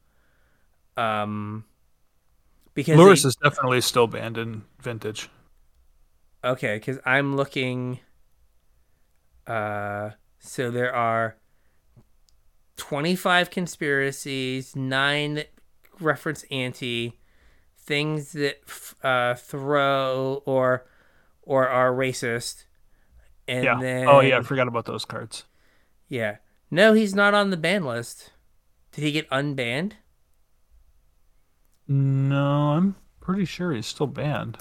[0.95, 1.65] um
[2.73, 5.29] because Lurrus they- is definitely still banned in Vintage.
[6.45, 7.99] Okay, cuz I'm looking
[9.47, 11.37] uh so there are
[12.77, 15.49] 25 conspiracies, 9 that
[15.99, 17.19] reference ante,
[17.77, 20.85] things that f- uh, throw or
[21.41, 22.65] or are racist.
[23.47, 23.79] And yeah.
[23.79, 25.45] then Oh yeah, I forgot about those cards.
[26.07, 26.37] Yeah.
[26.71, 28.31] No, he's not on the ban list.
[28.91, 29.93] Did he get unbanned?
[31.87, 34.57] No, I'm pretty sure he's still banned.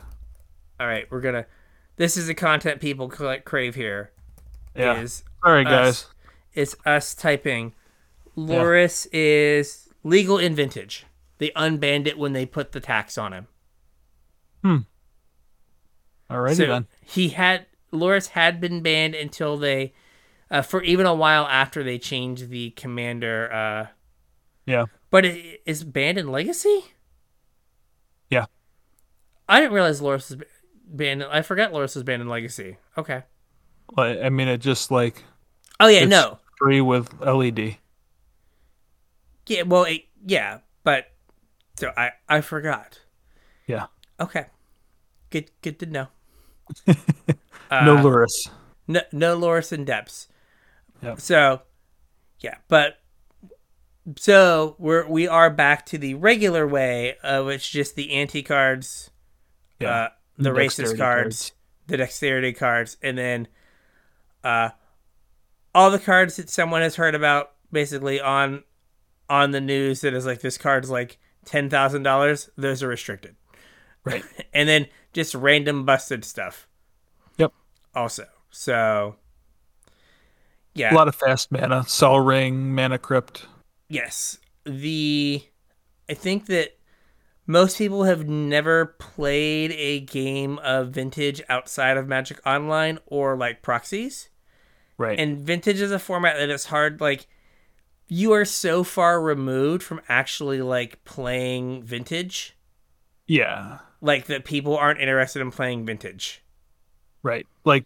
[0.79, 1.47] All right, we're gonna.
[1.97, 4.11] This is the content people crave here.
[4.75, 5.01] Yeah.
[5.01, 6.07] Is Sorry us- guys.
[6.55, 7.73] It's us typing.
[8.37, 11.05] Lurrus is legal in vintage.
[11.39, 13.47] They unbanned it when they put the tax on him.
[16.31, 16.87] Alrighty so then.
[17.03, 19.93] he had Lurrus had been banned until they,
[20.51, 23.53] uh, for even a while after they changed the commander.
[23.53, 23.87] Uh,
[24.67, 24.87] Yeah.
[25.11, 26.87] but it is banned in Legacy.
[28.31, 28.47] Yeah.
[29.49, 30.43] I didn't realize Lurrus was
[30.87, 31.23] banned.
[31.25, 32.77] I forgot Lurrus was banned in Legacy.
[32.97, 33.23] Okay.
[33.97, 35.23] Like, I mean it just like
[35.81, 37.77] Oh yeah, It's- no, free with LED.
[39.47, 41.07] yeah, well, it, yeah, but
[41.77, 43.01] so I I forgot.
[43.67, 43.87] Yeah.
[44.21, 44.47] Okay,
[45.31, 46.07] good good to know.
[46.87, 46.95] no
[47.71, 48.49] Uh, Lurrus.
[48.87, 50.29] No, no Lurrus in depths.
[51.03, 51.21] Yep.
[51.21, 51.63] So,
[52.41, 52.99] yeah, but
[54.17, 59.11] so we're we are back to the regular way, uh, which just the ante cards,
[59.81, 59.91] Yeah.
[59.91, 61.53] uh, the racist Dexterity cards,
[61.87, 63.49] the dexterity cards, and then
[64.43, 64.71] uh,
[65.75, 68.65] all the cards that someone has heard about, basically on
[69.29, 72.51] on the news that is like this card's like ten thousand dollars.
[72.57, 73.37] Those are restricted,
[74.05, 74.25] Right.
[74.55, 76.69] and then just random busted stuff.
[77.39, 77.53] Yep.
[77.95, 79.17] Also, so
[80.75, 81.85] yeah, A lot of fast mana.
[81.87, 83.47] Sol Ring, Mana Crypt.
[83.89, 84.39] Yes.
[84.65, 85.43] The
[86.09, 86.77] I think that
[87.47, 93.63] most people have never played a game of vintage outside of Magic Online or like
[93.63, 94.29] proxies.
[94.97, 95.19] Right.
[95.19, 97.27] And vintage is a format that is hard like
[98.09, 102.57] you are so far removed from actually like playing vintage.
[103.27, 103.79] yeah.
[104.01, 106.43] like that people aren't interested in playing vintage.
[107.23, 107.47] Right.
[107.65, 107.85] Like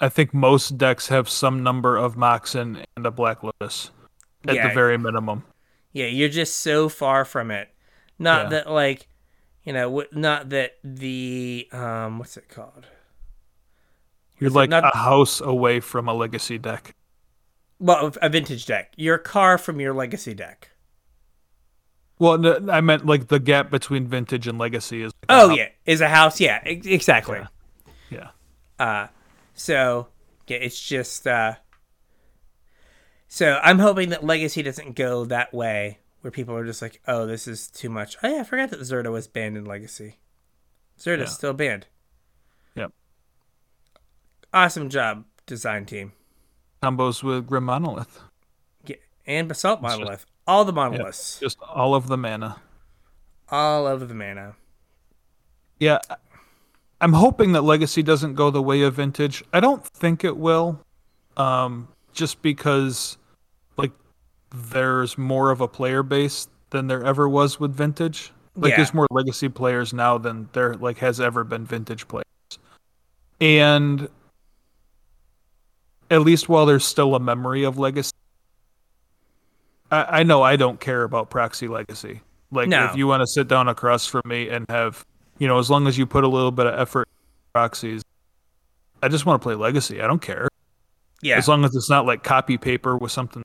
[0.00, 3.90] I think most decks have some number of Moxen and a Black Lotus
[4.46, 4.68] at Yeah.
[4.68, 5.44] the very minimum.
[5.92, 7.68] Yeah, you're just so far from it.
[8.18, 8.48] Not Yeah.
[8.50, 9.08] that like,
[9.64, 12.86] you know, w- not that the um, what's it called?
[14.38, 16.94] You're Is like not- a house away from a legacy deck.
[17.78, 18.92] Well, a vintage deck.
[18.96, 20.70] Your car from your legacy deck.
[22.18, 25.12] Well, no, I meant like the gap between vintage and legacy is.
[25.22, 26.40] like Oh yeah, is a house.
[26.40, 27.40] Yeah, ex- exactly.
[28.10, 28.28] Yeah.
[28.78, 29.08] Uh,
[29.54, 30.06] so
[30.46, 31.54] yeah, it's just uh.
[33.28, 37.26] So I'm hoping that legacy doesn't go that way, where people are just like, "Oh,
[37.26, 40.16] this is too much." Oh yeah, I forgot that Zirda was banned in legacy.
[40.98, 41.34] Zirda's Yeah.
[41.34, 41.86] still banned.
[42.74, 42.92] Yep.
[44.54, 46.12] Awesome job, design team.
[46.82, 48.20] Combos with Grim Monolith.
[48.86, 48.96] Yeah,
[49.26, 50.26] and Basalt just- Monolith.
[50.46, 51.40] All the monoliths.
[51.40, 52.60] Just all of the mana.
[53.50, 54.56] All of the mana.
[55.78, 55.98] Yeah.
[57.00, 59.42] I'm hoping that Legacy doesn't go the way of Vintage.
[59.52, 60.80] I don't think it will.
[61.36, 63.16] Um, just because
[63.78, 63.92] like
[64.54, 68.32] there's more of a player base than there ever was with Vintage.
[68.56, 68.76] Like Yeah.
[68.76, 72.24] there's more Legacy players now than there like has ever been Vintage players.
[73.40, 74.08] And
[76.10, 78.12] at least while there's still a memory of Legacy
[79.90, 82.20] I, I know I don't care about proxy legacy.
[82.50, 82.84] Like No.
[82.86, 85.04] if you want to sit down across from me and have
[85.38, 88.02] you know, as long as you put a little bit of effort in proxies,
[89.02, 90.00] I just want to play legacy.
[90.00, 90.48] I don't care.
[91.22, 91.36] Yeah.
[91.38, 93.42] As long as it's not like copy paper with something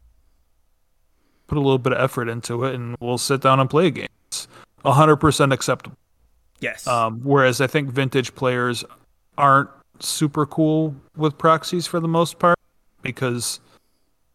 [1.50, 3.92] put a little bit of effort into it and we'll sit down and play a
[3.92, 4.08] game.
[4.28, 4.48] It's
[4.86, 5.98] hundred percent acceptable.
[6.60, 6.88] yes.
[6.88, 8.84] Um, whereas I think vintage players
[9.38, 9.70] aren't
[10.00, 12.58] super cool with proxies for the most part
[13.02, 13.60] because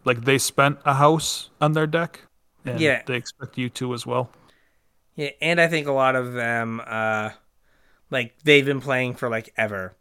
[0.05, 2.20] like they spent a house on their deck
[2.66, 3.03] and Yeah.
[3.07, 4.31] they expect you to as well.
[5.16, 7.31] Yeah, and I think a lot of them, uh,
[8.11, 9.95] like they've been playing for like ever.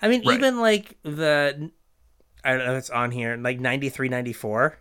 [0.00, 0.36] I mean, Right.
[0.38, 1.70] even like the,
[2.44, 4.78] I don't know if it's on here, like 93, 94.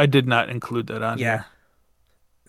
[0.00, 1.30] I did not include that on Yeah.
[1.38, 1.46] here.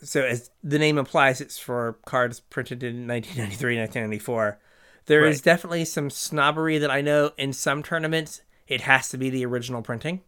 [0.03, 4.60] So as the name implies, it's for cards printed in 1993, 1994.
[5.06, 5.44] There is Right.
[5.44, 8.41] definitely some snobbery that I know in some tournaments.
[8.68, 10.22] It has to be the original printing.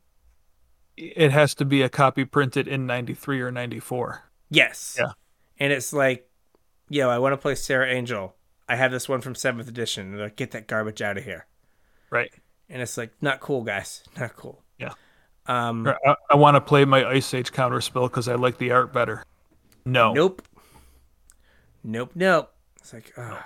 [0.95, 4.29] It has to be a copy printed in 93 or 94.
[4.49, 4.97] Yes.
[4.99, 5.13] Yeah.
[5.59, 6.29] And it's like,
[6.89, 8.35] yo, I want to play Serra Angel.
[8.69, 10.11] I have this one from seventh edition.
[10.11, 11.47] They're like, get that garbage out of here.
[12.11, 12.31] Right.
[12.69, 14.03] And it's like, not cool, guys.
[14.19, 14.63] Not cool.
[14.77, 14.93] Yeah.
[15.45, 18.71] Um, I, I want to play my Ice Age counter spell because I like the
[18.71, 19.23] art better.
[19.85, 20.13] No.
[20.13, 20.41] nope.
[21.83, 22.53] Nope, nope.
[22.79, 23.43] It's like, oh.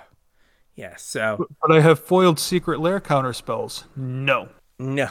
[0.76, 3.84] Yeah, so, But I have foiled secret lair counter spells.
[3.96, 4.50] No.
[4.78, 5.08] no.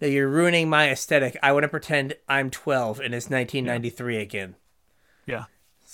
[0.00, 1.36] No, you're ruining my aesthetic.
[1.42, 4.54] I want to pretend I'm 12 and it's 1993 again.
[5.26, 5.46] Yeah.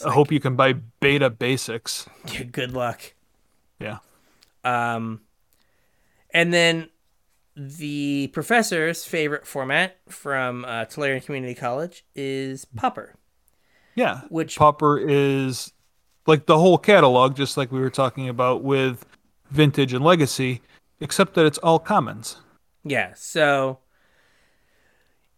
[0.04, 2.06] I hope you can buy beta basics.
[2.32, 3.14] Yeah, good luck.
[3.78, 3.98] Yeah.
[4.64, 5.22] Um,
[6.34, 6.88] and then
[7.56, 13.14] the professor's favorite format from uh, Tolarian Community College is Pauper.
[13.94, 14.22] Yeah.
[14.28, 15.72] Which- Pauper is
[16.26, 19.04] like the whole catalog, just like we were talking about with
[19.50, 20.62] Vintage and Legacy,
[21.00, 22.36] except that it's all commons.
[22.84, 23.80] Yeah, so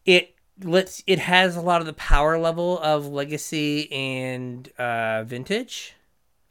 [0.04, 5.94] it lets it has a lot of the power level of Legacy and uh, Vintage.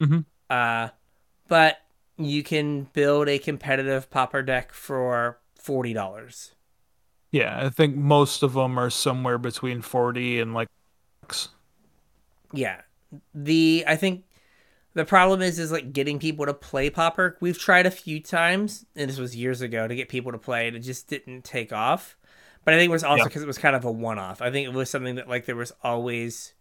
[0.00, 0.24] Mhm.
[0.50, 0.88] Uh,
[1.48, 1.78] but
[2.18, 6.52] you can build a competitive Pauper deck for forty dollars.
[7.32, 10.68] Yeah, I think most of them are somewhere between 40 and like.
[12.52, 12.80] Yeah.
[13.34, 14.24] The I think
[14.94, 17.36] the problem is is like getting people to play Pauper.
[17.40, 20.68] We've tried a few times, and this was years ago to get people to play,
[20.68, 22.16] and it just didn't take off.
[22.64, 23.24] But I think it was also Yeah.
[23.24, 24.40] because it was kind of a one off.
[24.42, 26.54] I think it was something that like there was always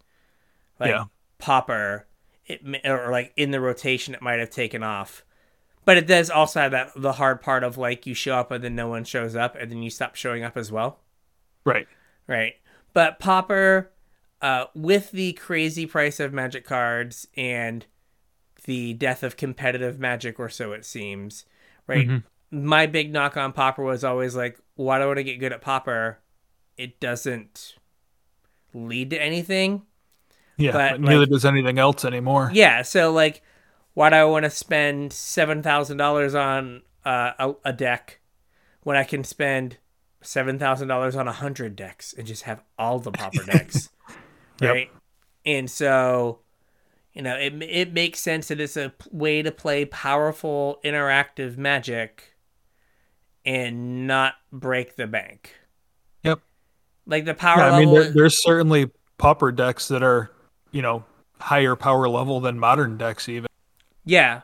[0.79, 1.05] like Yeah.
[1.37, 2.07] Pauper,
[2.45, 5.23] it or like in the rotation, it might have taken off.
[5.85, 8.63] But it does also have that the hard part of like you show up and
[8.63, 10.99] then no one shows up, and then you stop showing up as well
[11.65, 11.87] Right.
[12.27, 12.53] right?
[12.93, 13.91] But Pauper,
[14.41, 17.85] uh, with the crazy price of magic cards and
[18.65, 21.45] the death of competitive magic, or so it seems,
[21.87, 22.21] right?
[22.51, 25.51] My big knock on Pauper was always like, why do I want to get good
[25.51, 26.19] at Pauper?
[26.77, 27.75] It doesn't
[28.73, 29.81] lead to anything.
[30.57, 32.51] Yeah, But, but, neither like- does anything else anymore.
[32.53, 33.41] Yeah, so like,
[33.93, 38.19] why do I want to spend seven thousand dollars on uh, a, a deck
[38.83, 39.77] when I can spend
[40.21, 43.89] seven thousand dollars on a hundred decks and just have all the pauper decks,
[44.61, 44.71] Yep.
[44.73, 44.91] right?
[45.45, 46.39] And so,
[47.13, 52.33] you know, it it makes sense that it's a way to play powerful interactive magic
[53.45, 55.53] and not break the bank.
[56.23, 56.39] Yep.
[57.05, 58.13] Like the power Yeah, I mean, level.
[58.13, 60.31] there's certainly pauper decks that are,
[60.71, 61.03] you know,
[61.39, 63.47] higher power level than modern decks even.
[64.05, 64.41] Yeah.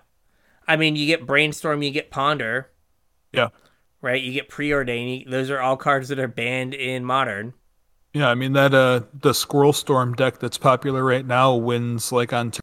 [0.67, 2.69] I mean, you get brainstorm, you get ponder,
[3.33, 3.49] Yeah.
[4.01, 4.21] right?
[4.21, 5.29] You get preordain.
[5.29, 7.53] Those are all cards that are banned in modern.
[8.13, 12.33] Yeah, I mean that uh the Squirrel Storm deck that's popular right now wins like
[12.33, 12.61] on turn.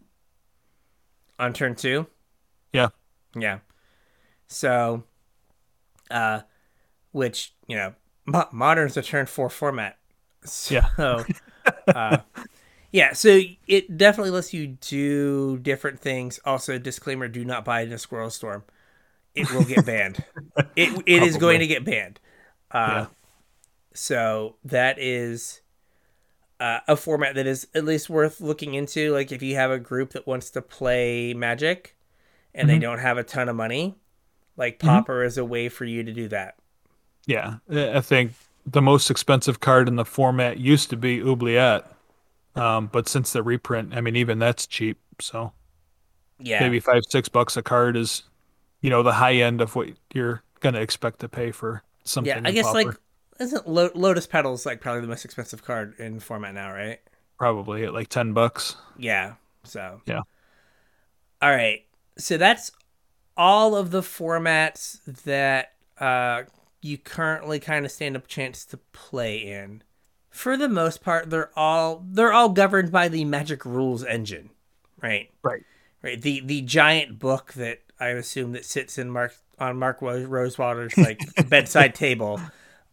[1.38, 2.06] on turn two.
[2.72, 2.88] Yeah.
[3.36, 3.58] Yeah.
[4.48, 5.04] So,
[6.10, 6.40] uh,
[7.12, 7.94] which you know,
[8.24, 9.98] mo- modern's a turn four format.
[10.44, 10.88] So, Yeah.
[11.94, 12.18] uh,
[12.92, 13.12] yeah.
[13.12, 16.40] So it definitely lets you do different things.
[16.44, 18.64] Also, disclaimer: do not buy in a Squirrel Storm.
[19.34, 20.24] It will get banned.
[20.76, 22.20] it it is going to get banned.
[22.70, 23.06] Uh, Yeah.
[23.94, 25.60] So that is
[26.60, 29.12] uh, a format that is at least worth looking into.
[29.12, 31.96] Like if you have a group that wants to play Magic
[32.54, 32.82] and they Mhm.
[32.82, 33.94] don't have a ton of money,
[34.56, 34.86] like Mhm.
[34.86, 36.56] Pauper is a way for you to do that.
[37.26, 38.32] Yeah, I I think
[38.66, 41.84] the most expensive card in the format used to be Oubliette,
[42.56, 44.98] um, but since the reprint, I mean even that's cheap.
[45.20, 45.52] So
[46.38, 46.60] Yeah.
[46.60, 48.22] maybe five six bucks a card is,
[48.80, 52.32] you know, the high end of what you're gonna expect to pay for something.
[52.44, 52.48] yeah.
[52.48, 52.88] I guess like
[53.38, 57.00] isn't Lo- Lotus Petals like probably the most expensive card in format now, right?
[57.38, 58.76] probably at like ten bucks.
[58.98, 59.34] Yeah.
[59.64, 60.22] So Yeah.
[61.42, 61.84] All right.
[62.18, 62.72] So that's
[63.36, 66.44] all of the formats that uh,
[66.80, 69.82] you currently kind of stand up chance to play in.
[70.36, 74.50] For the most part, they're all they're all governed by the Magic Rules engine,
[75.02, 75.30] right?
[75.42, 75.62] Right.
[76.02, 76.20] Right.
[76.20, 81.20] The the giant book that I assume that sits in Mark on Mark Rosewater's like
[81.48, 82.40] bedside table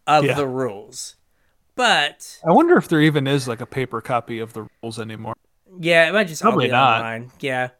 [0.06, 0.34] of Yeah.
[0.34, 1.16] the rules.
[1.74, 5.34] But I wonder if there even is like a paper copy of the rules anymore.
[5.80, 6.98] Yeah, it might just Probably not.
[7.00, 7.30] online.
[7.40, 7.70] Yeah.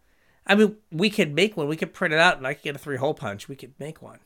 [0.47, 1.69] I mean, we could make one.
[1.69, 3.49] We could print it out and I could get a three hole punch.
[3.49, 4.19] We could make one.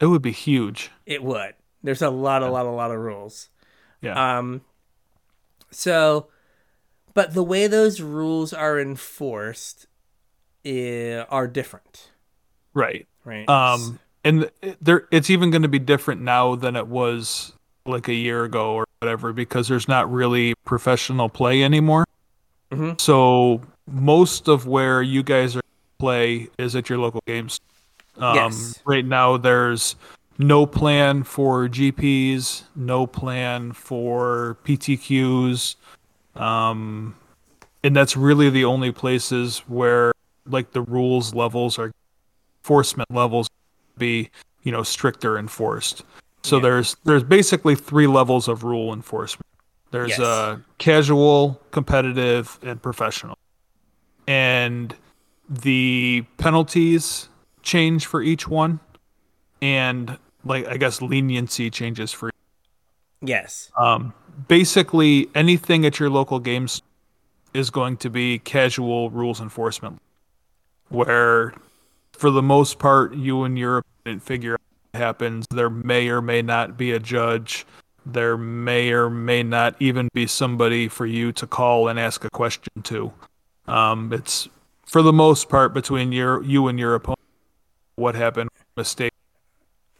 [0.00, 0.90] It would be huge.
[1.04, 1.54] It would.
[1.82, 3.50] There's a lot, a lot, a lot of rules.
[4.00, 4.38] Yeah.
[4.38, 4.62] Um,
[5.70, 6.28] so,
[7.14, 9.86] but the way those rules are enforced
[10.64, 12.10] eh, are different,
[12.74, 13.06] right.
[13.24, 13.48] right?
[13.48, 17.52] Um, and there, it's even going to be different now than it was
[17.86, 22.04] like a year ago or whatever because there's not really professional play anymore.
[22.72, 23.00] Mhm.
[23.00, 25.62] So most of where you guys are
[25.98, 27.60] play is at your local games.
[28.18, 28.80] Um, Yes.
[28.84, 29.96] Right now, there's
[30.38, 35.76] no plan for GPs, no plan for PTQs,
[36.34, 37.14] um,
[37.82, 40.12] and that's really the only places where
[40.46, 41.90] like the rules levels are
[42.62, 43.48] enforcement levels
[43.98, 44.30] be
[44.62, 46.02] you know stricter enforced.
[46.42, 46.62] So Yeah.
[46.62, 49.46] there's there's basically three levels of rule enforcement.
[49.90, 50.20] There's Yes.
[50.20, 53.36] uh casual, competitive, and professional.
[54.26, 54.94] And
[55.48, 57.28] the penalties
[57.62, 58.80] change for each one
[59.62, 62.30] and like I guess leniency changes for
[63.20, 63.70] yes.
[63.76, 64.14] um
[64.48, 66.82] basically anything at your local games
[67.54, 70.00] is going to be casual rules enforcement
[70.88, 71.54] where
[72.12, 74.60] for the most part you and your opponent figure out
[74.92, 75.46] what happens.
[75.50, 77.66] There may or may not be a judge.
[78.04, 82.30] There may or may not even be somebody for you to call and ask a
[82.30, 83.12] question to.
[83.66, 84.48] Um, it's
[84.84, 87.18] for the most part between your you and your opponent
[87.96, 89.12] what happened mistake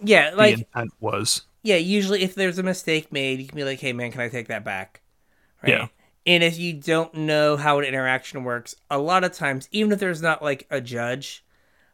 [0.01, 1.77] Yeah, the like intent was yeah.
[1.77, 4.49] Usually, if there's a mistake made, you can be like, "Hey, man, can I take
[4.49, 5.03] that back?"
[5.63, 5.73] Right?
[5.73, 5.87] Yeah.
[6.27, 10.01] And if you don't know how an interaction works, a lot of times, even if
[10.01, 11.45] there's not like a judge,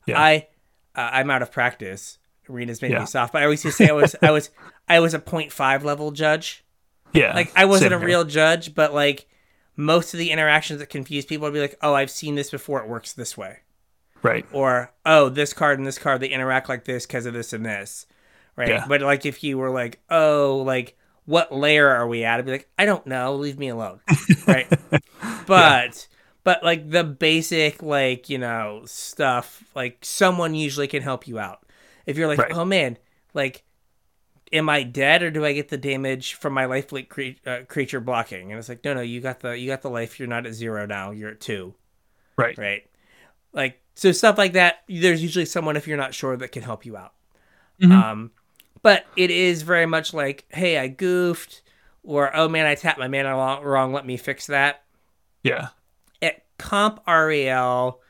[0.06, 0.20] Yeah.
[0.20, 0.48] I
[0.96, 2.18] uh, I'm out of practice.
[2.48, 3.00] Arena's made Yeah.
[3.00, 4.50] me soft, but I always used to say I was I was
[4.88, 6.64] I was a 0.5 level judge.
[7.12, 8.06] yeah Like I wasn't a here.
[8.08, 9.26] real judge, but like
[9.76, 12.80] most of the interactions that confuse people would be like, "Oh, I've seen this before.
[12.82, 13.60] It works this way."
[14.22, 14.46] Right.
[14.52, 17.64] Or oh this card and this card they interact like this because of this and
[17.64, 18.06] this.
[18.56, 18.68] Right?
[18.68, 18.84] Yeah.
[18.88, 22.38] but like if you were like oh like what layer are we at?
[22.38, 23.34] I'd be like i don't know.
[23.36, 24.00] Leave me alone.
[24.46, 24.68] Right?
[25.46, 26.08] But
[26.44, 31.60] but like the basic like you know stuff like someone usually can help you out.
[32.06, 32.52] If you're like Right.
[32.52, 32.98] oh man
[33.34, 33.64] like
[34.52, 38.00] am i dead or do i get the damage from my lifelink cre- uh, creature
[38.00, 38.50] blocking?
[38.50, 40.18] And it's like no no you got the you got the life.
[40.18, 41.10] You're not at zero now.
[41.10, 41.74] You're at two.
[42.36, 42.56] Right.
[42.58, 42.82] Right?
[43.52, 44.82] Like so stuff like that.
[44.88, 47.12] There's usually someone if you're not sure that can help you out.
[47.80, 47.92] Mhm.
[47.92, 48.30] Um,
[48.82, 51.62] but it is very much like, hey, I goofed,
[52.02, 53.92] or oh man, I tapped my mana wrong.
[53.92, 54.82] Let me fix that.
[55.42, 55.68] yeah
[56.20, 58.00] At comp REL,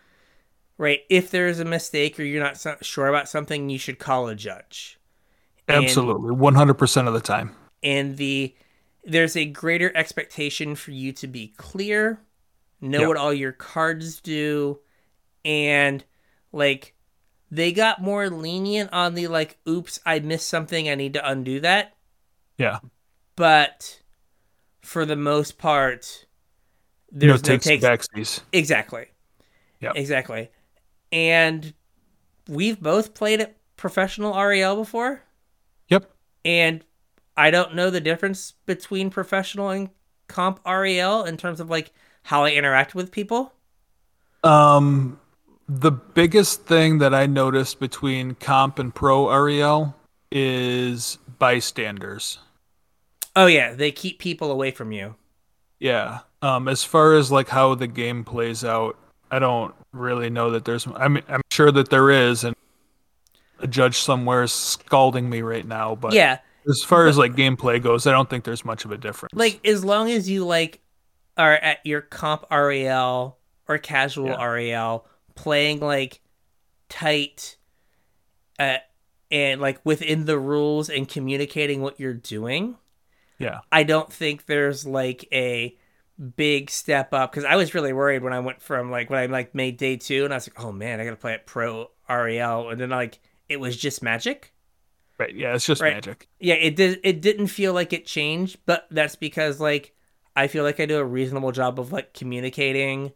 [0.79, 1.01] right?
[1.09, 4.35] If there's a mistake or you're not so- sure about something, you should call a
[4.35, 4.99] judge.
[5.69, 7.55] Absolutely, one hundred percent of the time.
[7.83, 8.55] and the
[9.05, 12.21] there's a greater expectation for you to be clear,
[12.81, 13.07] know Yeah.
[13.09, 14.79] what all your cards do,
[15.45, 16.05] and
[16.53, 16.95] like
[17.51, 21.61] they got more lenient on the like, oops, I missed something, I need to undo
[21.61, 21.95] that.
[22.59, 22.79] Yeah,
[23.37, 24.01] But
[24.83, 26.27] for the most part,
[27.11, 27.85] no there's no, takes takes.
[27.85, 28.41] backsies.
[28.53, 29.07] Exactly.
[29.81, 29.93] Yep.
[29.97, 30.51] Exactly.
[31.11, 31.75] And
[32.49, 35.23] we've both played at professional REL before,
[35.89, 36.11] Yep.
[36.45, 36.85] and
[37.37, 39.91] I don't know the difference between professional and
[40.29, 41.93] comp REL in terms of like
[42.23, 43.53] how I interact with people.
[44.45, 45.19] Um,
[45.69, 49.95] the biggest thing that I noticed between comp and pro REL
[50.31, 52.39] is bystanders.
[53.35, 55.15] Oh yeah, they keep people away from you.
[55.79, 56.21] Yeah.
[56.43, 58.97] Um, as far as like how the game plays out,
[59.31, 60.87] I don't really know that there's.
[60.95, 62.55] I mean, I'm sure that there is, and
[63.61, 65.95] a judge somewhere is scalding me right now.
[65.95, 68.97] But Yeah, as far as like gameplay goes, I don't think there's much of a
[68.99, 69.33] difference.
[69.35, 70.81] like as long as you like
[71.39, 74.45] are at your comp REL or casual Yeah.
[74.45, 76.21] REL playing like
[76.89, 77.57] tight
[78.59, 78.77] uh
[79.31, 82.77] and like within the rules and communicating what you're doing,
[83.39, 85.77] yeah, I don't think there's like a
[86.37, 89.27] big step up because I was really worried when I went from like when I
[89.27, 91.91] like made day two and I was like, oh man, I gotta play at pro
[92.09, 94.53] REL and then like it was just magic.
[95.19, 95.35] right.
[95.35, 95.95] Yeah, it's just Right.
[95.95, 96.29] magic.
[96.41, 97.01] Yeah, it did.
[97.05, 99.95] It didn't feel like it changed, but that's because like
[100.37, 103.13] I feel like I do a reasonable job of like communicating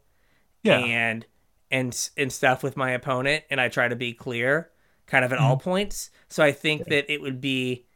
[0.62, 1.26] Yeah, and
[1.70, 4.70] and and stuff with my opponent, and I try to be clear,
[5.06, 6.10] kind of at all points.
[6.28, 7.86] So I think that it would be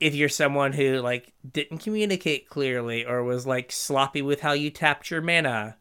[0.00, 4.70] if you're someone who like didn't communicate clearly or was like sloppy with how you
[4.70, 5.78] tapped your mana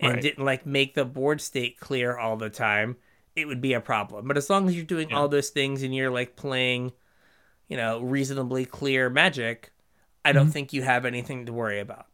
[0.00, 0.22] and Right.
[0.22, 2.96] didn't like make the board state clear all the time,
[3.36, 4.28] it would be a problem.
[4.28, 5.16] But as long as you're doing Yeah.
[5.16, 6.92] all those things and you're like playing,
[7.68, 9.72] you know, reasonably clear magic,
[10.24, 10.52] I don't Mhm.
[10.52, 12.06] think you have anything to worry about.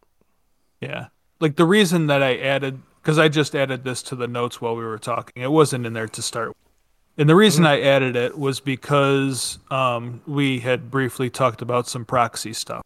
[0.80, 1.08] yeah.
[1.40, 4.76] Like the reason that I added, because I just added this to the notes while
[4.76, 5.42] we were talking.
[5.42, 6.56] It wasn't in there to start.
[7.18, 12.04] And the reason I added it was because um, we had briefly talked about some
[12.04, 12.82] proxy stuff.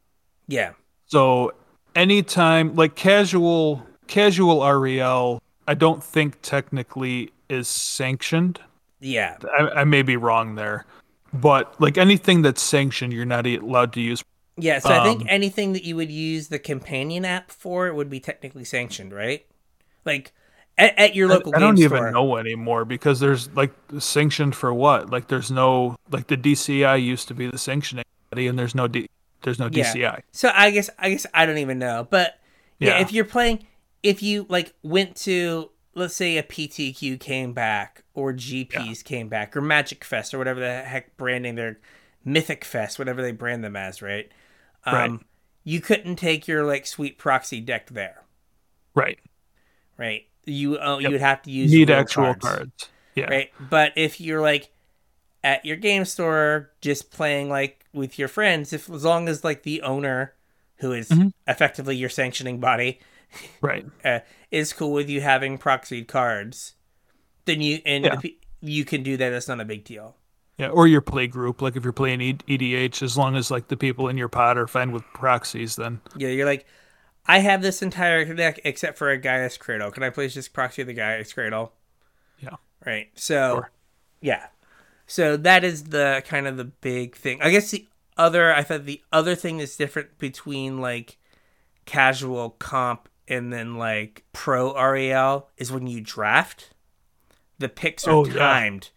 [0.49, 0.73] Yeah.
[1.07, 1.53] So
[1.95, 8.61] anytime like casual casual REL, I don't think technically is sanctioned.
[9.01, 9.37] Yeah.
[9.57, 10.87] I, I may be wrong there,
[11.33, 14.25] but like anything that's sanctioned, you're not allowed to use.
[14.57, 18.09] Yeah, so I think Um, anything that you would use the companion app for would
[18.09, 19.45] be technically sanctioned, right?
[20.05, 20.33] Like
[20.77, 24.55] at, at your I, local I don't game even know anymore because there's like sanctioned
[24.55, 25.11] for what?
[25.11, 28.89] Like there's no like the DCI used to be the sanctioning body, and there's no
[28.89, 29.09] D,
[29.43, 29.93] there's no Yeah.
[29.93, 30.21] DCI.
[30.33, 32.39] So I guess I guess I don't even know, but
[32.79, 33.03] yeah, Yeah.
[33.03, 33.67] if you're playing,
[34.03, 39.57] if you like went to let's say a PTQ came back or GPs came back
[39.57, 41.79] or Magic Fest or whatever the heck branding their
[42.25, 44.29] Mythic Fest, whatever they brand them as, right?
[44.85, 45.21] Um, Right.
[45.63, 48.25] You couldn't take your like sweet proxy deck there,
[48.95, 49.19] Right.
[49.97, 50.27] Right?
[50.45, 51.03] You uh, Yep.
[51.03, 52.89] you would have to use Need actual cards.
[53.15, 53.27] Yeah.
[53.27, 53.51] right?
[53.61, 54.71] But if you're like
[55.43, 59.63] at your game store just playing like with your friends, if as long as like
[59.63, 60.35] the owner,
[60.79, 61.33] who is Mhm.
[61.47, 62.99] effectively your sanctioning body,
[63.61, 63.87] Right.
[64.05, 66.75] uh, is cool with you having proxied cards,
[67.45, 68.21] then you and Yeah.
[68.61, 69.31] you can do that.
[69.31, 70.17] That's not a big deal.
[70.59, 71.61] Yeah, or your play group.
[71.63, 74.67] Like if you're playing EDH, as long as like the people in your pod are
[74.69, 76.65] fine with proxies, then Yeah, you're like,
[77.27, 79.91] I have this entire deck except for a Gaea's Cradle.
[79.91, 81.73] Can I please just proxy the Gaea's Cradle?
[82.39, 82.57] Yeah.
[82.85, 83.09] Right.
[83.15, 83.71] So, Sure.
[84.21, 84.47] yeah.
[85.07, 87.41] So that is the kind of the big thing.
[87.43, 87.87] I guess the
[88.17, 91.19] other, I thought the other thing that's different between like
[91.87, 96.71] casual comp and then like pro REL is when you draft,
[97.59, 98.35] the picks are Oh, yeah.
[98.35, 98.91] timed.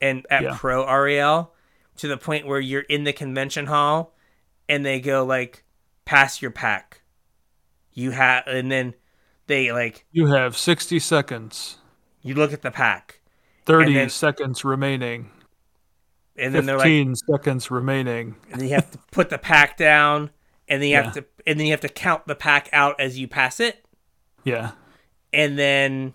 [0.00, 0.56] And at Yeah.
[0.58, 1.52] pro REL,
[1.96, 4.14] to the point where you're in the convention hall
[4.68, 5.64] and they go like,
[6.04, 7.00] pass your pack.
[7.94, 8.94] You have, and then
[9.46, 11.78] they like, you have 60 seconds,
[12.22, 13.20] you look at the pack.
[13.66, 15.30] 30 then- seconds remaining,
[16.36, 18.36] And then they're like, 15 seconds remaining.
[18.50, 20.30] and then you have to put the pack down
[20.68, 23.18] and then you have to and then you have to count the pack out as
[23.18, 23.84] you pass it
[24.44, 24.72] Yeah,
[25.32, 26.14] and then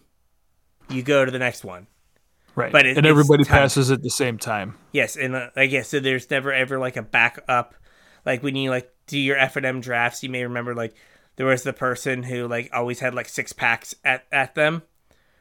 [0.89, 1.85] you go to the next one
[2.55, 2.71] right.
[2.71, 3.59] But it- and everybody timed.
[3.61, 4.75] passes at the same time.
[4.91, 7.75] yes and uh, i guess so there's never ever like a backup
[8.25, 10.93] like when you like do your f&m drafts you may remember like
[11.39, 14.83] there was the person who like always had like six packs at, at them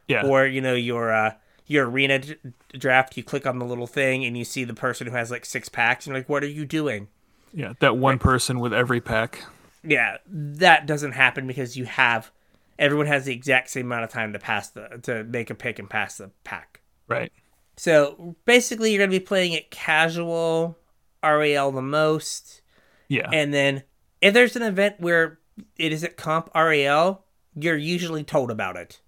[0.07, 1.33] Yeah, or you know your uh
[1.67, 2.37] your arena d-
[2.79, 5.45] draft you click on the little thing and you see the person who has like
[5.45, 7.09] six packs and you're like what are you doing
[7.53, 7.73] yeah.
[7.81, 9.43] That one person with every pack.
[9.83, 12.31] yeah, that doesn't happen because you have
[12.79, 15.79] everyone has the exact same amount of time to pass the to make a pick
[15.79, 16.81] and pass the pack.
[17.09, 17.33] Right.
[17.79, 20.77] So basically, you're going to be playing it casual,
[21.25, 22.61] REL the most,
[23.09, 23.31] Yeah.
[23.33, 23.83] and then
[24.21, 25.38] if there's an event where
[25.77, 27.25] it is at comp REL,
[27.55, 29.01] you're usually told about it.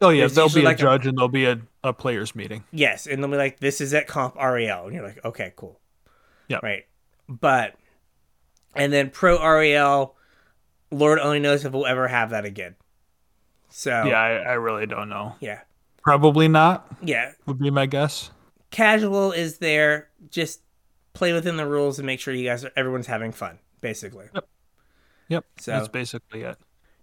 [0.00, 0.20] oh yeah.
[0.22, 2.64] there's There'll be a like a- judge and there'll be a, a players meeting.
[2.72, 5.80] Yes, and they'll be like, "This is at comp REL," and you're like, "Okay, cool."
[6.48, 6.58] Yeah.
[6.62, 6.86] Right,
[7.28, 7.74] but
[8.74, 10.14] and then pro REL,
[10.90, 12.74] Lord only knows if we'll ever have that again.
[13.68, 15.34] So Yeah, I, I really don't know.
[15.40, 15.60] yeah.
[16.02, 16.86] Probably not.
[17.02, 18.30] Yeah, Would be my guess.
[18.70, 20.08] casual is there.
[20.30, 20.60] Just
[21.14, 24.26] play within the rules and make sure you guys are everyone's having fun, basically.
[24.32, 24.46] Yep.
[25.28, 25.44] Yep.
[25.60, 26.58] So- that's basically it.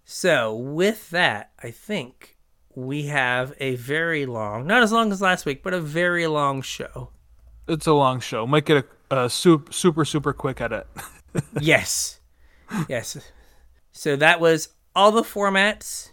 [0.05, 2.35] So, with that, I think
[2.75, 6.61] we have a very long, not as long as last week, but a very long
[6.61, 7.09] show.
[7.69, 8.45] It's a long show.
[8.45, 10.87] Might get a, a super super super quick edit.
[11.61, 12.19] yes.
[12.89, 13.17] Yes.
[13.93, 16.11] So, that was all the formats.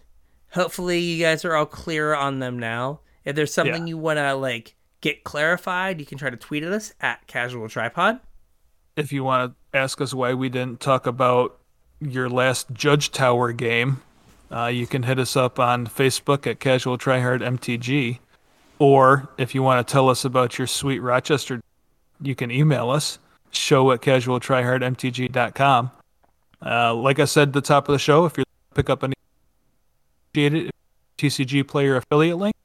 [0.53, 3.01] Hopefully, you guys are all clear on them now.
[3.25, 3.89] If there's something Yeah.
[3.91, 7.67] you want to like get clarified, you can try to tweet at us at Casual
[7.67, 8.21] Tryhard.
[8.95, 11.57] if you want to ask us why we didn't talk about
[12.01, 14.01] your last Judge Tower game,
[14.51, 18.17] uh, you can hit us up on Facebook at Casual Tryhard MTG.
[18.79, 21.61] Or if you want to tell us about your sweet Rochester,
[22.19, 23.19] you can email us,
[23.51, 25.91] show at casualtryhardmtg.com.
[26.63, 29.13] Uh, like I said at the top of the show, if you pick up any
[31.17, 32.55] TCG player affiliate link,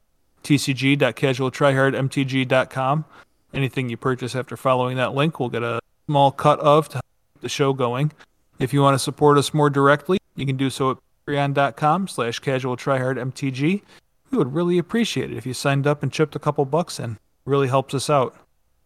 [0.43, 3.05] tcg.casualtryhardmtg.com.
[3.53, 7.41] Anything you purchase after following that link will get a small cut of to keep
[7.41, 8.11] the show going.
[8.59, 10.97] If you want to support us more directly, you can do so at
[11.27, 13.81] patreon.com slash casualtryhardmtg.
[14.31, 17.17] We would really appreciate it if you signed up and chipped a couple bucks in.
[17.45, 18.35] really helps us out.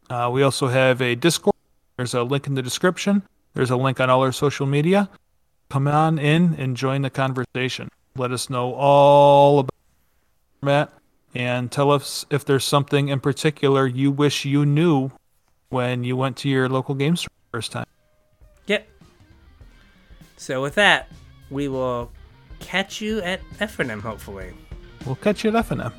[0.10, 1.56] Uh, we also have a Discord.
[1.98, 3.24] There's a link in the description.
[3.54, 5.10] There's a link on all our social media.
[5.70, 7.90] Come on in and join the conversation.
[8.16, 9.74] Let us know all about
[10.62, 10.94] Matt
[11.34, 15.12] and tell us if there's something in particular you wish you knew
[15.70, 17.86] when you went to your local game store first time.
[20.42, 21.08] So, with that,
[21.52, 22.12] we will
[22.60, 24.56] catch you at FNM, hopefully.
[25.06, 25.94] We'll catch you at FNM.